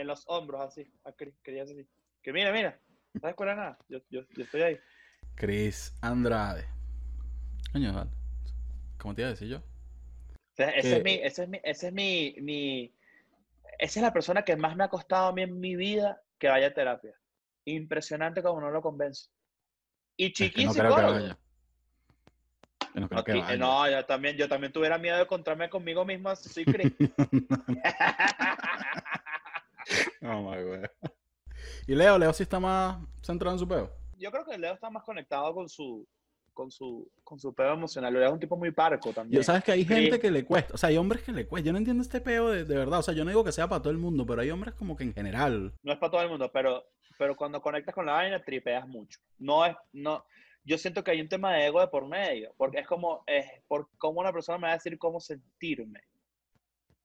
en, 0.01 0.07
los 0.07 0.25
hombros, 0.27 0.61
así, 0.61 0.91
a 1.05 1.13
Chris, 1.13 1.35
así. 1.63 1.87
Que 2.23 2.33
mira, 2.33 2.53
mira, 2.53 2.79
no 3.15 3.21
sabes 3.21 3.37
cuál 3.37 3.51
es 3.51 3.57
nada, 3.57 3.79
yo, 3.89 3.99
yo, 4.11 4.23
yo 4.37 4.45
estoy 4.45 4.63
ahí. 4.63 4.81
Chris 5.35 5.97
Andrade. 6.01 6.67
Coño, 7.73 8.09
¿cómo 8.99 9.15
te 9.15 9.23
iba 9.23 9.29
a 9.29 9.33
decir 9.33 9.49
yo? 9.49 9.63
ese, 10.57 10.97
es 10.97 11.05
mi, 11.05 11.15
ese 11.15 11.43
es 11.45 11.49
mi, 11.49 11.61
ese 11.63 11.87
es 11.89 11.93
mi, 11.93 12.35
mi, 12.41 12.93
esa 13.79 14.01
es 14.01 14.03
la 14.03 14.13
persona 14.13 14.45
que 14.45 14.57
más 14.57 14.77
me 14.77 14.85
ha 14.85 14.89
costado 14.89 15.29
a 15.29 15.33
mí 15.33 15.43
en 15.43 15.61
mi 15.61 15.77
vida 15.77 16.21
que 16.39 16.49
vaya 16.49 16.67
a 16.69 16.75
terapia. 16.75 17.15
Impresionante 17.65 18.43
como 18.43 18.61
no 18.61 18.71
lo 18.71 18.83
convence. 18.83 19.31
Y 20.17 20.33
chiquísimo. 20.33 20.75
no 20.75 21.37
No, 22.95 23.09
creo 23.09 23.25
que 23.25 23.35
vaya. 23.35 23.57
no, 23.57 23.89
yo 23.89 24.05
también, 24.05 24.37
yo 24.37 24.49
también 24.49 24.73
tuviera 24.73 24.99
miedo 24.99 25.17
de 25.17 25.23
encontrarme 25.23 25.71
conmigo 25.71 26.05
mismo 26.05 26.35
si 26.35 26.49
soy 26.49 26.65
Chris. 26.65 26.93
Oh 30.23 30.43
my 30.43 30.63
God. 30.63 30.87
¿Y 31.87 31.95
Leo? 31.95 32.19
¿Leo 32.19 32.33
sí 32.33 32.43
está 32.43 32.61
más 32.61 32.99
centrado 33.23 33.55
en 33.55 33.59
su 33.59 33.69
peo? 33.69 33.91
Yo 34.17 34.31
creo 34.31 34.45
que 34.45 34.59
Leo 34.59 34.75
está 34.75 34.91
más 34.91 35.05
conectado 35.05 35.55
con 35.55 35.69
su, 35.69 36.07
con 36.59 36.73
su, 36.73 37.09
con 37.23 37.39
su 37.39 37.55
peo 37.55 37.73
emocional. 37.73 38.13
Lo 38.13 38.25
es 38.25 38.33
un 38.33 38.41
tipo 38.41 38.57
muy 38.57 38.73
parco 38.73 39.13
también. 39.13 39.41
Yo 39.41 39.45
sabes 39.45 39.63
que 39.63 39.71
hay 39.71 39.85
gente 39.85 40.19
que 40.19 40.31
le 40.31 40.45
cuesta, 40.45 40.75
o 40.75 40.77
sea, 40.77 40.89
hay 40.89 40.97
hombres 40.97 41.23
que 41.23 41.31
le 41.31 41.47
cuesta. 41.47 41.67
Yo 41.67 41.73
no 41.73 41.79
entiendo 41.79 42.03
este 42.03 42.21
peo 42.21 42.51
de, 42.51 42.65
de, 42.65 42.77
verdad, 42.77 42.99
o 42.99 43.03
sea, 43.03 43.15
yo 43.15 43.25
no 43.25 43.31
digo 43.31 43.45
que 43.45 43.53
sea 43.53 43.69
para 43.69 43.81
todo 43.81 43.93
el 43.93 43.99
mundo, 43.99 44.27
pero 44.27 44.43
hay 44.43 44.51
hombres 44.51 44.75
como 44.75 44.97
que 44.97 45.05
en 45.05 45.15
general. 45.15 45.73
No 45.85 45.93
es 45.93 45.99
para 45.99 46.11
todo 46.11 46.23
el 46.23 46.29
mundo, 46.29 46.51
pero, 46.53 46.85
pero 47.17 47.37
cuando 47.37 47.63
conectas 47.63 47.95
con 47.95 48.07
la 48.07 48.13
vaina 48.13 48.43
tripeas 48.43 48.89
mucho. 48.89 49.21
No 49.39 49.65
es, 49.65 49.77
no, 49.93 50.25
yo 50.65 50.77
siento 50.79 51.05
que 51.05 51.13
hay 51.13 51.21
un 51.21 51.29
tema 51.29 51.55
de 51.55 51.67
ego 51.67 51.81
de 51.81 51.87
por 51.87 52.09
medio, 52.09 52.53
porque 52.57 52.81
es 52.81 52.89
como, 52.89 53.23
es 53.29 53.47
por 53.69 53.89
cómo 53.97 54.19
una 54.19 54.33
persona 54.33 54.59
me 54.59 54.67
va 54.67 54.73
a 54.73 54.77
decir 54.77 54.99
cómo 54.99 55.21
sentirme. 55.21 56.01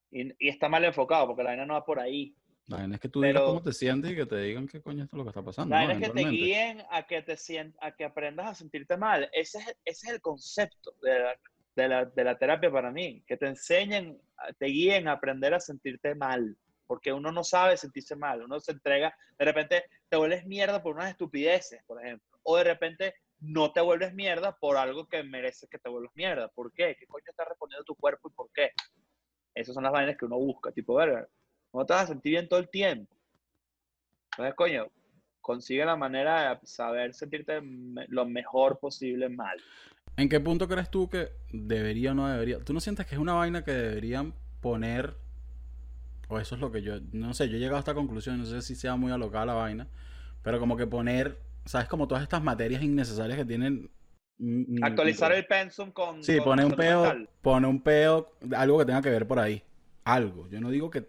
Y, 0.09 0.33
y 0.39 0.49
está 0.49 0.67
mal 0.67 0.83
enfocado, 0.83 1.27
porque 1.27 1.43
la 1.43 1.51
vaina 1.51 1.67
no 1.67 1.75
va 1.75 1.85
por 1.85 1.99
ahí. 1.99 2.35
La 2.67 2.77
vaina 2.77 2.95
es 2.95 3.01
que 3.01 3.09
tú 3.09 3.21
digas 3.21 3.35
Pero- 3.35 3.45
cómo 3.47 3.61
te 3.61 3.73
sientes 3.73 4.11
y 4.11 4.15
que 4.15 4.25
te 4.25 4.37
digan 4.37 4.67
qué 4.67 4.81
coño 4.81 5.03
es 5.03 5.13
lo 5.13 5.23
que 5.23 5.29
está 5.29 5.41
pasando. 5.43 5.75
La 5.75 5.81
¿no? 5.81 5.87
vaina 5.87 6.05
es 6.05 6.11
que 6.13 6.23
te 6.23 6.29
guíen 6.29 6.83
a 6.89 7.03
que, 7.03 7.21
te 7.21 7.33
sien- 7.37 7.75
a 7.81 7.91
que 7.93 8.05
aprendas 8.05 8.47
a 8.47 8.55
sentirte 8.55 8.95
mal. 8.97 9.29
Ese 9.33 9.59
es, 9.59 9.65
ese 9.85 10.07
es 10.07 10.13
el 10.13 10.21
concepto 10.21 10.95
de 11.01 11.19
la, 11.19 11.35
de, 11.75 11.87
la, 11.89 12.05
de 12.05 12.23
la 12.23 12.37
terapia 12.37 12.71
para 12.71 12.91
mí, 12.91 13.23
que 13.27 13.35
te 13.37 13.47
enseñen, 13.47 14.21
te 14.59 14.65
guíen 14.67 15.07
a 15.09 15.13
aprender 15.13 15.53
a 15.53 15.59
sentirte 15.59 16.15
mal, 16.15 16.55
porque 16.87 17.11
uno 17.11 17.31
no 17.33 17.43
sabe 17.43 17.75
sentirse 17.75 18.15
mal, 18.15 18.43
uno 18.43 18.59
se 18.61 18.71
entrega, 18.71 19.13
de 19.37 19.45
repente 19.45 19.83
te 20.07 20.15
vuelves 20.17 20.45
mierda 20.45 20.81
por 20.81 20.95
unas 20.95 21.09
estupideces, 21.09 21.83
por 21.85 22.01
ejemplo, 22.03 22.39
o 22.43 22.55
de 22.57 22.63
repente 22.63 23.15
no 23.39 23.73
te 23.73 23.81
vuelves 23.81 24.13
mierda 24.13 24.55
por 24.57 24.77
algo 24.77 25.07
que 25.09 25.21
mereces 25.23 25.67
que 25.69 25.79
te 25.79 25.89
vuelvas 25.89 26.13
mierda. 26.15 26.47
¿Por 26.47 26.71
qué? 26.71 26.95
¿Qué 26.97 27.05
coño 27.07 27.25
está 27.27 27.43
respondiendo 27.43 27.83
tu 27.83 27.95
cuerpo 27.95 28.29
y 28.29 28.31
por 28.33 28.49
qué? 28.53 28.71
Esas 29.53 29.73
son 29.75 29.83
las 29.83 29.91
vainas 29.91 30.15
que 30.17 30.25
uno 30.25 30.37
busca, 30.37 30.71
tipo, 30.71 30.95
verga, 30.95 31.27
no 31.73 31.85
te 31.85 31.93
vas 31.93 32.03
a 32.03 32.07
sentir 32.07 32.31
bien 32.31 32.47
todo 32.47 32.59
el 32.59 32.69
tiempo. 32.69 33.13
Entonces, 34.31 34.55
coño, 34.55 34.87
consigue 35.41 35.85
la 35.85 35.95
manera 35.95 36.55
de 36.55 36.67
saber 36.67 37.13
sentirte 37.13 37.61
lo 38.07 38.25
mejor 38.25 38.79
posible 38.79 39.29
mal. 39.29 39.57
¿En 40.15 40.29
qué 40.29 40.39
punto 40.39 40.67
crees 40.67 40.89
tú 40.89 41.09
que 41.09 41.29
debería 41.51 42.11
o 42.11 42.13
no 42.13 42.27
debería? 42.27 42.59
¿Tú 42.59 42.73
no 42.73 42.79
sientes 42.79 43.05
que 43.05 43.15
es 43.15 43.21
una 43.21 43.33
vaina 43.33 43.63
que 43.63 43.71
deberían 43.71 44.33
poner? 44.61 45.15
O 46.29 46.39
eso 46.39 46.55
es 46.55 46.61
lo 46.61 46.71
que 46.71 46.81
yo. 46.81 46.99
No 47.11 47.33
sé, 47.33 47.49
yo 47.49 47.57
he 47.57 47.59
llegado 47.59 47.77
a 47.77 47.79
esta 47.79 47.93
conclusión, 47.93 48.39
no 48.39 48.45
sé 48.45 48.61
si 48.61 48.75
sea 48.75 48.95
muy 48.95 49.11
alocada 49.11 49.45
la 49.45 49.53
vaina. 49.53 49.87
Pero 50.43 50.59
como 50.59 50.77
que 50.77 50.87
poner, 50.87 51.39
¿sabes? 51.65 51.87
Como 51.87 52.07
todas 52.07 52.23
estas 52.23 52.43
materias 52.43 52.83
innecesarias 52.83 53.37
que 53.37 53.45
tienen. 53.45 53.89
Actualizar 54.81 55.31
el 55.31 55.45
pensum 55.45 55.91
con. 55.91 56.23
Sí, 56.23 56.37
con 56.37 56.45
pone 56.45 56.65
un 56.65 56.71
peo, 56.73 57.01
mental. 57.01 57.29
pone 57.41 57.67
un 57.67 57.81
peo, 57.81 58.31
algo 58.55 58.79
que 58.79 58.85
tenga 58.85 59.01
que 59.01 59.09
ver 59.09 59.27
por 59.27 59.39
ahí. 59.39 59.63
Algo. 60.03 60.47
Yo 60.49 60.61
no 60.61 60.69
digo 60.69 60.89
que. 60.89 61.07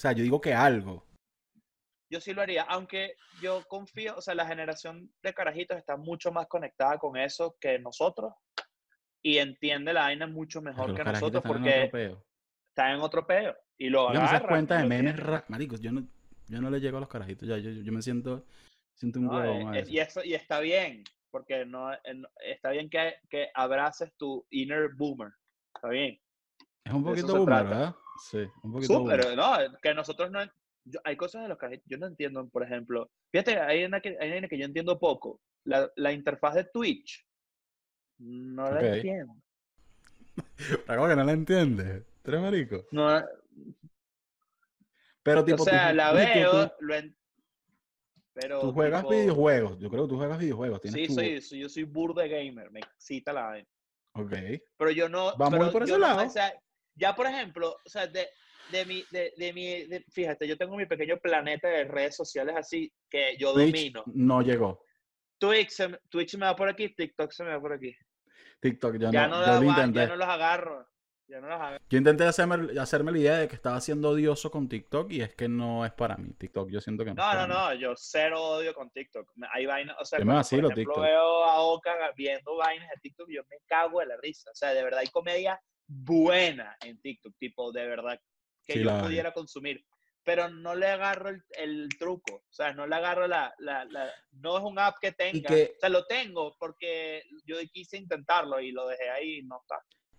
O 0.00 0.02
sea, 0.02 0.12
yo 0.12 0.22
digo 0.22 0.40
que 0.40 0.54
algo. 0.54 1.04
Yo 2.10 2.22
sí 2.22 2.32
lo 2.32 2.40
haría, 2.40 2.62
aunque 2.62 3.16
yo 3.42 3.62
confío, 3.68 4.16
o 4.16 4.22
sea, 4.22 4.34
la 4.34 4.46
generación 4.46 5.12
de 5.22 5.34
carajitos 5.34 5.76
está 5.76 5.98
mucho 5.98 6.32
más 6.32 6.46
conectada 6.46 6.96
con 6.96 7.18
eso 7.18 7.54
que 7.60 7.78
nosotros 7.78 8.32
y 9.22 9.36
entiende 9.36 9.92
la 9.92 10.00
vaina 10.04 10.26
mucho 10.26 10.62
mejor 10.62 10.94
que 10.96 11.04
nosotros 11.04 11.16
están 11.16 11.22
en 11.22 11.36
otro 11.36 11.42
porque 11.52 11.88
peo. 11.92 12.24
está 12.70 12.94
en 12.94 13.00
otro 13.02 13.26
peo 13.26 13.54
y 13.76 13.90
lo 13.90 14.04
Yo 14.04 14.14
me 14.14 14.18
agarran. 14.20 14.40
das 14.40 14.48
cuenta 14.48 14.78
de 14.78 14.88
memes 14.88 15.16
ra- 15.20 15.44
Maricos, 15.48 15.82
yo 15.82 15.92
no, 15.92 16.08
yo 16.48 16.62
no 16.62 16.70
le 16.70 16.80
llego 16.80 16.96
a 16.96 17.00
los 17.00 17.08
carajitos. 17.10 17.46
Ya, 17.46 17.58
yo, 17.58 17.68
yo 17.70 17.92
me 17.92 18.00
siento. 18.00 18.46
Siento 18.94 19.18
un 19.18 19.26
No, 19.26 19.44
eh, 19.44 19.80
eh, 19.80 19.84
y, 19.86 19.98
eso, 19.98 20.24
y 20.24 20.32
está 20.32 20.60
bien, 20.60 21.04
porque 21.30 21.66
no, 21.66 21.92
eh, 21.92 22.14
no- 22.14 22.28
está 22.42 22.70
bien 22.70 22.88
que, 22.88 23.16
que 23.28 23.50
abraces 23.52 24.14
tu 24.16 24.46
inner 24.48 24.94
boomer. 24.94 25.32
Está 25.74 25.88
bien. 25.90 26.18
Es 26.86 26.92
un 26.94 27.04
poquito 27.04 27.26
se 27.26 27.32
boomer, 27.38 27.44
trata. 27.58 27.68
¿verdad? 27.68 27.96
Sí, 28.28 28.38
un 28.62 28.72
poquito. 28.72 28.94
Súper, 28.94 29.36
no, 29.36 29.52
que 29.82 29.94
nosotros 29.94 30.30
no. 30.30 30.40
yo- 30.84 31.00
hay 31.04 31.16
cosas 31.16 31.42
de 31.42 31.48
los 31.48 31.58
que 31.58 31.82
yo 31.86 31.98
no 31.98 32.06
entiendo, 32.06 32.46
por 32.48 32.62
ejemplo. 32.62 33.10
Fíjate, 33.32 33.58
hay 33.58 33.84
una 33.84 34.00
que, 34.00 34.16
hay 34.20 34.32
una 34.38 34.48
que 34.48 34.58
yo 34.58 34.64
entiendo 34.64 34.98
poco. 34.98 35.40
La, 35.64 35.90
la 35.96 36.12
interfaz 36.12 36.54
de 36.54 36.64
Twitch. 36.64 37.26
No 38.18 38.70
la 38.70 38.78
Ok. 38.80 38.84
entiendo. 38.84 39.34
¿Cómo 40.86 41.08
que 41.08 41.16
no 41.16 41.24
la 41.24 41.32
entiendes? 41.32 42.04
¿Tú 42.22 42.30
eres 42.30 42.40
marico? 42.42 42.86
No, 42.92 43.22
Pero 45.22 45.40
o 45.40 45.44
tipo, 45.44 45.58
tú- 45.58 45.64
sea, 45.64 45.92
la 45.92 46.10
tú- 46.10 46.16
veo, 46.16 46.68
tú- 46.68 46.74
lo 46.80 46.94
pero 48.32 48.60
Tú, 48.60 48.72
juegas 48.72 49.02
tipo, 49.02 49.10
videojuegos. 49.10 49.78
Yo 49.80 49.90
creo 49.90 50.04
que 50.04 50.08
tú 50.10 50.16
juegas 50.16 50.38
videojuegos. 50.38 50.80
Tienes 50.80 51.00
Sí, 51.00 51.06
tu... 51.08 51.14
soy, 51.14 51.40
soy- 51.42 51.58
yo 51.60 51.68
soy 51.68 51.82
burda 51.82 52.26
gamer, 52.26 52.70
me 52.70 52.80
excita 52.80 53.32
la 53.32 53.42
vaina. 53.46 53.68
Ok. 54.12 54.32
Pero 54.78 54.90
yo 54.92 55.08
no. 55.08 55.36
Va 55.36 55.50
muy 55.50 55.58
pero 55.58 55.72
por 55.72 55.82
ese 55.82 55.92
no- 55.92 55.98
lado. 55.98 56.26
o 56.26 56.30
sea, 56.30 56.52
ya 56.94 57.14
por 57.14 57.26
ejemplo, 57.26 57.76
o 57.84 57.88
sea, 57.88 58.06
de, 58.06 58.28
de 58.70 58.84
mi, 58.84 59.04
de, 59.10 59.32
de 59.36 59.52
mi, 59.52 59.86
de- 59.86 60.04
fíjate, 60.12 60.46
yo 60.46 60.56
tengo 60.56 60.76
mi 60.76 60.86
pequeño 60.86 61.18
planeta 61.18 61.68
de 61.68 61.84
redes 61.84 62.16
sociales 62.16 62.54
así 62.56 62.92
que 63.08 63.36
yo 63.38 63.52
Twitch 63.54 63.92
domino. 63.92 64.04
no 64.14 64.42
llegó. 64.42 64.84
Twitch, 65.38 65.70
se 65.70 65.88
me- 65.88 65.98
Twitch 66.10 66.34
me 66.36 66.46
va 66.46 66.54
por 66.56 66.68
aquí, 66.68 66.94
TikTok 66.94 67.32
se 67.32 67.44
me 67.44 67.50
va 67.50 67.60
por 67.60 67.72
aquí. 67.72 67.94
TikTok 68.60 68.96
ya, 68.98 69.10
Ya 69.10 69.26
no, 69.26 69.40
no, 69.40 69.62
yo 69.62 69.92
ya 69.92 70.06
no 70.06 70.16
los 70.16 70.28
agarro. 70.28 70.86
Ya 71.26 71.40
no 71.40 71.46
los 71.48 71.56
agarro. 71.60 71.78
Yo 71.88 71.96
intenté 71.98 72.24
hacerme, 72.24 72.78
hacerme 72.78 73.12
la 73.12 73.18
idea 73.18 73.36
de 73.38 73.48
que 73.48 73.54
estaba 73.54 73.80
siendo 73.80 74.10
odioso 74.10 74.50
con 74.50 74.68
TikTok 74.68 75.10
y 75.12 75.22
es 75.22 75.34
que 75.34 75.48
no 75.48 75.86
es 75.86 75.92
para 75.92 76.16
mí. 76.16 76.32
TikTok, 76.34 76.68
yo 76.70 76.80
siento 76.80 77.04
que 77.04 77.14
no. 77.14 77.22
No, 77.22 77.34
no, 77.34 77.46
no, 77.46 77.74
yo 77.74 77.94
cero 77.96 78.42
odio 78.42 78.74
con 78.74 78.90
TikTok. 78.90 79.30
Hay 79.52 79.64
vainas, 79.64 79.96
o 79.98 80.04
sea, 80.04 80.18
Yo 80.18 80.24
me 80.26 80.34
vacilo 80.34 80.68
por 80.68 80.72
ejemplo 80.72 80.94
TikTok. 80.94 81.04
veo 81.10 81.44
a 81.44 81.60
Oka 81.62 82.12
viendo 82.16 82.56
vainas 82.56 82.88
de 82.90 82.96
TikTok, 83.00 83.28
yo 83.30 83.42
me 83.48 83.56
cago 83.66 84.00
de 84.00 84.06
la 84.06 84.16
risa. 84.18 84.50
O 84.50 84.54
sea, 84.54 84.74
de 84.74 84.82
verdad 84.82 85.00
hay 85.00 85.06
comedia 85.08 85.58
buena 85.92 86.76
en 86.82 87.00
TikTok, 87.00 87.34
tipo, 87.38 87.72
de 87.72 87.86
verdad, 87.86 88.20
que 88.64 88.74
Sí, 88.74 88.78
yo 88.80 88.84
la 88.86 89.02
pudiera 89.02 89.32
consumir. 89.32 89.84
Pero 90.22 90.48
no 90.50 90.74
le 90.74 90.86
agarro 90.86 91.30
el, 91.30 91.42
el 91.58 91.88
truco, 91.98 92.34
o 92.36 92.52
sea, 92.52 92.72
no 92.74 92.86
le 92.86 92.94
agarro 92.94 93.26
la, 93.26 93.52
la, 93.58 93.84
la- 93.86 94.10
No 94.32 94.58
es 94.58 94.64
un 94.64 94.78
app 94.78 94.96
que 95.00 95.12
tenga. 95.12 95.48
que- 95.48 95.72
O 95.76 95.80
sea, 95.80 95.88
lo 95.88 96.04
tengo 96.06 96.54
porque 96.58 97.24
yo 97.46 97.56
quise 97.72 97.96
intentarlo 97.96 98.60
y 98.60 98.70
lo 98.70 98.86
dejé 98.86 99.08
ahí 99.10 99.38
y 99.38 99.42
no 99.42 99.58
está. 99.62 99.76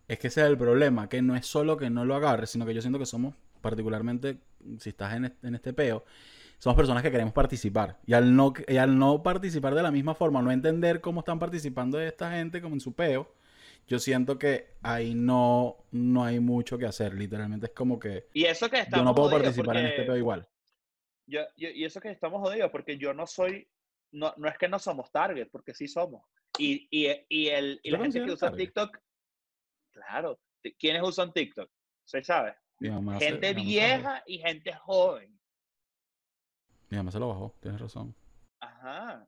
Es 0.08 0.20
que 0.20 0.28
ese 0.28 0.42
es 0.42 0.48
el 0.48 0.58
problema, 0.58 1.08
que 1.08 1.22
no 1.22 1.36
es 1.36 1.46
solo 1.46 1.78
que 1.78 1.90
no 1.90 2.04
lo 2.04 2.16
agarres, 2.16 2.50
sino 2.50 2.66
que 2.66 2.74
yo 2.74 2.82
siento 2.82 3.00
que 3.00 3.06
somos, 3.06 3.36
particularmente, 3.62 4.40
si 4.80 4.90
estás 4.90 5.14
en 5.16 5.26
este, 5.26 5.48
en 5.48 5.56
este 5.56 5.72
peo, 5.72 6.04
somos 6.58 6.76
personas 6.76 7.04
que 7.04 7.12
queremos 7.12 7.34
participar. 7.34 8.00
Y 8.06 8.14
al, 8.14 8.36
no, 8.36 8.54
y 8.68 8.78
al 8.78 8.98
no 8.98 9.24
participar 9.24 9.76
de 9.76 9.84
la 9.84 9.92
misma 9.92 10.16
forma, 10.16 10.42
no 10.42 10.52
entender 10.52 11.00
cómo 11.00 11.22
están 11.22 11.40
participando 11.40 12.02
esta 12.02 12.32
gente 12.32 12.60
como 12.62 12.76
en 12.76 12.82
su 12.82 12.94
peo, 12.94 13.32
yo 13.88 14.00
siento 14.00 14.38
que 14.39 14.78
ahí 14.82 15.13
no, 15.15 15.78
no 15.91 16.24
hay 16.24 16.39
mucho 16.39 16.78
que 16.78 16.86
hacer. 16.86 17.13
Literalmente 17.13 17.67
es 17.67 17.74
como 17.74 18.00
que 18.00 18.28
Y 18.34 18.46
eso 18.46 18.70
que 18.70 18.80
estamos 18.80 19.00
yo 19.00 19.06
no 19.06 19.15
puedo 19.15 19.32
participar 19.32 19.78
en 19.78 19.86
este 19.88 20.04
peo 20.04 20.17
igual. 20.17 20.48
yo, 21.28 21.41
yo- 21.58 21.70
y 21.70 21.86
eso 21.86 22.00
que 22.02 22.10
estamos 22.12 22.41
jodidos, 22.41 22.72
porque 22.72 22.98
yo 22.98 23.13
no 23.13 23.28
soy, 23.28 23.67
no, 24.12 24.34
no 24.38 24.48
es 24.48 24.58
que 24.58 24.67
no 24.67 24.80
somos 24.80 25.12
target, 25.12 25.50
porque 25.52 25.74
sí 25.74 25.88
somos. 25.88 26.24
Y, 26.58 26.88
y, 26.91 27.10
y, 27.30 27.48
el, 27.48 27.80
y 27.84 27.89
¿Tú 27.89 27.98
la 27.98 27.98
te 27.98 28.04
gente 28.04 28.20
que 28.26 28.32
usa 28.32 28.50
target? 28.50 28.65
TikTok, 28.65 28.98
claro, 29.91 30.39
¿quiénes 30.80 31.02
usan 31.04 31.32
TikTok? 31.34 31.70
¿Se 32.06 32.24
sabe? 32.24 32.56
Gente 33.20 33.48
se 33.48 33.54
vieja 33.54 34.24
y 34.26 34.39
gente 34.39 34.74
joven. 34.74 35.39
Mi 36.89 36.98
mamá 36.98 37.12
se 37.12 37.20
lo 37.20 37.30
bajó, 37.30 37.56
tienes 37.62 37.80
razón. 37.80 38.13
Ajá. 38.60 39.26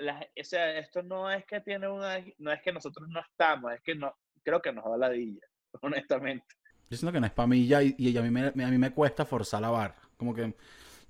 La- 0.00 0.26
o 0.40 0.44
sea, 0.44 0.78
esto 0.78 1.02
no 1.02 1.30
es 1.30 1.44
que 1.46 1.60
tiene 1.60 1.88
una, 1.88 2.18
no 2.38 2.52
es 2.52 2.62
que 2.62 2.72
nosotros 2.72 3.08
no 3.08 3.20
estamos, 3.20 3.72
es 3.72 3.80
que 3.82 3.94
no, 3.94 4.14
creo 4.42 4.60
que 4.60 4.72
nos 4.72 4.84
da 4.84 4.96
ladilla, 4.96 5.46
honestamente. 5.82 6.46
Yo 6.90 6.96
siento 6.96 7.12
que 7.12 7.20
no 7.20 7.26
es 7.26 7.32
para 7.32 7.46
mí 7.46 7.66
ya 7.66 7.82
y, 7.82 7.94
y 7.98 8.16
a, 8.16 8.22
mí 8.22 8.30
me, 8.30 8.48
a 8.48 8.68
mí 8.68 8.78
me 8.78 8.92
cuesta 8.92 9.24
forzar 9.24 9.62
la 9.62 9.70
barra. 9.70 9.96
Como 10.16 10.34
que 10.34 10.54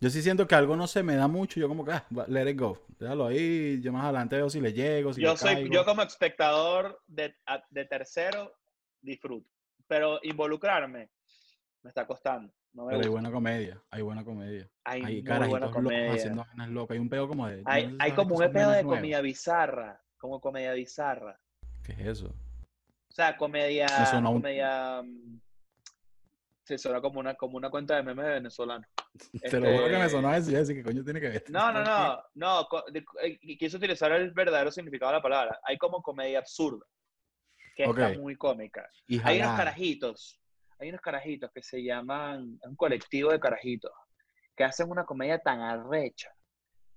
yo 0.01 0.11
sí 0.11 0.23
siento 0.23 0.47
que 0.47 0.55
algo 0.55 0.77
no 0.77 0.87
se 0.87 1.03
me 1.03 1.17
da 1.17 1.29
mucho. 1.29 1.59
Yo 1.61 1.69
como 1.69 1.85
que, 1.85 1.93
ah, 1.93 2.07
let 2.29 2.51
it 2.51 2.59
go. 2.59 2.79
Déjalo 2.99 3.27
ahí. 3.27 3.81
Yo 3.83 3.93
más 3.93 4.05
adelante 4.05 4.37
veo 4.37 4.51
si 4.51 4.61
le 4.61 4.73
llego, 4.73 5.13
si 5.13 5.21
Yo 5.23 5.31
le 5.31 5.37
soy, 5.37 5.55
caigo. 5.55 5.75
yo 5.75 5.85
como 5.85 6.03
espectador 6.03 7.01
de 7.09 7.85
tercero 7.89 8.53
disfruto, 9.01 9.49
pero 9.87 10.21
involucrarme 10.23 11.11
me 11.83 11.89
está 11.89 12.07
costando. 12.07 12.53
No 12.73 12.85
me 12.85 12.91
Pero 12.93 13.03
hay 13.03 13.09
buena 13.09 13.31
comedia. 13.33 13.83
Hay 13.91 14.03
buena 14.03 14.25
comedia. 14.25 14.69
Hay, 14.85 15.03
Hay 15.03 15.23
buena 15.23 15.71
comedia. 15.71 16.13
haciendo 16.13 16.45
vainas 16.45 16.69
locas. 16.69 16.95
Hay 16.95 17.01
un 17.01 17.09
pedo 17.09 17.29
como 17.29 17.47
de... 17.49 17.63
Hay, 17.67 17.89
no 17.89 18.15
como 18.15 18.37
un 18.37 18.53
pedo 18.53 18.71
de 18.71 18.83
nuevos. 18.83 18.95
comedia 18.97 19.21
bizarra, 19.21 20.01
como 20.19 20.41
comedia 20.41 20.73
bizarra. 20.73 21.39
¿Qué 21.83 21.93
es 21.93 21.99
eso? 22.01 22.27
O 22.29 23.13
sea, 23.13 23.37
comedia, 23.37 23.87
un- 24.15 24.35
comedia, 24.35 25.03
mm, 25.03 25.41
se 26.63 26.79
suena 26.79 27.01
como 27.01 27.19
una, 27.19 27.35
como 27.35 27.57
una 27.57 27.71
cuenta 27.71 27.97
de 27.97 28.05
memes 28.05 28.25
de 28.25 28.33
venezolano. 28.35 28.87
Te 29.43 29.59
lo 29.61 29.67
juro 29.73 29.85
que 29.87 29.91
me 29.91 29.99
Este- 30.05 30.11
sonaba 30.11 30.35
decir 30.37 30.57
así 30.57 30.75
que 30.75 30.85
coño 30.85 31.03
tiene 31.03 31.21
que 31.21 31.29
ver. 31.29 31.45
No, 31.49 31.73
no, 31.73 31.83
no, 31.83 32.23
no, 32.35 32.69
eh, 33.25 33.39
quise 33.59 33.77
utilizar 33.77 34.13
el 34.13 34.31
verdadero 34.31 34.71
significado 34.71 35.11
de 35.11 35.19
la 35.19 35.23
palabra. 35.23 35.61
Hay 35.65 35.77
como 35.77 36.01
comedia 36.01 36.39
absurda, 36.39 36.87
que 37.75 37.83
está 37.85 38.11
muy 38.17 38.37
cómica. 38.37 38.89
Y 39.09 39.21
Hay 39.25 39.41
unos 39.41 39.57
carajitos, 39.57 40.40
hay 40.81 40.89
unos 40.89 41.01
carajitos 41.03 41.51
que 41.53 41.63
se 41.63 41.83
llaman, 41.83 42.59
es 42.63 42.69
un 42.69 42.77
colectivo 42.77 43.31
de 43.31 43.39
carajitos, 43.39 43.93
que 44.57 44.65
hacen 44.65 44.91
una 44.91 45.05
comedia 45.05 45.39
tan 45.39 45.61
arrecha. 45.61 46.35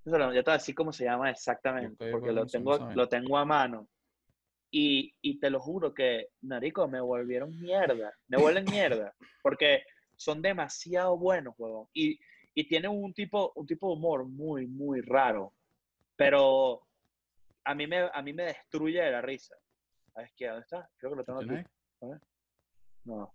Ya 0.06 0.12
te 0.12 0.24
voy 0.24 0.42
a 0.46 0.52
decir 0.52 0.74
cómo 0.74 0.92
se 0.92 1.04
llama 1.04 1.30
exactamente, 1.30 2.10
porque 2.10 2.32
lo 2.32 2.46
tengo, 2.46 2.76
lo 2.92 3.08
tengo 3.08 3.38
a 3.38 3.44
mano. 3.44 3.88
Y, 4.70 5.14
y 5.22 5.38
te 5.38 5.50
lo 5.50 5.60
juro 5.60 5.94
que, 5.94 6.30
Narico, 6.42 6.88
me 6.88 7.00
volvieron 7.00 7.58
mierda, 7.60 8.12
me 8.28 8.38
vuelven 8.38 8.64
mierda, 8.64 9.14
porque 9.42 9.84
son 10.16 10.42
demasiado 10.42 11.16
buenos, 11.16 11.54
huevón. 11.56 11.88
Y, 11.92 12.18
y 12.54 12.66
tienen 12.66 12.90
un 12.90 13.14
tipo, 13.14 13.52
un 13.54 13.66
tipo 13.66 13.88
de 13.88 13.94
humor 13.94 14.26
muy, 14.26 14.66
muy 14.66 15.00
raro, 15.00 15.54
pero 16.16 16.86
a 17.64 17.74
mí 17.74 17.86
me, 17.86 18.10
a 18.12 18.22
mí 18.22 18.32
me 18.32 18.44
destruye 18.44 19.00
de 19.00 19.12
la 19.12 19.22
risa. 19.22 19.54
¿Sabes 20.12 20.32
qué? 20.36 20.48
¿Dónde 20.48 20.62
está? 20.62 20.88
Creo 20.96 21.12
que 21.12 21.16
lo 21.18 21.24
tengo 21.24 21.40
aquí. 21.40 21.68
No. 23.04 23.32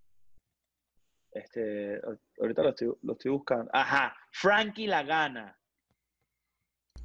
Este, 1.32 2.02
ahorita 2.40 2.64
lo 2.64 2.70
estoy, 2.70 2.94
lo 3.02 3.14
estoy 3.14 3.32
buscando. 3.32 3.70
Ajá, 3.74 4.16
Frankie 4.32 4.88
la 4.88 5.04
gana. 5.04 5.56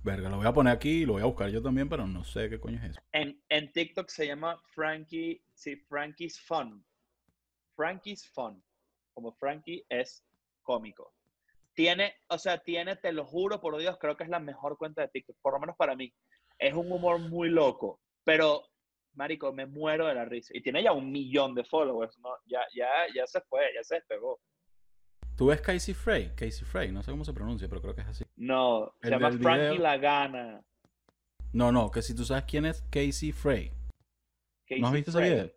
Verga, 0.02 0.28
lo 0.28 0.36
voy 0.36 0.46
a 0.46 0.52
poner 0.52 0.72
aquí 0.74 1.02
y 1.02 1.04
lo 1.06 1.14
voy 1.14 1.22
a 1.22 1.26
buscar 1.26 1.48
yo 1.48 1.62
también, 1.62 1.88
pero 1.88 2.06
no 2.06 2.24
sé 2.24 2.50
qué 2.50 2.60
coño 2.60 2.78
es 2.78 2.90
eso. 2.90 3.00
En, 3.12 3.42
en 3.48 3.72
TikTok 3.72 4.08
se 4.08 4.26
llama 4.26 4.60
Frankie, 4.74 5.42
sí, 5.54 5.76
Frankie's 5.76 6.38
Fun. 6.40 6.84
Frankie's 7.74 8.28
Fun. 8.28 8.62
Como 9.14 9.32
Frankie 9.32 9.84
es 9.88 10.22
cómico. 10.62 11.14
Tiene, 11.72 12.14
o 12.28 12.38
sea, 12.38 12.58
tiene, 12.58 12.96
te 12.96 13.12
lo 13.12 13.24
juro 13.24 13.60
por 13.60 13.78
Dios, 13.78 13.96
creo 13.98 14.16
que 14.16 14.24
es 14.24 14.30
la 14.30 14.40
mejor 14.40 14.76
cuenta 14.76 15.02
de 15.02 15.08
TikTok, 15.08 15.36
por 15.40 15.54
lo 15.54 15.60
menos 15.60 15.76
para 15.76 15.96
mí. 15.96 16.12
Es 16.58 16.74
un 16.74 16.92
humor 16.92 17.18
muy 17.18 17.48
loco, 17.48 18.00
pero, 18.24 18.62
marico, 19.14 19.52
me 19.52 19.66
muero 19.66 20.06
de 20.06 20.14
la 20.14 20.24
risa. 20.24 20.56
Y 20.56 20.62
tiene 20.62 20.82
ya 20.82 20.92
un 20.92 21.10
millón 21.10 21.54
de 21.54 21.64
followers, 21.64 22.18
¿no? 22.18 22.30
Ya, 22.46 22.60
ya, 22.74 22.88
ya 23.14 23.26
se 23.26 23.40
fue, 23.42 23.62
ya 23.74 23.82
se 23.82 23.96
despegó. 23.96 24.40
¿Tú 25.36 25.46
ves 25.46 25.60
Casey 25.60 25.94
Frey? 25.94 26.30
Casey 26.36 26.64
Frey, 26.64 26.92
no 26.92 27.02
sé 27.02 27.10
cómo 27.10 27.24
se 27.24 27.32
pronuncia, 27.32 27.68
pero 27.68 27.80
creo 27.82 27.94
que 27.94 28.02
es 28.02 28.06
así. 28.06 28.24
No, 28.36 28.94
se 29.02 29.10
llama 29.10 29.32
Frankie 29.32 29.70
video. 29.70 29.82
Lagana. 29.82 30.62
No, 31.52 31.72
no, 31.72 31.90
que 31.90 32.02
si 32.02 32.14
tú 32.14 32.24
sabes 32.24 32.44
quién 32.44 32.66
es 32.66 32.82
Casey 32.90 33.32
Frey. 33.32 33.72
¿No 34.78 34.88
has 34.88 34.92
Casey 34.92 34.92
visto 34.92 35.10
ese 35.10 35.18
Frey. 35.18 35.30
video? 35.30 35.50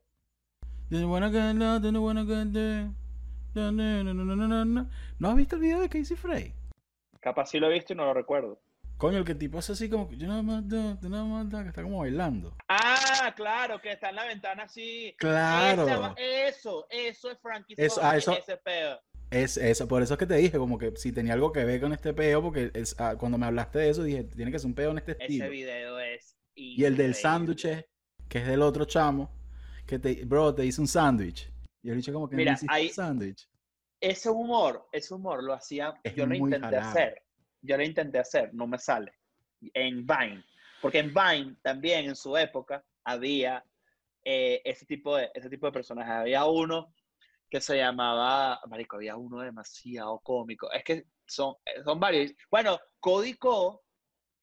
No, 0.89 0.99
no. 4.65 4.89
¿No 5.19 5.29
has 5.29 5.35
visto 5.35 5.55
el 5.55 5.61
video 5.61 5.81
de 5.81 5.89
Casey 5.89 6.17
Frey? 6.17 6.53
Capaz 7.19 7.47
sí 7.47 7.59
lo 7.59 7.69
he 7.69 7.73
visto 7.73 7.93
y 7.93 7.95
no 7.95 8.05
lo 8.05 8.13
recuerdo. 8.13 8.59
Coño, 8.97 9.19
el 9.19 9.25
que 9.25 9.35
tipo 9.35 9.59
hace 9.59 9.73
así 9.73 9.89
como 9.89 10.09
que 10.09 10.17
yo 10.17 10.27
no 10.27 10.41
más 10.41 10.67
da, 10.67 10.97
yo 10.99 11.09
no 11.09 11.25
más 11.27 11.49
da, 11.51 11.61
que 11.61 11.69
está 11.69 11.83
como 11.83 11.99
bailando. 11.99 12.55
Ah, 12.67 13.31
claro, 13.35 13.79
que 13.79 13.91
está 13.91 14.09
en 14.09 14.15
la 14.15 14.25
ventana 14.25 14.63
así. 14.63 15.13
Claro. 15.19 16.15
Eso, 16.17 16.87
eso 16.89 17.29
es 17.31 17.37
Frankie 17.39 17.75
Eso- 17.77 18.01
ah, 18.01 18.17
eso- 18.17 18.35
ese 18.35 18.57
pedo. 18.57 18.99
Es 19.29 19.57
eso, 19.57 19.87
por 19.87 20.01
eso 20.01 20.13
es 20.13 20.17
que 20.19 20.25
te 20.25 20.35
dije, 20.35 20.57
como 20.57 20.79
que 20.79 20.95
si 20.95 21.11
tenía 21.11 21.33
algo 21.33 21.51
que 21.51 21.63
ver 21.65 21.79
con 21.81 21.93
este 21.93 22.13
peo, 22.13 22.41
porque 22.41 22.71
es- 22.73 22.95
ah, 22.99 23.15
cuando 23.19 23.37
me 23.37 23.45
hablaste 23.45 23.77
de 23.79 23.89
eso 23.89 24.01
dije, 24.03 24.23
tiene 24.23 24.51
que 24.51 24.57
ser 24.57 24.67
un 24.67 24.73
peo 24.73 24.91
en 24.91 24.97
este 24.99 25.11
Ese 25.11 25.23
estilo. 25.23 25.49
video 25.49 25.99
es. 25.99 26.35
Y 26.55 26.83
el 26.85 26.97
del 26.97 27.13
sándwich, 27.13 27.67
que 28.27 28.37
es 28.39 28.47
del 28.47 28.61
otro 28.63 28.85
chamo, 28.85 29.29
que 29.85 29.99
te, 29.99 30.25
bro, 30.25 30.55
te 30.55 30.65
hice 30.65 30.81
un 30.81 30.87
sándwich. 30.87 31.51
Y 31.83 31.89
el 31.91 31.97
dicho 31.97 32.11
como 32.13 32.27
que 32.27 32.35
Mira, 32.35 32.53
me 32.53 32.55
hiciste 32.55 32.73
ahí- 32.73 32.87
un 32.87 32.93
sándwich. 32.93 33.47
Ese 34.01 34.29
humor, 34.29 34.87
ese 34.91 35.13
humor 35.13 35.43
lo 35.43 35.53
hacía. 35.53 35.93
Es 36.03 36.15
yo 36.15 36.25
lo 36.25 36.33
intenté 36.33 36.65
jalado. 36.65 36.89
hacer. 36.89 37.21
Yo 37.61 37.77
lo 37.77 37.83
intenté 37.83 38.19
hacer, 38.19 38.53
no 38.53 38.67
me 38.67 38.77
sale. 38.77 39.13
En 39.73 40.05
Vine. 40.05 40.43
Porque 40.81 40.99
en 40.99 41.13
Vine 41.13 41.55
también 41.61 42.05
en 42.05 42.15
su 42.15 42.37
época 42.37 42.83
había 43.03 43.63
eh, 44.23 44.61
ese, 44.65 44.85
tipo 44.85 45.15
de, 45.15 45.31
ese 45.33 45.49
tipo 45.49 45.65
de 45.65 45.71
personajes. 45.71 46.11
Había 46.11 46.45
uno 46.45 46.93
que 47.49 47.61
se 47.61 47.77
llamaba. 47.77 48.59
Marico, 48.67 48.97
había 48.97 49.15
uno 49.15 49.39
demasiado 49.39 50.19
cómico. 50.19 50.71
Es 50.71 50.83
que 50.83 51.05
son, 51.25 51.55
son 51.83 51.99
varios. 51.99 52.33
Bueno, 52.51 52.79
Código, 52.99 53.83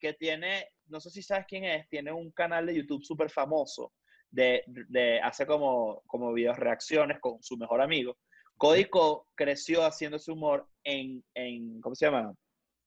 que 0.00 0.14
tiene. 0.14 0.68
No 0.86 1.00
sé 1.00 1.10
si 1.10 1.22
sabes 1.22 1.46
quién 1.46 1.64
es, 1.64 1.88
tiene 1.88 2.12
un 2.12 2.30
canal 2.32 2.66
de 2.66 2.76
YouTube 2.76 3.04
súper 3.04 3.30
famoso. 3.30 3.92
De, 4.30 4.64
de, 4.66 5.20
hace 5.20 5.46
como, 5.46 6.02
como 6.06 6.32
videos 6.32 6.58
reacciones 6.58 7.20
con 7.20 7.42
su 7.42 7.56
mejor 7.56 7.80
amigo. 7.80 8.16
Código 8.56 9.28
creció 9.34 9.84
haciendo 9.84 10.18
su 10.18 10.32
humor 10.32 10.68
en, 10.82 11.24
en, 11.34 11.80
¿cómo 11.80 11.94
se 11.94 12.06
llama? 12.06 12.34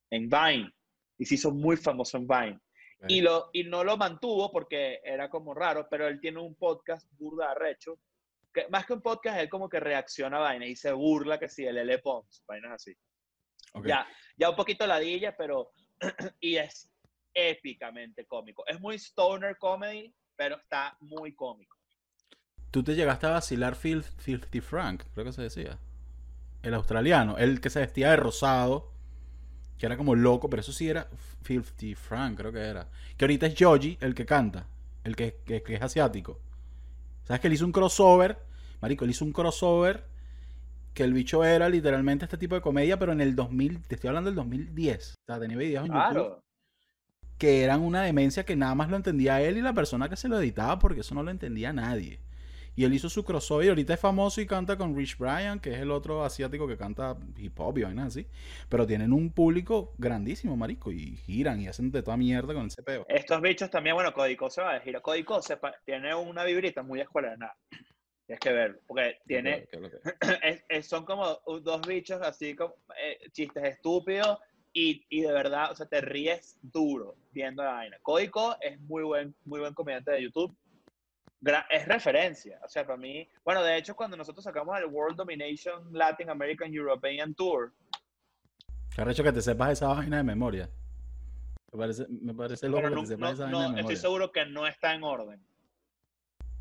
En 0.09 0.29
Vine. 0.29 0.71
Y 1.17 1.25
se 1.25 1.35
hizo 1.35 1.51
muy 1.51 1.77
famoso 1.77 2.17
en 2.17 2.27
Vine. 2.27 2.59
Y, 3.07 3.21
lo, 3.21 3.49
y 3.53 3.63
no 3.63 3.83
lo 3.83 3.95
mantuvo 3.95 4.51
porque 4.51 4.99
era 5.03 5.29
como 5.29 5.53
raro, 5.53 5.87
pero 5.89 6.07
él 6.07 6.19
tiene 6.19 6.39
un 6.39 6.55
podcast 6.55 7.07
burda 7.17 7.51
arrecho. 7.51 7.99
Que, 8.51 8.67
más 8.69 8.85
que 8.87 8.93
un 8.93 9.01
podcast, 9.01 9.39
él 9.39 9.49
como 9.49 9.69
que 9.69 9.79
reacciona 9.79 10.37
a 10.37 10.41
vainas 10.41 10.69
y 10.69 10.75
se 10.75 10.91
burla 10.91 11.37
que 11.39 11.47
sí, 11.47 11.63
el 11.65 11.77
L. 11.77 11.99
Pons, 11.99 12.43
vainas 12.47 12.71
así. 12.71 12.95
Ya, 13.85 14.07
ya 14.35 14.49
un 14.49 14.55
poquito 14.55 14.87
ladilla, 14.87 15.35
pero. 15.37 15.71
y 16.39 16.55
es 16.55 16.91
épicamente 17.33 18.25
cómico. 18.25 18.63
Es 18.65 18.79
muy 18.79 18.95
stoner 18.95 19.57
comedy, 19.57 20.11
pero 20.35 20.57
está 20.57 20.97
muy 21.01 21.35
cómico. 21.35 21.77
Tú 22.71 22.83
te 22.83 22.95
llegaste 22.95 23.27
a 23.27 23.31
vacilar 23.31 23.75
Fil- 23.75 24.03
Filthy 24.03 24.61
Frank, 24.61 25.03
creo 25.13 25.25
que 25.25 25.33
se 25.33 25.43
decía. 25.43 25.77
El 26.63 26.73
australiano, 26.73 27.37
el 27.37 27.61
que 27.61 27.69
se 27.69 27.79
vestía 27.79 28.09
de 28.09 28.17
rosado, 28.17 28.91
que 29.77 29.85
era 29.85 29.97
como 29.97 30.15
loco, 30.15 30.49
pero 30.49 30.61
eso 30.61 30.71
sí 30.71 30.89
era 30.89 31.07
Filthy 31.43 31.95
Frank, 31.95 32.37
creo 32.37 32.51
que 32.51 32.59
era. 32.59 32.87
Que 33.15 33.25
ahorita 33.25 33.45
es 33.47 33.55
Joji, 33.57 33.97
el 34.01 34.15
que 34.15 34.25
canta, 34.25 34.65
el 35.03 35.15
que, 35.15 35.37
que- 35.45 35.61
que 35.63 35.75
es 35.75 35.81
asiático. 35.81 36.39
¿Sabes 37.25 37.41
que 37.41 37.47
él 37.47 37.53
hizo 37.53 37.65
un 37.65 37.71
crossover? 37.71 38.37
Marico, 38.81 39.05
él 39.05 39.11
hizo 39.11 39.25
un 39.25 39.33
crossover 39.33 40.05
que 40.93 41.03
el 41.03 41.13
bicho 41.13 41.43
era 41.43 41.69
literalmente 41.69 42.25
este 42.25 42.37
tipo 42.37 42.55
de 42.55 42.61
comedia, 42.61 42.97
pero 42.97 43.11
en 43.11 43.21
el 43.21 43.35
2000, 43.35 43.81
te 43.83 43.95
estoy 43.95 44.07
hablando 44.07 44.29
del 44.31 44.35
2010. 44.35 45.11
O 45.13 45.15
sea, 45.31 45.39
tenía 45.39 45.57
videos 45.57 45.85
en 45.85 45.91
YouTube 45.93 46.41
que 47.37 47.63
eran 47.63 47.81
una 47.81 48.01
demencia 48.01 48.45
que 48.45 48.55
nada 48.55 48.73
más 48.73 48.89
lo 48.89 48.95
entendía 48.95 49.39
él 49.41 49.57
y 49.57 49.61
la 49.61 49.73
persona 49.73 50.09
que 50.09 50.15
se 50.15 50.27
lo 50.27 50.39
editaba 50.39 50.79
porque 50.79 51.01
eso 51.01 51.13
no 51.13 51.21
lo 51.21 51.29
entendía 51.29 51.71
nadie. 51.71 52.19
Y 52.77 52.85
él 52.85 52.93
hizo 52.93 53.09
su 53.09 53.25
crossover 53.25 53.65
y 53.65 53.69
ahorita 53.69 53.95
es 53.95 53.99
famoso 53.99 54.39
y 54.39 54.45
canta 54.45 54.77
con 54.77 54.95
Rich 54.95 55.17
Brian, 55.17 55.59
que 55.59 55.73
es 55.73 55.79
el 55.79 55.89
otro 55.89 56.23
asiático 56.23 56.67
que 56.67 56.77
canta 56.77 57.17
hip 57.35 57.59
hop 57.59 57.79
y 57.79 57.81
vainas 57.81 58.07
así. 58.09 58.27
Pero 58.69 58.85
tienen 58.85 59.11
un 59.13 59.31
público 59.31 59.95
grandísimo, 59.97 60.55
marico, 60.55 60.91
y 60.91 61.17
giran 61.17 61.59
y 61.59 61.67
hacen 61.67 61.89
de 61.91 62.03
toda 62.03 62.17
mierda 62.17 62.53
con 62.53 62.67
ese 62.67 62.83
peo. 62.83 63.03
Estos 63.09 63.41
bichos 63.41 63.71
también, 63.71 63.95
bueno, 63.95 64.13
Código 64.13 64.47
se 64.51 64.61
va 64.61 64.71
a 64.71 64.73
decir. 64.75 64.95
Código 65.01 65.41
se 65.41 65.57
tiene 65.85 66.13
una 66.13 66.43
vibrita 66.43 66.83
muy 66.83 67.01
escuela 67.01 67.31
de 67.31 67.37
nada. 67.37 67.57
Tienes 68.27 68.39
que 68.41 68.51
ver, 68.51 68.79
porque 68.85 69.17
tiene, 69.25 69.65
¿Qué 69.71 69.77
es 69.77 69.81
lo 69.81 69.89
que- 69.89 69.97
es- 70.43 70.63
es- 70.69 70.87
son 70.87 71.03
como 71.03 71.39
dos 71.63 71.81
bichos 71.87 72.21
así 72.21 72.55
como 72.55 72.75
eh, 73.01 73.17
chistes 73.31 73.63
estúpidos 73.63 74.37
y, 74.71 75.03
y 75.09 75.21
de 75.21 75.31
verdad, 75.31 75.71
o 75.71 75.75
sea, 75.75 75.87
te 75.87 75.99
ríes 76.01 76.59
duro 76.61 77.15
viendo 77.31 77.63
la 77.63 77.71
vaina. 77.71 77.97
Código 78.03 78.55
es 78.61 78.79
muy 78.81 79.01
buen, 79.01 79.33
muy 79.45 79.61
buen 79.61 79.73
comediante 79.73 80.11
de 80.11 80.21
YouTube. 80.21 80.55
Es 81.69 81.87
referencia, 81.87 82.59
o 82.65 82.67
sea, 82.67 82.85
para 82.85 82.97
mí, 82.97 83.29
bueno, 83.45 83.63
de 83.63 83.77
hecho, 83.77 83.95
cuando 83.95 84.17
nosotros 84.17 84.43
sacamos 84.43 84.77
el 84.79 84.85
World 84.85 85.15
Domination 85.17 85.87
Latin 85.93 86.29
American 86.29 86.73
European 86.73 87.33
Tour, 87.35 87.73
Qué 88.95 89.01
arrecho 89.01 89.23
que 89.23 89.31
te 89.31 89.41
sepas 89.43 89.73
esa 89.73 89.87
vaina 89.89 90.17
de 90.17 90.23
memoria. 90.23 90.67
Me 91.71 91.77
parece, 91.77 92.07
me 92.09 92.33
parece 92.33 92.67
loco 92.67 92.89
que 92.89 92.95
te 92.95 93.05
sepas 93.07 93.19
no- 93.19 93.33
esa 93.33 93.43
vaina 93.43 93.51
no, 93.51 93.59
de 93.59 93.65
estoy 93.67 93.75
memoria. 93.83 93.97
seguro 93.97 94.31
que 94.31 94.45
no 94.47 94.65
está 94.67 94.93
en 94.95 95.03
orden. 95.03 95.39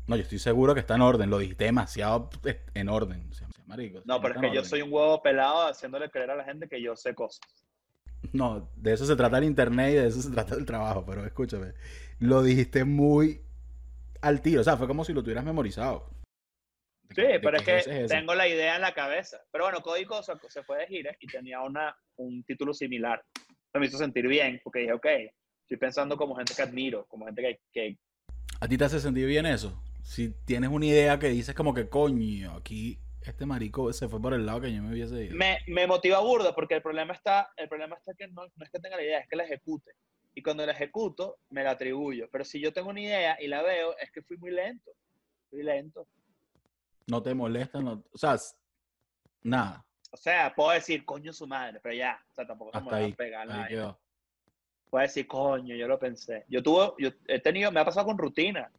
No, 0.05 0.15
yo 0.15 0.21
estoy 0.21 0.37
seguro 0.39 0.73
que 0.75 0.79
está 0.81 0.95
en 0.95 1.01
orden. 1.01 1.29
Lo 1.31 1.39
dijiste 1.39 1.65
demasiado 1.65 2.29
eh, 2.45 2.63
en 2.75 2.87
orden. 2.89 3.27
O 3.31 3.33
sea, 3.33 3.47
marico, 3.65 4.01
No, 4.05 4.21
pero 4.21 4.35
es 4.35 4.41
que 4.41 4.53
yo 4.55 4.63
soy 4.63 4.83
un 4.83 4.93
huevo 4.93 5.21
pelado 5.23 5.67
haciéndole 5.67 6.11
creer 6.11 6.29
a 6.31 6.35
la 6.35 6.43
gente 6.43 6.67
que 6.69 6.79
yo 6.81 6.95
sé 6.95 7.15
cosas. 7.15 7.41
No, 8.31 8.69
de 8.75 8.93
eso 8.93 9.05
se 9.05 9.15
trata 9.15 9.39
el 9.39 9.43
internet 9.45 9.91
y 9.91 9.95
de 9.95 10.07
eso 10.07 10.21
se 10.21 10.29
trata 10.29 10.53
el 10.55 10.65
trabajo, 10.65 11.03
pero 11.05 11.25
escúchame, 11.25 11.73
lo 12.19 12.43
dijiste 12.43 12.83
muy 12.83 13.41
al 14.27 14.41
tiro, 14.41 14.61
o 14.61 14.63
sea, 14.63 14.77
fue 14.77 14.87
como 14.87 15.05
si 15.05 15.13
lo 15.13 15.23
tuvieras 15.23 15.45
memorizado. 15.45 16.09
De 17.03 17.15
Sí, 17.15 17.21
de 17.21 17.39
pero 17.39 17.57
es 17.57 17.63
que 17.63 17.77
es 17.77 18.09
tengo 18.09 18.35
la 18.35 18.47
idea 18.47 18.75
en 18.75 18.81
la 18.81 18.93
cabeza. 18.93 19.37
Pero 19.51 19.63
bueno, 19.63 19.81
Código 19.81 20.21
se, 20.21 20.33
se 20.49 20.63
fue 20.63 20.79
de 20.79 20.87
gira 20.87 21.15
y 21.19 21.27
tenía 21.27 21.61
una, 21.61 21.95
un 22.17 22.43
título 22.43 22.73
similar. 22.73 23.23
Me 23.73 23.85
hizo 23.85 23.97
sentir 23.97 24.27
bien 24.27 24.59
porque 24.63 24.79
dije, 24.79 24.93
ok, 24.93 25.05
estoy 25.61 25.77
pensando 25.77 26.17
como 26.17 26.35
gente 26.35 26.53
que 26.55 26.61
admiro, 26.61 27.05
como 27.07 27.25
gente 27.25 27.41
que, 27.41 27.59
que 27.71 27.97
¿A 28.59 28.67
ti 28.67 28.77
te 28.77 28.85
hace 28.85 28.99
sentir 28.99 29.27
bien 29.27 29.45
eso? 29.45 29.81
Si 30.03 30.33
tienes 30.45 30.69
una 30.69 30.85
idea 30.85 31.19
que 31.19 31.29
dices 31.29 31.53
como 31.53 31.73
que 31.73 31.89
coño, 31.89 32.55
aquí 32.55 32.99
este 33.21 33.45
marico 33.45 33.91
se 33.93 34.07
fue 34.07 34.21
por 34.21 34.33
el 34.33 34.45
lado 34.45 34.61
que 34.61 34.73
yo 34.73 34.81
me 34.81 34.91
hubiese 34.91 35.25
ido. 35.25 35.35
me, 35.35 35.59
me 35.67 35.85
motiva 35.85 36.19
burda 36.19 36.55
porque 36.55 36.75
el 36.75 36.81
problema 36.81 37.13
está, 37.13 37.51
el 37.55 37.69
problema 37.69 37.95
está 37.97 38.13
que 38.17 38.27
no, 38.27 38.43
no 38.55 38.65
es 38.65 38.71
que 38.71 38.79
tenga 38.79 38.95
la 38.95 39.03
idea, 39.03 39.19
es 39.19 39.29
que 39.29 39.35
la 39.35 39.43
ejecute. 39.43 39.91
Y 40.37 40.43
cuando 40.43 40.63
la 40.67 40.71
ejecuto, 40.71 41.39
me 41.49 41.63
la 41.63 41.71
atribuyo. 41.71 42.29
Pero 42.31 42.45
si 42.45 42.61
yo 42.61 42.71
tengo 42.71 42.89
una 42.89 43.01
idea 43.01 43.41
y 43.41 43.47
la 43.47 43.63
veo, 43.63 43.97
es 43.97 44.11
que 44.11 44.21
fui 44.21 44.37
muy 44.37 44.51
lento. 44.51 44.91
Fui 45.49 45.63
lento. 45.63 46.05
No 47.07 47.23
te 47.23 47.33
molesta, 47.33 47.81
no, 47.81 48.03
o 48.11 48.17
sea, 48.19 48.35
nada, 49.41 49.83
O 50.11 50.17
sea, 50.17 50.53
puedo 50.53 50.69
decir, 50.69 51.03
coño 51.05 51.33
su 51.33 51.47
madre, 51.47 51.79
pero 51.81 51.95
ya. 51.95 52.23
O 52.29 52.33
sea, 52.35 52.45
tampoco 52.45 52.71
se 52.71 52.85
me 52.85 52.91
va 52.91 53.03
a 53.03 53.15
pegar 53.15 53.67
quedó. 53.67 53.99
Puedo 54.91 55.01
decir, 55.01 55.25
coño, 55.25 55.75
yo 55.75 55.87
lo 55.87 55.97
pensé. 55.97 56.45
Yo 56.49 56.61
tuve, 56.61 56.93
yo 56.99 57.09
he 57.27 57.39
tenido, 57.39 57.71
me 57.71 57.79
ha 57.79 57.85
pasado 57.85 58.05
con 58.05 58.19
rutina. 58.19 58.71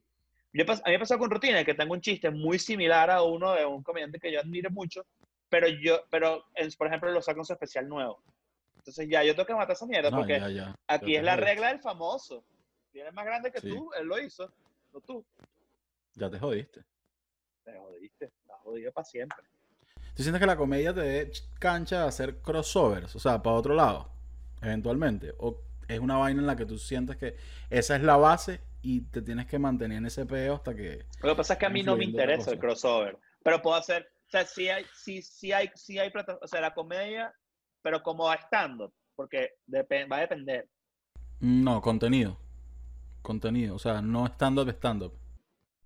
Yo, 0.53 0.63
a 0.63 0.75
mí 0.75 0.81
me 0.87 0.95
ha 0.95 1.01
pasado 1.01 1.19
con 1.19 1.29
rutina 1.29 1.65
que 1.65 1.75
tengo 1.75 1.93
un 1.93 2.01
chiste 2.01 2.31
muy 2.31 2.61
similar 2.61 3.11
a 3.11 3.25
uno 3.25 3.55
de 3.55 3.67
un 3.67 3.83
comediante 3.83 4.21
que 4.21 4.31
yo 4.31 4.39
admiro 4.39 4.71
mucho, 4.71 5.05
pero 5.49 5.67
yo, 5.67 6.05
pero, 6.09 6.45
por 6.79 6.87
ejemplo, 6.87 7.11
lo 7.11 7.21
saco 7.21 7.41
en 7.41 7.47
su 7.47 7.53
especial 7.53 7.89
nuevo. 7.89 8.23
Entonces 8.89 9.09
ya 9.11 9.23
yo 9.23 9.35
tengo 9.35 9.47
que 9.47 9.55
matar 9.55 9.77
esa 9.77 9.85
mierda 9.85 10.11
No, 10.11 10.17
porque 10.19 10.41
ya, 10.41 10.49
ya, 10.49 10.75
aquí 10.87 11.15
es 11.15 11.23
la 11.23 11.33
jodiste. 11.33 11.51
regla 11.51 11.69
del 11.69 11.81
famoso. 11.81 12.43
Si 12.91 12.99
eres 12.99 13.13
más 13.13 13.27
grande 13.27 13.53
que 13.53 13.61
Sí. 13.61 13.69
tú, 13.69 13.91
él 14.01 14.07
lo 14.07 14.19
hizo, 14.19 14.51
no 14.95 15.01
tú. 15.03 15.23
Ya 16.15 16.31
te 16.31 16.39
jodiste. 16.39 16.83
Te 17.65 17.77
jodiste, 17.79 18.25
estás 18.25 18.57
jodido 18.63 18.91
para 18.93 19.05
siempre. 19.05 19.45
¿Tú 20.15 20.23
sientes 20.23 20.41
que 20.41 20.47
la 20.47 20.57
comedia 20.57 20.95
te 20.95 21.01
dé 21.03 21.31
ch- 21.31 21.45
cancha 21.59 22.05
a 22.05 22.07
hacer 22.09 22.41
crossovers? 22.41 23.15
O 23.15 23.19
sea, 23.19 23.43
para 23.43 23.57
otro 23.57 23.75
lado, 23.75 24.11
eventualmente. 24.63 25.35
¿O 25.39 25.61
es 25.87 26.01
una 26.01 26.17
vaina 26.17 26.41
en 26.41 26.47
la 26.47 26.57
que 26.57 26.65
tú 26.65 26.79
sientes 26.79 27.19
que 27.19 27.37
esa 27.69 27.95
es 27.95 28.03
la 28.03 28.17
base 28.17 28.63
y 28.81 29.03
te 29.03 29.21
tienes 29.21 29.45
que 29.47 29.59
mantener 29.59 29.99
en 29.99 30.07
ese 30.07 30.25
peo 30.25 30.55
hasta 30.55 30.75
que... 30.75 31.05
Lo 31.23 31.29
que 31.33 31.37
pasa 31.37 31.53
es 31.53 31.59
que 31.59 31.67
a 31.67 31.71
mí 31.71 31.83
no 31.83 31.95
me 31.95 32.05
interesa 32.05 32.51
el 32.53 32.59
crossover, 32.59 33.19
pero 33.43 33.61
puedo 33.61 33.77
hacer, 33.77 34.11
o 34.27 34.31
sea, 34.31 34.47
sí 34.47 34.71
hay, 34.71 34.87
sí, 34.95 35.21
sí 35.21 35.53
hay, 35.53 35.71
sí 35.75 35.99
hay 35.99 36.09
plata, 36.11 36.39
o 36.41 36.47
sea, 36.49 36.63
la 36.63 36.73
comedia, 36.75 37.35
pero 37.89 38.03
como 38.03 38.29
a 38.29 38.35
stand-up, 38.35 38.93
porque 39.17 39.55
va 39.73 40.17
a 40.19 40.21
depender. 40.21 40.69
No, 41.41 41.81
contenido. 41.81 42.39
Contenido, 43.23 43.77
o 43.77 43.79
sea, 43.79 44.03
no 44.03 44.27
stand-up, 44.27 44.69
stand-up. 44.69 45.19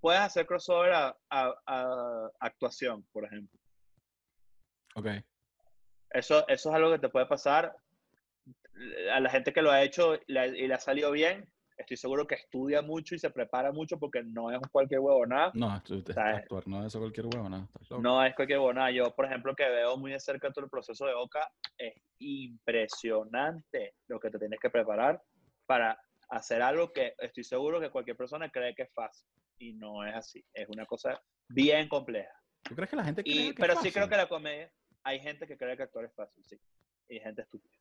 Puedes 0.00 0.20
hacer 0.20 0.44
crossover 0.44 0.92
a, 0.94 1.16
a- 1.30 1.55
a 1.64 2.30
actuación, 2.40 3.07
por 3.12 3.24
ejemplo. 3.24 3.57
Ok. 4.96 5.07
Eso, 6.11 6.44
eso 6.48 6.70
es 6.70 6.74
algo 6.74 6.90
que 6.90 6.98
te 6.98 7.09
puede 7.09 7.26
pasar. 7.26 7.72
A 9.14 9.20
la 9.20 9.30
gente 9.30 9.53
que 9.53 9.62
lo 9.62 9.70
ha 9.70 9.82
hecho 9.84 10.16
y 10.26 10.32
le 10.66 10.74
ha 10.74 10.80
salido 10.80 11.12
bien, 11.12 11.48
estoy 11.83 11.97
seguro 11.97 12.26
que 12.26 12.37
estudia 12.37 12.83
mucho 12.83 13.14
y 13.14 13.18
se 13.18 13.30
prepara 13.30 13.72
mucho 13.72 13.99
porque 13.99 14.22
no 14.22 14.51
es 14.51 14.59
cualquier 14.70 15.01
huevo 15.01 15.26
nada. 15.26 15.53
No, 15.55 15.70
actuar 15.70 16.66
no 16.66 16.87
es 16.87 16.93
cualquier 16.97 17.26
huevo, 17.26 17.49
nada. 17.49 17.64
estás 17.64 17.91
loco. 17.91 18.03
No 18.03 18.24
es 18.24 18.35
cualquier 18.35 18.59
huevo 18.59 18.72
nada. 18.72 18.91
Yo, 18.91 19.14
por 19.14 19.26
ejemplo, 19.26 19.55
que 19.55 19.68
veo 19.68 19.97
muy 19.97 20.12
de 20.12 20.20
cerca 20.20 20.51
todo 20.51 20.64
el 20.64 20.70
proceso 20.70 21.07
de 21.07 21.14
Oca, 21.14 21.49
es 21.76 21.95
impresionante 22.18 23.95
lo 24.09 24.18
que 24.18 24.30
te 24.30 24.39
tienes 24.39 24.59
que 24.61 24.70
preparar 24.70 25.22
para 25.66 25.99
hacer 26.30 26.62
algo 26.62 26.93
que 26.93 27.14
estoy 27.18 27.45
seguro 27.45 27.80
que 27.80 27.91
cualquier 27.91 28.16
persona 28.16 28.51
cree 28.51 28.74
que 28.74 28.85
es 28.85 28.93
fácil. 28.93 29.28
Y 29.59 29.74
no 29.74 30.05
es 30.07 30.14
así. 30.14 30.45
Es 30.53 30.68
una 30.68 30.87
cosa 30.87 31.20
bien 31.49 31.89
compleja. 31.89 32.33
¿Tú 32.62 32.74
crees 32.74 32.91
que 32.91 32.97
la 32.97 33.05
gente 33.05 33.22
cree 33.22 33.35
Y, 33.35 33.43
que 33.43 33.49
es 33.51 33.57
pero 33.57 33.76
sí 33.80 33.93
creo 33.93 34.09
que 34.09 34.16
la 34.16 34.28
comedia, 34.28 34.72
hay 35.05 35.20
gente 35.20 35.47
que 35.47 35.57
cree 35.57 35.76
que 35.76 35.83
actuar 35.83 36.07
es 36.07 36.14
fácil, 36.14 36.43
sí. 36.45 36.59
Y 37.09 37.14
hay 37.14 37.20
gente 37.20 37.43
estúpida. 37.43 37.76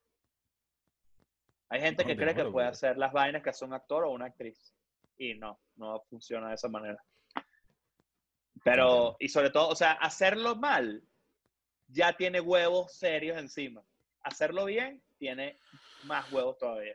Hay 1.72 1.80
gente 1.80 2.02
No, 2.02 2.08
que 2.08 2.16
cree 2.18 2.34
que 2.34 2.44
puede 2.44 2.68
hacer 2.68 2.98
las 2.98 3.14
vainas 3.14 3.42
que 3.42 3.48
hace 3.48 3.64
un 3.64 3.72
actor 3.72 4.04
o 4.04 4.10
una 4.10 4.26
actriz. 4.26 4.74
Y 5.16 5.32
no, 5.32 5.58
no 5.76 6.02
funciona 6.10 6.50
de 6.50 6.54
esa 6.56 6.68
manera. 6.68 7.02
Pero, 8.62 9.16
y 9.18 9.30
sobre 9.30 9.48
todo, 9.48 9.68
o 9.68 9.74
sea, 9.74 9.92
hacerlo 9.92 10.54
mal 10.54 11.02
ya 11.88 12.14
tiene 12.14 12.42
huevos 12.42 12.92
serios 12.92 13.38
encima. 13.38 13.82
Hacerlo 14.22 14.66
bien 14.66 15.02
tiene 15.16 15.58
más 16.04 16.30
huevos 16.30 16.58
todavía. 16.58 16.94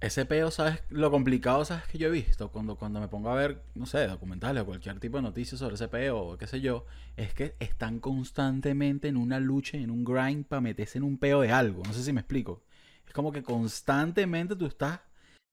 Ese 0.00 0.26
peo, 0.26 0.50
¿sabes? 0.50 0.82
Lo 0.88 1.12
complicado, 1.12 1.64
¿sabes? 1.64 1.86
Que 1.86 1.96
yo 1.96 2.08
he 2.08 2.10
visto 2.10 2.50
cuando, 2.50 2.76
cuando 2.76 2.98
me 3.00 3.06
pongo 3.06 3.30
a 3.30 3.36
ver, 3.36 3.62
no 3.76 3.86
sé, 3.86 4.08
documentales 4.08 4.64
o 4.64 4.66
cualquier 4.66 4.98
tipo 4.98 5.18
de 5.18 5.22
noticias 5.22 5.60
sobre 5.60 5.76
ese 5.76 5.86
peo 5.86 6.18
o 6.18 6.36
qué 6.36 6.48
sé 6.48 6.60
yo, 6.60 6.84
es 7.16 7.32
que 7.32 7.54
están 7.60 8.00
constantemente 8.00 9.06
en 9.06 9.16
una 9.16 9.38
lucha, 9.38 9.76
en 9.76 9.92
un 9.92 10.04
grind 10.04 10.46
para 10.46 10.60
meterse 10.60 10.98
en 10.98 11.04
un 11.04 11.16
peo 11.16 11.42
de 11.42 11.52
algo. 11.52 11.84
No 11.86 11.92
sé 11.92 12.02
si 12.02 12.12
me 12.12 12.22
explico. 12.22 12.64
Es 13.06 13.12
como 13.12 13.30
que 13.32 13.42
constantemente 13.42 14.56
tú 14.56 14.66
estás 14.66 15.00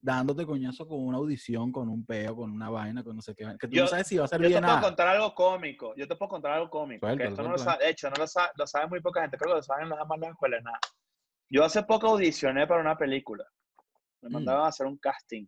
dándote 0.00 0.44
coñazo 0.44 0.86
con 0.88 0.98
una 1.06 1.18
audición, 1.18 1.70
con 1.70 1.88
un 1.88 2.04
peo, 2.04 2.34
con 2.34 2.50
una 2.50 2.68
vaina, 2.68 3.04
con 3.04 3.14
no 3.14 3.22
sé 3.22 3.34
qué. 3.36 3.44
Que 3.60 3.68
tú 3.68 3.74
Yo- 3.76 3.82
no 3.82 3.88
sabes 3.88 4.08
si 4.08 4.16
va 4.18 4.24
a 4.24 4.28
ser 4.28 4.38
Yo 4.40 4.44
te 4.44 4.48
bien 4.48 4.60
puedo 4.62 4.74
nada. 4.76 4.88
contar 4.88 5.08
algo 5.08 5.34
cómico. 5.34 5.94
Yo 5.96 6.08
te 6.08 6.16
puedo 6.16 6.28
contar 6.30 6.52
algo 6.52 6.70
cómico. 6.70 7.06
que 7.16 7.24
esto 7.24 7.42
no 7.42 7.50
lo 7.52 7.58
sabe, 7.58 7.84
de 7.84 7.90
hecho, 7.90 8.10
no 8.10 8.16
lo 8.16 8.26
sabe, 8.26 8.48
lo 8.56 8.66
sabe 8.66 8.88
muy 8.88 9.00
poca 9.00 9.20
gente. 9.22 9.36
Creo 9.36 9.52
que 9.52 9.56
lo 9.58 9.62
saben 9.62 9.88
los 9.88 9.98
demás 9.98 10.16
en 10.16 10.20
la 10.22 10.28
escuela 10.30 10.56
de 10.56 10.62
nada. 10.62 10.78
Yo 11.48 11.64
hace 11.64 11.82
poco 11.84 12.08
audicioné 12.08 12.66
para 12.66 12.80
una 12.80 12.96
película. 12.96 13.44
Me 14.22 14.28
Mm. 14.28 14.32
mandaban 14.32 14.64
a 14.64 14.68
hacer 14.68 14.86
un 14.86 14.96
casting 14.98 15.46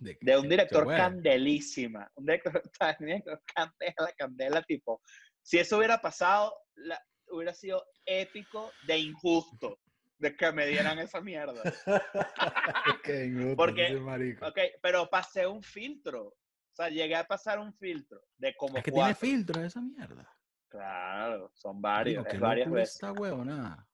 De, 0.00 0.16
de 0.20 0.38
un 0.38 0.48
director 0.48 0.86
candelísima. 0.86 2.10
Un 2.14 2.24
director, 2.24 2.62
director 3.00 3.42
candela, 3.54 4.12
candela, 4.16 4.62
tipo. 4.62 5.00
Si 5.42 5.58
eso 5.58 5.76
hubiera 5.78 6.00
pasado, 6.00 6.54
la- 6.74 7.00
hubiera 7.30 7.52
sido 7.54 7.84
épico 8.06 8.70
de 8.86 8.98
injusto 8.98 9.78
de 10.18 10.36
que 10.36 10.52
me 10.52 10.66
dieran 10.66 10.98
esa 10.98 11.20
mierda. 11.20 11.62
Qué 13.04 13.26
injusto, 13.26 13.56
Porque- 13.56 13.86
ese 13.86 14.00
marico. 14.00 14.46
Ok, 14.46 14.58
pero 14.82 15.08
pasé 15.08 15.46
un 15.46 15.62
filtro. 15.62 16.26
O 16.26 16.74
sea, 16.74 16.88
llegué 16.90 17.16
a 17.16 17.24
pasar 17.26 17.58
un 17.58 17.72
filtro 17.74 18.20
de 18.36 18.54
como 18.56 18.76
Es 18.78 18.84
que 18.84 18.92
tiene 18.92 19.14
filtros 19.14 19.64
esa 19.64 19.80
mierda. 19.80 20.32
Claro, 20.68 21.50
son 21.54 21.80
varios, 21.80 22.22
Marico, 22.22 22.34
es 22.36 22.40
varias 22.40 22.70
veces. 22.70 22.94
Esta 22.96 23.12
huevonada. 23.12 23.86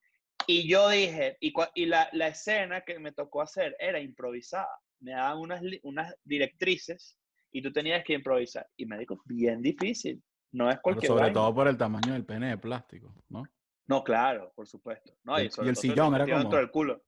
Y 0.45 0.67
yo 0.69 0.89
dije, 0.89 1.37
y, 1.39 1.53
y 1.73 1.85
la, 1.85 2.09
la 2.11 2.27
escena 2.27 2.81
que 2.81 2.99
me 2.99 3.11
tocó 3.11 3.41
hacer 3.41 3.75
era 3.79 3.99
improvisada. 3.99 4.67
Me 4.99 5.11
daban 5.13 5.39
unas, 5.39 5.61
unas 5.83 6.13
directrices 6.23 7.17
y 7.51 7.61
tú 7.61 7.71
tenías 7.71 8.03
que 8.03 8.13
improvisar. 8.13 8.67
Y 8.75 8.85
me 8.85 8.97
dijo, 8.99 9.19
bien 9.25 9.61
difícil. 9.61 10.21
No 10.51 10.69
es 10.69 10.75
Pero 10.75 10.81
cualquier 10.83 11.07
sobre 11.07 11.21
vaina. 11.23 11.33
todo 11.33 11.55
por 11.55 11.67
el 11.67 11.77
tamaño 11.77 12.13
del 12.13 12.25
pene 12.25 12.49
de 12.49 12.57
plástico, 12.57 13.13
¿no? 13.29 13.43
No, 13.87 14.03
claro, 14.03 14.51
por 14.55 14.67
supuesto. 14.67 15.13
No, 15.23 15.39
Y- 15.39 15.43
y 15.43 15.67
el 15.67 15.75
sillón 15.75 16.15
era 16.15 16.23
metía 16.23 16.35
dentro 16.35 16.49
como- 16.49 16.57
del 16.57 16.71
culo. 16.71 17.03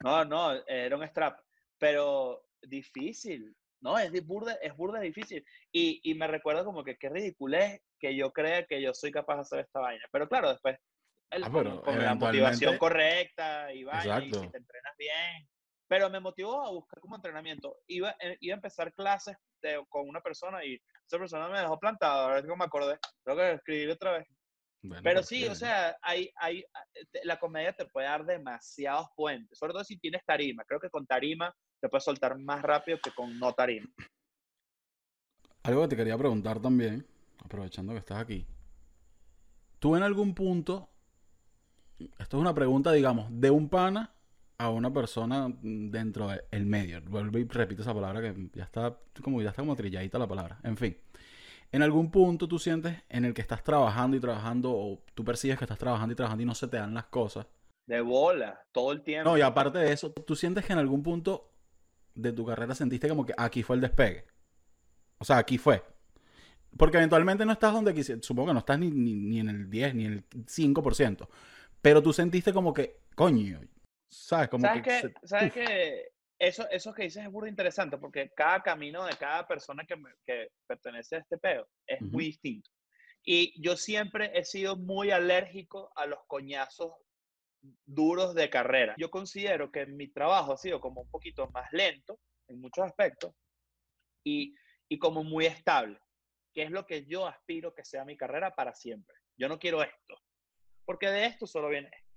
No, 0.00 0.24
no, 0.24 0.52
era 0.66 0.96
un 0.96 1.02
strap. 1.04 1.40
Pero 1.78 2.44
difícil. 2.62 3.54
No, 3.80 3.96
es 3.98 4.10
burda, 4.26 4.54
es 4.60 4.76
burda 4.76 5.00
difícil. 5.00 5.44
Y, 5.72 6.00
y 6.02 6.14
me 6.14 6.26
recuerdo 6.26 6.64
como 6.64 6.82
que 6.84 6.96
qué 6.98 7.08
ridículo 7.08 7.56
es 7.58 7.80
que 7.98 8.14
yo 8.16 8.32
crea 8.32 8.66
que 8.66 8.82
yo 8.82 8.92
soy 8.92 9.10
capaz 9.12 9.36
de 9.36 9.40
hacer 9.42 9.58
esta 9.60 9.80
vaina. 9.80 10.04
Pero 10.10 10.28
claro, 10.28 10.50
después, 10.50 10.78
el- 11.30 11.44
Ah, 11.44 11.50
pero 11.52 11.82
con, 11.82 11.98
la 12.02 12.14
motivación 12.14 12.76
correcta 12.78 13.72
y 13.72 13.84
vaina, 13.84 14.24
y 14.24 14.32
si 14.32 14.48
te 14.50 14.58
entrenas 14.58 14.96
bien. 14.98 15.48
Pero 15.86 16.10
me 16.10 16.20
motivó 16.20 16.64
a 16.66 16.70
buscar 16.70 17.00
como 17.00 17.16
entrenamiento. 17.16 17.78
Iba, 17.86 18.14
eh, 18.20 18.36
iba 18.40 18.54
a 18.54 18.56
empezar 18.56 18.92
clases 18.92 19.36
de- 19.62 19.82
con 19.88 20.08
una 20.08 20.20
persona 20.20 20.64
y 20.64 20.74
esa 21.06 21.18
persona 21.18 21.48
me 21.48 21.60
dejó 21.60 21.78
plantado. 21.78 22.24
Ahora 22.24 22.40
es 22.40 22.44
que 22.46 22.54
me 22.56 22.64
acordé. 22.64 22.98
Tengo 23.24 23.38
que 23.38 23.52
escribir 23.52 23.90
otra 23.92 24.18
vez. 24.18 24.28
Bueno, 24.82 25.02
Pero 25.02 25.20
¿por 25.20 25.24
sí, 25.26 25.44
o 25.46 25.54
sea, 25.54 25.96
hay, 26.02 26.30
hay, 26.36 26.64
te- 27.10 27.24
la 27.24 27.38
comedia 27.38 27.72
te 27.72 27.86
puede 27.86 28.06
dar 28.06 28.24
demasiados 28.24 29.08
puentes, 29.16 29.58
sobre 29.58 29.72
todo 29.72 29.84
si 29.84 29.98
tienes 29.98 30.22
tarima. 30.24 30.64
Creo 30.64 30.80
que 30.80 30.90
con 30.90 31.06
tarima 31.06 31.54
te 31.80 31.88
puedes 31.88 32.04
soltar 32.04 32.38
más 32.38 32.62
rápido 32.62 32.98
que 33.02 33.10
con 33.10 33.38
no 33.38 33.52
tarima. 33.52 33.88
Algo 35.64 35.82
que 35.82 35.88
te 35.88 35.96
quería 35.96 36.16
preguntar 36.16 36.60
también, 36.60 37.06
aprovechando 37.44 37.92
que 37.92 37.98
estás 37.98 38.18
aquí. 38.18 38.46
¿Tú 39.78 39.96
en 39.96 40.02
algún 40.02 40.34
punto, 40.34 40.88
esto 42.18 42.36
es 42.36 42.40
una 42.40 42.54
pregunta, 42.54 42.92
digamos, 42.92 43.26
de 43.30 43.50
un 43.50 43.68
pana 43.68 44.12
a 44.58 44.70
una 44.70 44.92
persona 44.92 45.48
dentro 45.60 46.28
del 46.28 46.66
medio? 46.66 47.00
Vuelvo 47.02 47.38
y 47.38 47.44
repito 47.44 47.82
esa 47.82 47.94
palabra 47.94 48.20
que 48.20 48.48
ya 48.54 48.64
está 48.64 48.96
como, 49.22 49.42
ya 49.42 49.50
está 49.50 49.62
como 49.62 49.76
trilladita 49.76 50.18
la 50.18 50.26
palabra. 50.28 50.58
En 50.62 50.76
fin. 50.76 50.96
En 51.70 51.82
algún 51.82 52.10
punto 52.10 52.48
tú 52.48 52.58
sientes 52.58 53.02
en 53.08 53.24
el 53.24 53.34
que 53.34 53.42
estás 53.42 53.62
trabajando 53.62 54.16
y 54.16 54.20
trabajando, 54.20 54.72
o 54.72 55.02
tú 55.14 55.24
percibes 55.24 55.58
que 55.58 55.64
estás 55.64 55.78
trabajando 55.78 56.12
y 56.12 56.16
trabajando 56.16 56.42
y 56.42 56.46
no 56.46 56.54
se 56.54 56.68
te 56.68 56.78
dan 56.78 56.94
las 56.94 57.06
cosas. 57.06 57.46
De 57.86 58.00
bola, 58.00 58.60
todo 58.72 58.92
el 58.92 59.02
tiempo. 59.02 59.30
No, 59.30 59.38
y 59.38 59.40
aparte 59.42 59.78
de 59.78 59.92
eso, 59.92 60.10
tú 60.12 60.34
sientes 60.36 60.64
que 60.64 60.72
en 60.72 60.78
algún 60.78 61.02
punto 61.02 61.50
de 62.14 62.32
tu 62.32 62.44
carrera 62.44 62.74
sentiste 62.74 63.08
como 63.08 63.24
que 63.24 63.34
aquí 63.36 63.62
fue 63.62 63.76
el 63.76 63.82
despegue. 63.82 64.24
O 65.18 65.24
sea, 65.24 65.38
aquí 65.38 65.58
fue. 65.58 65.82
Porque 66.76 66.96
eventualmente 66.98 67.44
no 67.46 67.52
estás 67.52 67.72
donde 67.72 67.94
quisieras. 67.94 68.24
Supongo 68.24 68.48
que 68.48 68.52
no 68.54 68.58
estás 68.60 68.78
ni, 68.78 68.90
ni, 68.90 69.14
ni 69.14 69.40
en 69.40 69.48
el 69.48 69.70
10, 69.70 69.94
ni 69.94 70.04
en 70.06 70.12
el 70.12 70.24
5%. 70.46 71.28
Pero 71.80 72.02
tú 72.02 72.12
sentiste 72.12 72.52
como 72.52 72.72
que, 72.74 73.00
coño, 73.14 73.60
¿sabes? 74.10 74.48
Como 74.48 74.66
¿Sabes 74.66 74.82
que 74.82 75.00
se- 75.00 75.14
¿Sabes 75.26 75.52
qué? 75.52 76.12
Eso, 76.38 76.68
eso 76.70 76.94
que 76.94 77.02
dices 77.02 77.24
es 77.24 77.32
muy 77.32 77.48
interesante 77.48 77.98
porque 77.98 78.30
cada 78.34 78.62
camino 78.62 79.04
de 79.04 79.16
cada 79.16 79.46
persona 79.46 79.84
que, 79.84 80.50
pertenece 80.66 81.16
a 81.16 81.18
este 81.18 81.36
peo 81.38 81.68
es 81.86 82.00
muy 82.00 82.26
distinto. 82.26 82.70
Y 83.24 83.60
yo 83.60 83.76
siempre 83.76 84.30
he 84.34 84.44
sido 84.44 84.76
muy 84.76 85.10
alérgico 85.10 85.90
a 85.96 86.06
los 86.06 86.20
coñazos 86.26 86.92
duros 87.84 88.34
de 88.34 88.48
carrera. 88.48 88.94
Yo 88.96 89.10
considero 89.10 89.72
que 89.72 89.86
mi 89.86 90.08
trabajo 90.08 90.52
ha 90.52 90.58
sido 90.58 90.80
como 90.80 91.02
un 91.02 91.10
poquito 91.10 91.48
más 91.50 91.66
lento 91.72 92.20
en 92.46 92.60
muchos 92.60 92.84
aspectos 92.84 93.34
y, 94.24 94.54
y 94.88 94.98
como 94.98 95.24
muy 95.24 95.46
estable, 95.46 95.98
que 96.54 96.62
es 96.62 96.70
lo 96.70 96.86
que 96.86 97.04
yo 97.04 97.26
aspiro 97.26 97.74
que 97.74 97.84
sea 97.84 98.04
mi 98.04 98.16
carrera 98.16 98.54
para 98.54 98.74
siempre. 98.74 99.16
Yo 99.36 99.48
no 99.48 99.58
quiero 99.58 99.82
esto, 99.82 100.16
porque 100.84 101.08
de 101.08 101.26
esto 101.26 101.46
solo 101.48 101.68
viene 101.68 101.90
esto. 101.92 102.07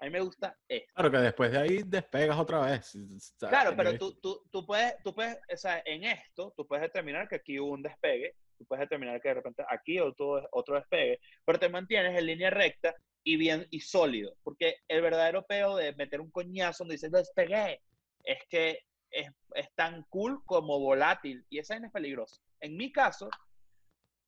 A 0.00 0.06
mí 0.06 0.10
me 0.10 0.20
gusta 0.20 0.56
esto. 0.66 0.92
Claro 0.94 1.10
que 1.10 1.18
después 1.18 1.52
de 1.52 1.58
ahí 1.58 1.82
despegas 1.84 2.38
otra 2.38 2.60
vez. 2.60 2.86
¿sabes? 2.86 3.34
Claro, 3.38 3.76
pero 3.76 3.98
tú, 3.98 4.18
tú, 4.20 4.42
tú 4.50 4.64
puedes, 4.64 4.94
tú 5.04 5.14
puedes, 5.14 5.36
o 5.52 5.56
sea, 5.58 5.82
en 5.84 6.04
esto, 6.04 6.54
tú 6.56 6.66
puedes 6.66 6.82
determinar 6.82 7.28
que 7.28 7.36
aquí 7.36 7.60
hubo 7.60 7.72
un 7.72 7.82
despegue, 7.82 8.34
tú 8.56 8.64
puedes 8.64 8.80
determinar 8.80 9.20
que 9.20 9.28
de 9.28 9.34
repente 9.34 9.62
aquí 9.68 10.00
otro, 10.00 10.48
otro 10.52 10.76
despegue, 10.76 11.20
pero 11.44 11.58
te 11.58 11.68
mantienes 11.68 12.18
en 12.18 12.24
línea 12.24 12.48
recta 12.48 12.94
y 13.22 13.36
bien 13.36 13.66
y 13.70 13.80
sólido, 13.80 14.34
porque 14.42 14.76
el 14.88 15.02
verdadero 15.02 15.44
peo 15.46 15.76
de 15.76 15.94
meter 15.94 16.22
un 16.22 16.30
coñazo 16.30 16.84
donde 16.84 16.94
dices 16.94 17.12
despegué, 17.12 17.82
es 18.24 18.38
que 18.48 18.78
es, 19.10 19.28
es 19.54 19.68
tan 19.74 20.04
cool 20.08 20.42
como 20.46 20.80
volátil 20.80 21.44
y 21.50 21.58
esa 21.58 21.76
es 21.76 21.92
peligrosa. 21.92 22.40
En 22.60 22.74
mi 22.74 22.90
caso, 22.90 23.28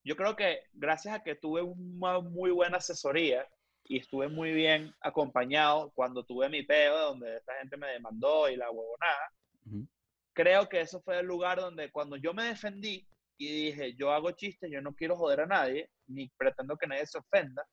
yo 0.05 0.16
creo 0.16 0.37
que 0.37 0.64
gracias 0.75 1.14
a 1.14 1.23
que 1.23 1.35
tuve 1.35 1.62
una 1.62 2.20
muy 2.20 2.51
buena 2.51 2.77
asesoría 2.77 3.49
y 3.85 3.99
estuve 3.99 4.28
muy 4.28 4.53
bien 4.53 4.95
acompañado 5.01 5.91
cuando 5.95 6.24
tuve 6.24 6.49
mi 6.49 6.62
peo, 6.62 6.97
donde 6.99 7.37
esta 7.37 7.55
gente 7.59 7.76
me 7.76 7.89
demandó 7.89 8.49
y 8.49 8.57
la 8.57 8.70
huevonada. 8.70 9.33
Ujú. 9.66 9.87
Creo 10.33 10.68
que 10.68 10.80
eso 10.80 11.01
fue 11.03 11.20
el 11.20 11.26
lugar 11.26 11.61
donde 11.61 11.91
cuando 11.91 12.16
yo 12.16 12.33
me 12.33 12.45
defendí 12.45 13.07
y 13.37 13.66
dije, 13.66 13.95
yo 13.95 14.12
hago 14.12 14.30
chistes, 14.33 14.70
yo 14.70 14.80
no 14.80 14.95
quiero 14.95 15.16
joder 15.16 15.41
a 15.41 15.47
nadie, 15.47 15.91
ni 16.07 16.28
pretendo 16.28 16.76
que 16.76 16.87
nadie 16.87 17.07
se 17.07 17.18
ofenda, 17.18 17.66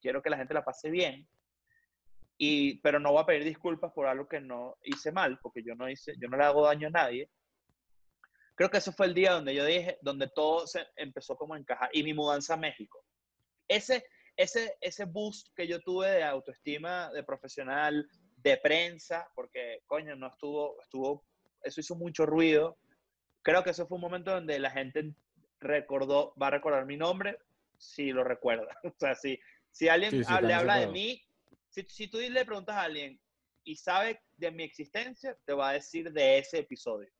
quiero 0.00 0.22
que 0.22 0.30
la 0.30 0.36
gente 0.36 0.54
la 0.54 0.64
pase 0.64 0.90
bien, 0.90 1.26
y, 2.36 2.78
pero 2.80 2.98
no 2.98 3.12
voy 3.12 3.22
a 3.22 3.26
pedir 3.26 3.44
disculpas 3.44 3.92
por 3.92 4.06
algo 4.06 4.28
que 4.28 4.40
no 4.40 4.76
hice 4.82 5.12
mal, 5.12 5.38
porque 5.40 5.62
yo 5.62 5.74
no, 5.74 5.88
hice, 5.88 6.14
yo 6.20 6.28
no 6.28 6.36
le 6.36 6.44
hago 6.44 6.66
daño 6.66 6.88
a 6.88 6.90
nadie. 6.90 7.30
Creo 8.56 8.70
que 8.70 8.78
ese 8.78 8.92
fue 8.92 9.06
el 9.06 9.14
día 9.14 9.32
donde 9.32 9.54
yo 9.54 9.64
dije, 9.64 9.98
donde 10.02 10.28
todo 10.28 10.66
se 10.66 10.86
empezó 10.96 11.36
como 11.36 11.54
a 11.54 11.58
encajar, 11.58 11.90
y 11.92 12.02
mi 12.02 12.12
mudanza 12.12 12.54
a 12.54 12.58
México. 12.58 13.04
Ese, 13.68 14.04
ese, 14.36 14.76
ese 14.80 15.04
boost 15.04 15.48
que 15.54 15.66
yo 15.66 15.80
tuve 15.80 16.10
de 16.10 16.24
autoestima, 16.24 17.10
de 17.12 17.22
profesional, 17.22 18.08
de 18.36 18.56
prensa, 18.58 19.28
porque, 19.34 19.80
coño, 19.86 20.16
no 20.16 20.28
estuvo, 20.28 20.80
estuvo, 20.80 21.24
eso 21.62 21.80
hizo 21.80 21.94
mucho 21.94 22.26
ruido. 22.26 22.78
Creo 23.42 23.62
que 23.62 23.70
eso 23.70 23.86
fue 23.86 23.96
un 23.96 24.02
momento 24.02 24.32
donde 24.32 24.58
la 24.58 24.70
gente 24.70 25.14
recordó, 25.60 26.34
va 26.40 26.48
a 26.48 26.50
recordar 26.50 26.84
mi 26.86 26.96
nombre, 26.96 27.38
si 27.78 28.12
lo 28.12 28.24
recuerda. 28.24 28.68
O 28.84 28.94
sea, 28.98 29.14
si, 29.14 29.38
si 29.70 29.88
alguien 29.88 30.10
Sí, 30.10 30.24
sí, 30.24 30.34
le 30.42 30.54
habla 30.54 30.76
de 30.76 30.88
mí, 30.88 31.22
si, 31.68 31.82
si 31.82 32.08
tú 32.08 32.18
le 32.18 32.44
preguntas 32.44 32.76
a 32.76 32.82
alguien 32.82 33.18
y 33.64 33.76
sabe 33.76 34.20
de 34.36 34.50
mi 34.50 34.62
existencia, 34.62 35.36
te 35.44 35.54
va 35.54 35.70
a 35.70 35.74
decir 35.74 36.12
de 36.12 36.38
ese 36.38 36.58
episodio. 36.58 37.10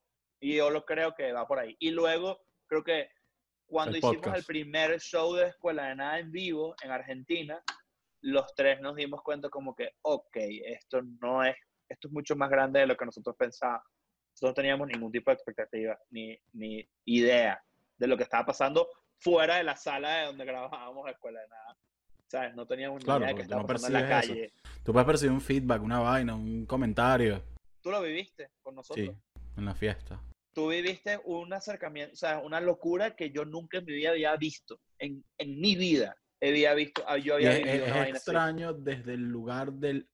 Y 0.41 0.57
yo 0.57 0.69
lo 0.69 0.85
creo 0.85 1.15
que 1.15 1.33
va 1.33 1.47
por 1.47 1.59
ahí. 1.59 1.75
Y 1.79 1.91
luego, 1.91 2.45
creo 2.67 2.85
que 2.85 3.09
cuando 3.67 3.93
El 3.93 3.99
hicimos 3.99 4.17
el 4.17 4.21
podcast. 4.23 4.47
primer 4.47 5.01
show 5.01 5.35
de 5.35 5.49
Escuela 5.49 5.87
de 5.89 5.97
Nada 5.97 6.19
en 6.19 6.31
vivo 6.31 6.75
en 6.83 6.91
Argentina, 6.91 7.63
los 8.21 8.55
tres 8.55 8.81
nos 8.81 8.97
dimos 8.97 9.23
cuenta 9.23 9.49
como 9.51 9.75
que, 9.75 9.91
ok, 10.03 10.37
esto 10.37 11.03
no 11.21 11.45
es, 11.45 11.57
esto 11.89 12.09
es 12.09 12.13
mucho 12.15 12.37
más 12.37 12.51
grande 12.51 12.81
de 12.81 12.87
lo 12.87 12.97
que 12.97 13.05
nosotros 13.05 13.37
pensábamos. 13.39 13.85
Nosotros 14.33 14.51
no 14.51 14.55
teníamos 14.55 14.89
ningún 14.89 15.13
tipo 15.13 15.31
de 15.31 15.35
expectativa 15.35 15.99
ni, 16.11 16.37
ni 16.53 16.89
idea 17.05 17.63
de 17.97 18.07
lo 18.07 18.17
que 18.17 18.25
estaba 18.25 18.47
pasando 18.47 18.89
fuera 19.19 19.57
de 19.57 19.65
la 19.65 19.77
sala 19.77 20.17
de 20.17 20.27
donde 20.27 20.45
grabábamos 20.45 21.09
Escuela 21.11 21.41
de 21.41 21.49
Nada. 21.49 21.77
¿Sabes? 22.27 22.55
No 22.57 22.67
teníamos 22.67 22.99
ni 23.01 23.05
Claro, 23.05 23.21
idea 23.25 23.29
de 23.29 23.35
tú 23.37 23.43
estaba 23.43 23.63
no 23.63 23.69
pasando 23.69 23.99
en 23.99 24.09
la 24.11 24.19
eso. 24.21 24.29
calle. 24.33 24.53
Tú 24.83 24.93
puedes 24.93 25.07
percibir 25.07 25.33
un 25.33 25.41
feedback, 25.41 25.83
una 25.83 26.01
vaina, 26.01 26.35
un 26.35 26.67
comentario. 26.67 27.43
Tú 27.81 27.91
lo 27.91 28.01
viviste 28.03 28.51
con 28.63 28.75
nosotros. 28.75 29.07
Sí, 29.07 29.13
en 29.57 29.65
la 29.65 29.75
fiesta. 29.75 30.21
Tú 30.55 30.69
viviste 30.71 31.19
un 31.25 31.53
acercamiento, 31.53 32.13
o 32.15 32.17
sea, 32.17 32.39
una 32.39 32.61
locura 32.61 33.15
que 33.17 33.31
yo 33.31 33.45
nunca 33.45 33.79
en 33.79 33.85
mi 33.87 33.93
vida 33.93 34.11
había 34.11 34.37
visto. 34.37 34.81
En, 34.99 35.25
en 35.39 35.61
mi 35.61 35.75
vida 35.77 36.17
había 36.41 36.75
visto, 36.75 37.03
ah, 37.07 37.19
yo 37.19 37.35
había 37.35 37.53
es, 37.53 37.65
vivido 37.65 37.85
es 37.87 37.91
una 37.93 38.03
así. 38.03 38.11
extraño 38.11 38.73
desde 38.73 39.15
el 39.15 39.23
lugar 39.29 39.73
del, 39.73 40.09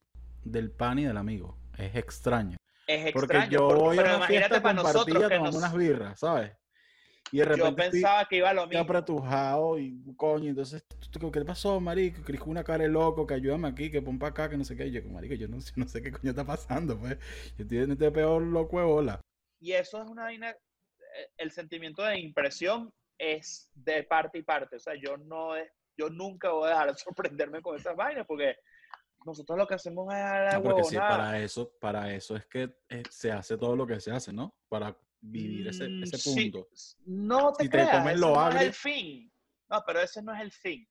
del 0.45 0.70
pan 0.70 0.99
y 0.99 1.05
del 1.05 1.16
amigo. 1.16 1.57
Es 1.78 1.95
extraño. 1.95 2.57
Es 2.86 3.12
Porque 3.12 3.36
extraño, 3.36 3.51
yo 3.51 3.68
porque- 3.68 3.82
voy 3.82 3.99
a 3.99 4.16
una 4.16 4.26
fiesta 4.26 4.62
para 4.62 4.74
nosotros 4.74 5.28
que 5.28 5.38
nos- 5.38 5.55
unas 5.55 5.74
birras, 5.74 6.18
¿sabes? 6.20 6.53
Y 7.32 7.38
de 7.38 7.45
repente 7.45 7.62
yo 7.62 7.68
estoy 7.70 7.91
pensaba 7.93 8.24
que 8.28 8.36
iba 8.38 8.51
a 8.51 8.55
lo 8.55 8.66
mismo. 8.66 8.82
apretujado 8.82 9.78
y 9.78 10.03
coño, 10.16 10.49
entonces, 10.51 10.84
¿tú- 10.88 11.18
tú- 11.20 11.30
¿qué 11.30 11.41
pasó, 11.45 11.78
marico? 11.80 12.22
Con 12.41 12.51
una 12.51 12.64
cara 12.64 12.82
de 12.82 12.91
loco, 12.91 13.24
que 13.24 13.34
ayúdame 13.34 13.68
aquí, 13.68 13.88
que 13.88 14.03
pon 14.03 14.18
para 14.18 14.30
acá, 14.30 14.51
que 14.51 14.57
no 14.57 14.64
sé 14.64 14.76
qué. 14.76 14.86
Y 14.88 14.91
yo, 14.91 15.03
marico, 15.11 15.34
yo 15.34 15.47
no, 15.47 15.61
sé- 15.61 15.72
no 15.76 15.86
sé 15.86 16.03
qué 16.03 16.11
coño 16.11 16.30
está 16.30 16.45
pasando, 16.45 16.99
pues. 16.99 17.16
Yo 17.57 17.62
estoy 17.64 17.78
en 17.78 17.93
este 17.93 18.11
peor 18.11 18.43
loco 18.43 18.78
de 18.80 18.84
bola. 18.84 19.20
Y 19.61 19.73
eso 19.73 20.03
es 20.03 20.09
una 20.09 20.25
vaina, 20.25 20.51
eh, 20.51 21.29
el 21.37 21.53
sentimiento 21.53 22.03
de 22.03 22.19
impresión 22.19 22.93
es 23.19 23.71
de 23.75 24.03
parte 24.05 24.39
y 24.39 24.43
parte. 24.43 24.77
O 24.77 24.81
sea, 24.81 24.95
yo 24.95 25.17
no 25.19 25.55
es, 25.55 25.71
yo 25.97 26.09
nunca 26.09 26.51
voy 26.51 26.69
a 26.69 26.71
dejar 26.71 26.93
de 26.93 26.99
sorprenderme 26.99 27.63
con 27.63 27.77
esas 27.77 27.95
vainas 27.95 28.27
porque 28.27 28.57
nosotros 29.25 29.59
lo 29.59 29.67
que 29.67 29.75
hacemos 29.75 30.13
es 30.13 30.19
la 30.19 30.53
No, 30.55 30.63
porque 30.63 30.85
sí, 30.85 30.97
para 30.97 31.39
eso, 31.39 31.71
para 31.79 32.13
eso 32.13 32.37
es 32.37 32.47
que 32.47 32.75
eh, 32.89 33.03
se 33.11 33.31
hace 33.31 33.59
todo 33.59 33.77
lo 33.77 33.87
que 33.87 34.01
se 34.01 34.11
hace, 34.11 34.33
¿no? 34.33 34.55
Para 34.69 34.97
vivir 35.21 35.69
ese, 35.69 35.87
Mm, 35.89 36.07
sí, 36.07 36.51
punto. 36.51 36.69
no 37.05 37.53
te 37.53 37.65
Si 37.65 37.69
te 37.69 37.77
creas, 37.77 37.99
comes 37.99 38.13
ese 38.15 38.21
lo 38.21 38.35
no 38.35 38.49
es 38.49 38.63
el 38.63 38.73
fin. 38.73 39.33
No, 39.69 39.83
pero 39.87 40.01
ese 40.01 40.23
no 40.23 40.35
es 40.35 40.41
el 40.41 40.51
fin. 40.53 40.89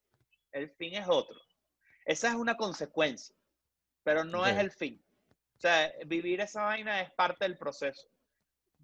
El 0.51 0.69
fin 0.69 0.93
es 0.93 1.07
otro. 1.07 1.35
Esa 2.05 2.29
es 2.29 2.35
una 2.35 2.55
consecuencia, 2.55 3.35
pero 4.03 4.23
no 4.23 4.45
es 4.45 4.57
el 4.57 4.71
fin. 4.71 5.03
O 5.57 5.59
sea, 5.59 5.91
vivir 6.05 6.39
esa 6.41 6.63
vaina 6.63 7.01
es 7.01 7.11
parte 7.11 7.45
del 7.45 7.57
proceso. 7.57 8.07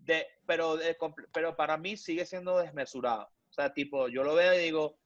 De, 0.06 0.28
pero, 0.46 0.78
de 0.78 0.96
pero 1.34 1.56
para 1.56 1.78
mí 1.78 1.98
sigue 1.98 2.26
siendo 2.26 2.60
desmesurado. 2.60 3.24
O 3.50 3.54
sea, 3.54 3.74
tipo, 3.74 4.08
yo 4.08 4.24
lo 4.24 4.36
veo 4.36 4.54
y 4.54 4.64
digo, 4.64 4.98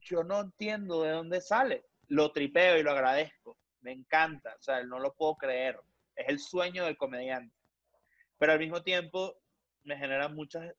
yo 0.00 0.24
no 0.24 0.40
entiendo 0.40 1.02
de 1.02 1.10
dónde 1.10 1.40
sale. 1.40 1.84
Lo 2.08 2.32
tripeo 2.32 2.78
y 2.78 2.82
lo 2.82 2.92
agradezco. 2.92 3.58
Me 3.80 3.92
encanta. 3.92 4.54
O 4.58 4.62
sea, 4.62 4.82
no 4.84 4.98
lo 4.98 5.12
puedo 5.14 5.34
creer. 5.36 5.78
Es 6.14 6.28
el 6.28 6.38
sueño 6.38 6.84
del 6.84 6.96
comediante. 6.96 7.54
Pero 8.38 8.52
al 8.52 8.58
mismo 8.58 8.82
tiempo 8.82 9.36
me 9.84 9.96
genera 9.96 10.28
muchas 10.28 10.72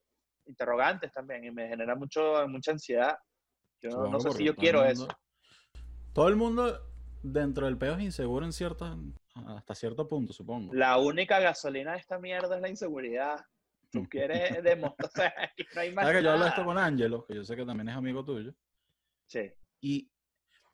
interrogantes 0.45 1.11
también 1.11 1.43
y 1.43 1.51
me 1.51 1.67
genera 1.67 1.95
mucho, 1.95 2.47
mucha 2.47 2.71
ansiedad. 2.71 3.17
Yo 3.81 3.89
no, 3.89 4.19
sé 4.19 4.31
si 4.31 4.43
yo 4.45 4.55
quiero 4.55 4.79
mundo- 4.79 4.91
eso. 4.91 5.07
Todo 6.13 6.27
el 6.29 6.35
mundo 6.35 6.79
dentro 7.21 7.65
del 7.65 7.77
peo 7.77 7.93
es 7.95 8.01
inseguro 8.01 8.45
en 8.45 8.53
cierta, 8.53 8.95
hasta 9.47 9.75
cierto 9.75 10.07
punto, 10.07 10.33
supongo. 10.33 10.73
La 10.73 10.97
única 10.97 11.39
gasolina 11.39 11.93
de 11.93 11.99
esta 11.99 12.19
mierda 12.19 12.55
es 12.55 12.61
la 12.61 12.69
inseguridad. 12.69 13.45
Tú 13.91 14.03
quieres 14.09 14.63
demostrar, 14.63 15.07
o 15.07 15.11
sea, 15.11 15.51
que 15.55 15.65
no 15.73 15.81
hay 15.81 15.93
más 15.93 16.05
¿Sabes 16.05 16.19
que 16.19 16.23
yo 16.23 16.31
hablo 16.31 16.43
de 16.43 16.49
esto 16.49 16.65
con 16.65 16.77
Ángelo, 16.77 17.25
que 17.25 17.35
yo 17.35 17.43
sé 17.43 17.55
que 17.55 17.65
también 17.65 17.89
es 17.89 17.95
amigo 17.95 18.23
tuyo? 18.23 18.53
Sí. 19.27 19.51
Y 19.81 20.09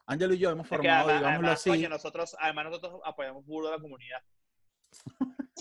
Ángelo 0.06 0.34
y 0.34 0.38
yo 0.38 0.50
hemos 0.50 0.66
formado, 0.66 1.08
además, 1.08 1.20
digámoslo 1.20 1.46
además, 1.46 1.60
así, 1.60 1.70
coño, 1.70 1.88
nosotros, 1.88 2.36
además 2.38 2.64
nosotros 2.66 3.00
apoyamos 3.04 3.44
puro 3.44 3.68
a 3.68 3.72
la 3.72 3.78
comunidad. 3.78 4.22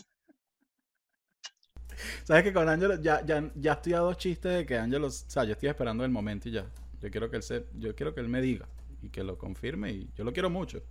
¿sabes 2.23 2.43
que 2.43 2.53
con 2.53 2.67
Ángelo 2.69 3.01
ya, 3.01 3.23
ya, 3.25 3.51
ya 3.55 3.73
estoy 3.73 3.93
a 3.93 3.99
dos 3.99 4.17
chistes 4.17 4.53
de 4.53 4.65
que 4.65 4.77
Ángelo, 4.77 5.07
o 5.07 5.11
sea, 5.11 5.43
yo 5.43 5.53
estoy 5.53 5.69
esperando 5.69 6.03
el 6.03 6.11
momento 6.11 6.49
y 6.49 6.53
ya. 6.53 6.65
Yo 6.99 7.11
quiero 7.11 7.29
que 7.29 7.37
él 7.37 7.43
se, 7.43 7.65
yo 7.73 7.95
quiero 7.95 8.13
que 8.13 8.21
él 8.21 8.29
me 8.29 8.41
diga 8.41 8.67
y 9.01 9.09
que 9.09 9.23
lo 9.23 9.37
confirme 9.37 9.91
y 9.91 10.09
yo 10.15 10.23
lo 10.23 10.31
quiero 10.31 10.49
mucho. 10.49 10.81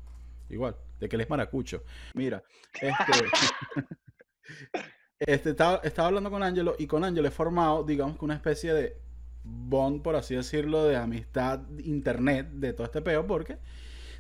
Igual, 0.49 0.77
de 1.01 1.09
que 1.09 1.17
él 1.17 1.23
es 1.23 1.31
maracucho. 1.31 1.85
Mira, 2.15 2.43
este, 2.75 3.13
este 5.19 5.51
estaba, 5.51 5.81
estaba 5.85 6.09
hablando 6.09 6.31
con 6.31 6.43
Ángelo 6.43 6.77
y 6.79 6.87
con 6.87 7.05
Ángelo 7.05 7.29
he 7.29 7.31
formado, 7.31 7.85
digamos 7.85 8.19
que 8.19 8.25
una 8.25 8.35
especie 8.35 8.75
de 8.75 8.97
bond, 9.45 10.03
por 10.03 10.17
así 10.17 10.35
decirlo, 10.35 10.85
de 10.85 10.97
amistad 10.97 11.61
internet 11.79 12.49
de 12.53 12.73
todo 12.73 12.87
este 12.87 13.03
peo, 13.03 13.27
porque 13.27 13.59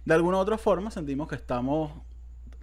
de 0.04 0.14
alguna 0.14 0.38
u 0.38 0.40
otra 0.40 0.58
forma 0.58 0.90
sentimos 0.90 1.28
que 1.28 1.36
estamos 1.36 1.92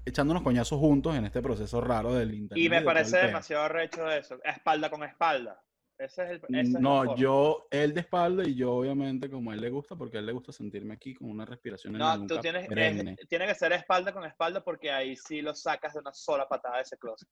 echándonos 0.05 0.43
coñazos 0.43 0.79
juntos 0.79 1.15
en 1.15 1.25
este 1.25 1.41
proceso 1.41 1.81
raro 1.81 2.13
del 2.13 2.33
internet. 2.33 2.65
Y 2.65 2.69
me 2.69 2.81
parece 2.81 3.17
demasiado 3.17 3.67
recho 3.69 4.09
eso. 4.09 4.39
Espalda 4.43 4.89
con 4.89 5.03
espalda. 5.03 5.61
Ese 5.99 6.23
es 6.23 6.29
el. 6.29 6.55
es 6.55 6.69
No, 6.79 7.17
yo, 7.17 7.67
él 7.69 7.93
de 7.93 7.99
espalda 7.99 8.47
y 8.47 8.55
yo 8.55 8.71
obviamente 8.73 9.29
como 9.29 9.51
a 9.51 9.55
él 9.55 9.59
le 9.59 9.69
gusta, 9.69 9.97
porque 9.97 10.15
a 10.15 10.21
él 10.21 10.27
le 10.27 10.31
gusta 10.31 10.53
sentirme 10.53 10.93
aquí 10.93 11.13
con 11.13 11.29
una 11.29 11.43
respiración 11.45 11.93
No, 11.93 12.25
tú 12.25 12.39
tienes, 12.39 12.69
es- 12.71 13.27
tiene 13.27 13.45
que 13.45 13.53
ser 13.53 13.73
espalda 13.73 14.13
con 14.13 14.23
espalda 14.23 14.63
porque 14.63 14.89
ahí 14.89 15.17
sí 15.17 15.41
lo 15.41 15.53
sacas 15.53 15.93
de 15.93 15.99
una 15.99 16.13
sola 16.13 16.47
patada 16.47 16.77
de 16.77 16.83
ese 16.83 16.97
closet. 16.97 17.27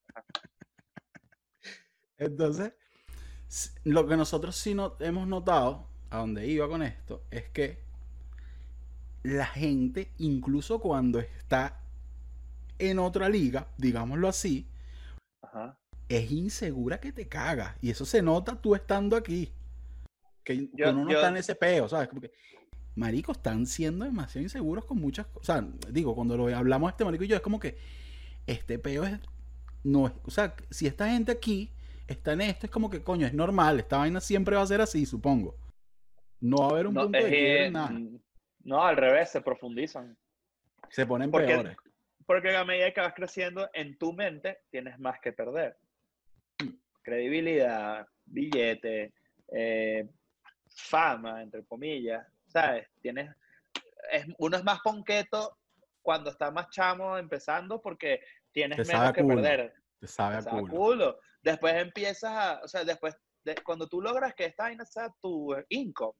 Entonces, 2.17 2.73
lo 3.85 4.05
que 4.05 4.17
nosotros 4.17 4.53
sí 4.57 4.73
no, 4.73 4.97
hemos 4.99 5.27
notado, 5.27 5.87
a 6.09 6.17
donde 6.17 6.45
iba 6.45 6.67
con 6.67 6.83
esto, 6.83 7.23
es 7.31 7.47
que 7.49 7.79
la 9.23 9.45
gente, 9.45 10.11
incluso 10.17 10.81
cuando 10.81 11.19
está 11.19 11.79
en 12.79 12.99
otra 12.99 13.29
liga, 13.29 13.67
digámoslo 13.77 14.27
así, 14.27 14.67
Ajá. 15.41 15.77
Es 16.09 16.31
insegura 16.31 16.99
que 16.99 17.11
te 17.11 17.27
cagas. 17.27 17.75
Y 17.81 17.89
eso 17.89 18.05
se 18.05 18.21
nota 18.21 18.59
tú 18.61 18.75
estando 18.75 19.15
aquí. 19.15 19.51
Que, 20.43 20.69
Yo- 20.73 20.91
uno 20.91 21.03
no 21.05 21.11
yo- 21.11 21.17
está 21.17 21.29
en 21.29 21.37
ese 21.37 21.55
peo, 21.55 21.89
¿sabes? 21.89 22.09
Marico, 22.95 23.31
están 23.33 23.65
siendo 23.65 24.05
demasiado 24.05 24.43
inseguros 24.43 24.85
con 24.85 24.97
muchas 24.97 25.27
cosas. 25.27 25.63
O 25.63 25.71
sea, 25.81 25.91
digo, 25.91 26.15
cuando 26.15 26.35
lo 26.37 26.47
hablamos 26.55 26.89
este 26.91 27.05
marico 27.05 27.23
y 27.23 27.27
yo, 27.27 27.35
es 27.35 27.41
como 27.41 27.59
que 27.59 27.77
este 28.47 28.79
peo 28.79 29.03
es. 29.03 29.19
No 29.83 30.07
es. 30.07 30.13
O 30.23 30.31
sea, 30.31 30.55
si 30.71 30.87
esta 30.87 31.09
gente 31.09 31.31
aquí 31.31 31.71
está 32.07 32.33
en 32.33 32.41
esto, 32.41 32.65
es 32.65 32.71
como 32.71 32.89
que, 32.89 33.03
coño, 33.03 33.27
es 33.27 33.33
normal. 33.33 33.79
Esta 33.79 33.97
vaina 33.97 34.19
siempre 34.19 34.55
va 34.55 34.61
a 34.63 34.67
ser 34.67 34.81
así, 34.81 35.05
supongo. 35.05 35.55
No 36.39 36.57
va 36.57 36.65
a 36.67 36.69
haber 36.71 36.87
un 36.87 36.93
No, 36.93 37.03
punto 37.03 37.17
de 37.19 37.29
que, 37.29 37.69
nada. 37.71 37.91
no, 38.63 38.83
al 38.83 38.97
revés, 38.97 39.29
se 39.31 39.41
profundizan. 39.41 40.17
Se 40.89 41.05
ponen 41.05 41.29
porque- 41.29 41.47
peores. 41.47 41.77
Porque 42.25 42.55
a 42.55 42.65
medida 42.65 42.91
que 42.93 42.99
vas 43.01 43.13
creciendo 43.15 43.69
en 43.73 43.97
tu 43.97 44.11
mente, 44.13 44.57
tienes 44.69 44.99
más 44.99 45.19
que 45.21 45.31
perder. 45.31 45.77
Credibilidad, 47.07 48.05
billete, 48.25 49.13
eh, 49.53 50.05
fama, 50.67 51.41
entre 51.41 51.63
comillas, 51.63 52.27
¿sabes? 52.47 52.85
Tienes, 53.01 53.33
es, 54.11 54.25
uno 54.39 54.57
es 54.57 54.63
más 54.65 54.81
ponqueto 54.81 55.57
cuando 56.01 56.31
está 56.31 56.51
más 56.51 56.69
chamo 56.69 57.17
empezando 57.17 57.81
porque 57.81 58.19
tienes 58.51 58.85
menos 58.85 59.13
que 59.13 59.21
culo. 59.21 59.35
perder. 59.35 59.73
Te 60.01 60.07
sabe 60.07 60.35
a 60.35 60.43
culo. 60.43 60.67
culo. 60.75 61.19
Después 61.41 61.75
empiezas 61.75 62.33
a, 62.33 62.59
o 62.61 62.67
sea, 62.67 62.83
después, 62.83 63.15
de- 63.45 63.55
cuando 63.63 63.87
tú 63.87 64.01
logras 64.01 64.35
que 64.35 64.43
esta 64.43 64.63
vaina 64.63 64.83
sea 64.83 65.09
tu 65.21 65.55
income, 65.69 66.11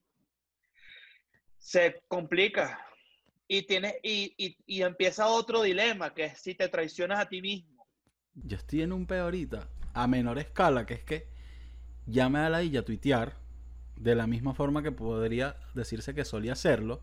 se 1.57 2.01
complica. 2.07 2.79
Y, 3.49 3.63
tienes, 3.63 3.95
y, 4.03 4.33
y, 4.37 4.57
y 4.65 4.83
empieza 4.83 5.27
otro 5.27 5.63
dilema, 5.63 6.13
que 6.13 6.23
es 6.25 6.39
si 6.39 6.55
te 6.55 6.69
traicionas 6.69 7.19
a 7.19 7.27
ti 7.27 7.41
mismo. 7.41 7.85
Yo 8.35 8.55
estoy 8.55 8.83
en 8.83 8.93
un 8.93 9.05
peo 9.05 9.25
ahorita 9.25 9.67
a 9.97 10.07
menor 10.07 10.37
escala, 10.37 10.85
que 10.85 10.93
es 10.93 11.03
que 11.03 11.27
ya 12.05 12.29
me 12.29 12.39
da 12.39 12.49
la 12.49 12.63
ya 12.63 12.83
tuitear 12.83 13.33
de 13.95 14.13
la 14.13 14.27
misma 14.27 14.53
forma 14.53 14.83
que 14.83 14.91
podría 14.91 15.57
decirse 15.73 16.13
que 16.13 16.23
solía 16.23 16.53
hacerlo. 16.53 17.01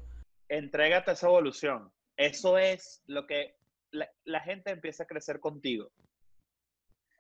Entrégate 0.49 1.11
a 1.11 1.15
esa 1.15 1.27
evolución. 1.27 1.93
Eso 2.17 2.57
es 2.57 3.03
lo 3.07 3.27
que 3.27 3.57
la, 3.91 4.41
gente 4.41 4.71
empieza 4.71 5.03
a 5.03 5.07
crecer 5.07 5.41
contigo. 5.41 5.91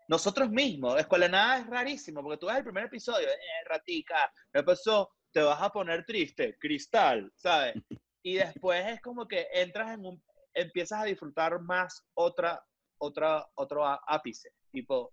Nosotros 0.06 0.48
mismos, 0.50 0.98
Escuela 1.00 1.28
Nada 1.28 1.58
es 1.58 1.66
rarísimo, 1.66 2.22
porque 2.22 2.38
tú 2.38 2.46
ves 2.46 2.56
el 2.56 2.64
primer 2.64 2.84
episodio, 2.84 3.26
eh, 3.26 3.68
ratica, 3.68 4.32
me 4.52 4.62
pasó, 4.62 5.10
te 5.32 5.42
vas 5.42 5.60
a 5.60 5.70
poner 5.70 6.04
triste, 6.04 6.56
cristal, 6.60 7.32
¿sabes? 7.34 7.74
Y 8.22 8.34
después 8.34 8.86
es 8.86 9.00
como 9.00 9.26
que 9.26 9.48
entras 9.52 9.92
en 9.92 10.06
un, 10.06 10.22
empiezas 10.52 11.02
a 11.02 11.04
disfrutar 11.04 11.60
más 11.60 12.06
otra, 12.14 12.62
otra, 12.98 13.46
otro 13.54 13.84
ápice. 14.06 14.50
Tipo, 14.70 15.12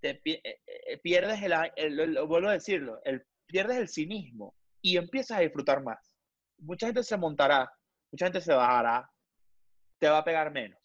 te 0.00 0.14
pi- 0.16 0.40
eh, 0.44 0.60
eh, 0.66 0.98
pierdes 0.98 1.42
el, 1.42 1.52
el- 1.76 2.00
el- 2.00 2.22
vuelvo 2.26 2.48
a 2.48 2.52
decirlo, 2.52 3.00
el, 3.04 3.24
pierdes 3.46 3.76
el 3.78 3.88
cinismo 3.88 4.54
y 4.82 4.96
empiezas 4.96 5.38
a 5.38 5.40
disfrutar 5.40 5.82
más. 5.82 6.12
Mucha 6.58 6.86
gente 6.86 7.02
se 7.02 7.16
montará, 7.16 7.70
mucha 8.10 8.26
gente 8.26 8.40
se 8.40 8.52
bajará, 8.54 9.08
te 9.98 10.08
va 10.08 10.18
a 10.18 10.24
pegar 10.24 10.50
menos. 10.52 10.78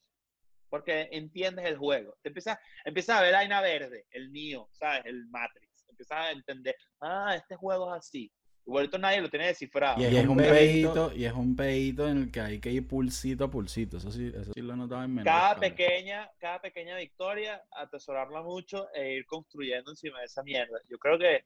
Porque 0.69 1.09
entiendes 1.11 1.65
el 1.65 1.77
juego. 1.77 2.15
Te 2.21 2.29
empiezas, 2.29 2.57
empiezas 2.85 3.17
a 3.19 3.21
ver 3.21 3.31
la 3.33 3.39
vaina 3.39 3.61
verde, 3.61 4.05
el 4.11 4.31
Neo, 4.31 4.69
¿sabes? 4.71 5.01
El 5.05 5.27
Matrix. 5.27 5.85
Empiezas 5.89 6.17
a 6.17 6.31
entender, 6.31 6.75
ah, 7.01 7.35
este 7.35 7.55
juego 7.57 7.93
es 7.93 7.99
así. 7.99 8.31
Igualito 8.65 8.97
nadie 8.97 9.21
lo 9.21 9.29
tiene 9.29 9.47
descifrado. 9.47 9.99
Y 9.99 10.05
es, 10.05 10.27
un 10.27 10.37
pedito, 10.37 11.11
y 11.15 11.25
es 11.25 11.33
un 11.33 11.55
pedito 11.55 12.07
en 12.07 12.17
el 12.17 12.31
que 12.31 12.41
hay 12.41 12.59
que 12.59 12.71
ir 12.71 12.87
pulsito 12.87 13.45
a 13.45 13.51
pulsito. 13.51 13.97
Eso 13.97 14.11
sí, 14.11 14.31
eso 14.33 14.53
sí 14.53 14.61
lo 14.61 14.73
he 14.73 14.77
notado 14.77 15.03
en 15.03 15.15
menor 15.15 15.25
cada 15.25 15.55
pequeña, 15.55 16.29
cada 16.37 16.61
pequeña 16.61 16.95
victoria, 16.95 17.63
atesorarla 17.71 18.41
mucho 18.43 18.91
e 18.93 19.13
ir 19.13 19.25
construyendo 19.25 19.91
encima 19.91 20.19
de 20.19 20.25
esa 20.25 20.43
mierda. 20.43 20.79
Yo 20.87 20.99
creo 20.99 21.17
que 21.17 21.43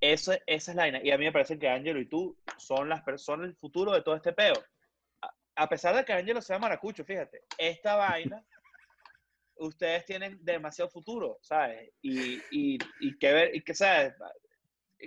eso, 0.00 0.32
esa 0.46 0.70
es 0.72 0.76
la 0.76 0.82
vaina. 0.82 1.00
Y 1.02 1.10
a 1.10 1.18
mí 1.18 1.24
me 1.24 1.32
parece 1.32 1.58
que 1.58 1.68
Angelo 1.68 1.98
y 1.98 2.06
tú 2.06 2.36
son 2.58 2.88
las 2.88 3.02
personas, 3.02 3.46
el 3.46 3.56
futuro 3.56 3.92
de 3.92 4.02
todo 4.02 4.14
este 4.14 4.34
peo. 4.34 4.54
A, 5.22 5.34
a 5.56 5.68
pesar 5.68 5.96
de 5.96 6.04
que 6.04 6.12
Angelo 6.12 6.42
sea 6.42 6.58
maracucho, 6.58 7.04
fíjate, 7.04 7.44
esta 7.56 7.96
vaina, 7.96 8.44
ustedes 9.56 10.04
tienen 10.04 10.38
demasiado 10.42 10.90
futuro, 10.90 11.38
¿sabes? 11.40 11.90
Y, 12.02 12.34
y, 12.50 12.78
y 13.00 13.18
que 13.18 13.32
ver, 13.32 13.56
y 13.56 13.62
que, 13.62 13.74
¿sabes? 13.74 14.14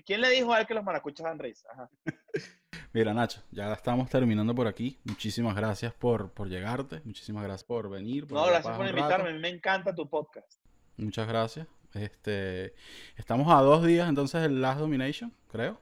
¿Quién 0.05 0.21
le 0.21 0.29
dijo 0.29 0.53
a 0.53 0.59
él 0.59 0.67
que 0.67 0.73
los 0.73 0.83
maracuchos 0.83 1.23
dan 1.23 1.39
risa? 1.39 1.67
Ajá. 1.71 1.89
Mira, 2.93 3.13
Nacho, 3.13 3.41
ya 3.51 3.71
estamos 3.73 4.09
terminando 4.09 4.53
por 4.55 4.67
aquí. 4.67 4.99
Muchísimas 5.03 5.55
gracias 5.55 5.93
por, 5.93 6.31
por 6.31 6.47
llegarte. 6.47 7.01
Muchísimas 7.03 7.43
gracias 7.43 7.63
por 7.63 7.89
venir. 7.89 8.31
No, 8.31 8.45
gracias 8.45 8.75
por 8.77 8.88
invitarme. 8.88 9.29
A 9.29 9.33
mí 9.33 9.39
me 9.39 9.49
encanta 9.49 9.93
tu 9.93 10.09
podcast. 10.09 10.61
Muchas 10.97 11.27
gracias. 11.27 11.67
Este, 11.93 12.73
estamos 13.15 13.47
a 13.51 13.61
dos 13.61 13.85
días 13.85 14.07
entonces 14.09 14.41
del 14.41 14.61
Last 14.61 14.79
Domination, 14.79 15.33
creo. 15.49 15.79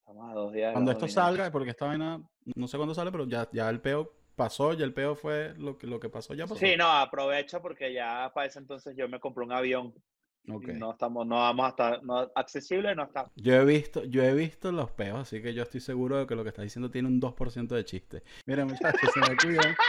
Estamos 0.00 0.30
a 0.30 0.34
dos 0.34 0.52
días. 0.52 0.68
de 0.68 0.72
Cuando 0.72 0.90
esto 0.90 1.06
dominación. 1.06 1.36
salga, 1.36 1.50
porque 1.52 1.70
esta 1.70 1.86
vaina, 1.86 2.20
no 2.54 2.68
sé 2.68 2.76
cuándo 2.76 2.94
sale, 2.94 3.12
pero 3.12 3.26
ya, 3.26 3.48
ya 3.52 3.68
el 3.68 3.80
peo 3.80 4.12
pasó, 4.36 4.72
ya 4.72 4.84
el 4.84 4.94
peo 4.94 5.14
fue 5.14 5.54
lo 5.56 5.78
que, 5.78 5.86
lo 5.86 6.00
que 6.00 6.08
pasó, 6.08 6.34
ya 6.34 6.46
pasó. 6.46 6.56
Sí, 6.56 6.74
no, 6.76 6.86
aprovecha 6.86 7.60
porque 7.60 7.92
ya 7.92 8.30
para 8.34 8.46
ese 8.46 8.58
entonces 8.58 8.96
yo 8.96 9.08
me 9.08 9.20
compré 9.20 9.44
un 9.44 9.52
avión. 9.52 9.94
No 10.44 10.92
estamos, 10.92 11.26
no 11.26 11.36
vamos 11.36 11.66
a 11.66 11.68
estar, 11.68 12.02
no, 12.02 12.30
accesible 12.34 12.94
no 12.96 13.04
está. 13.04 13.30
Yo 13.36 13.54
he 13.54 13.64
visto, 13.64 14.04
yo 14.04 14.24
he 14.24 14.34
visto 14.34 14.72
los 14.72 14.90
peos, 14.90 15.20
así 15.20 15.40
que 15.40 15.54
yo 15.54 15.62
estoy 15.62 15.80
seguro 15.80 16.18
de 16.18 16.26
que 16.26 16.34
lo 16.34 16.42
que 16.42 16.48
está 16.48 16.62
diciendo 16.62 16.90
tiene 16.90 17.08
un 17.08 17.20
2% 17.20 17.68
de 17.68 17.84
chiste. 17.84 18.22
Miren, 18.46 18.66
muchachos, 18.66 19.10
se 19.14 19.20
me 19.20 19.36
cuidan. 19.36 19.76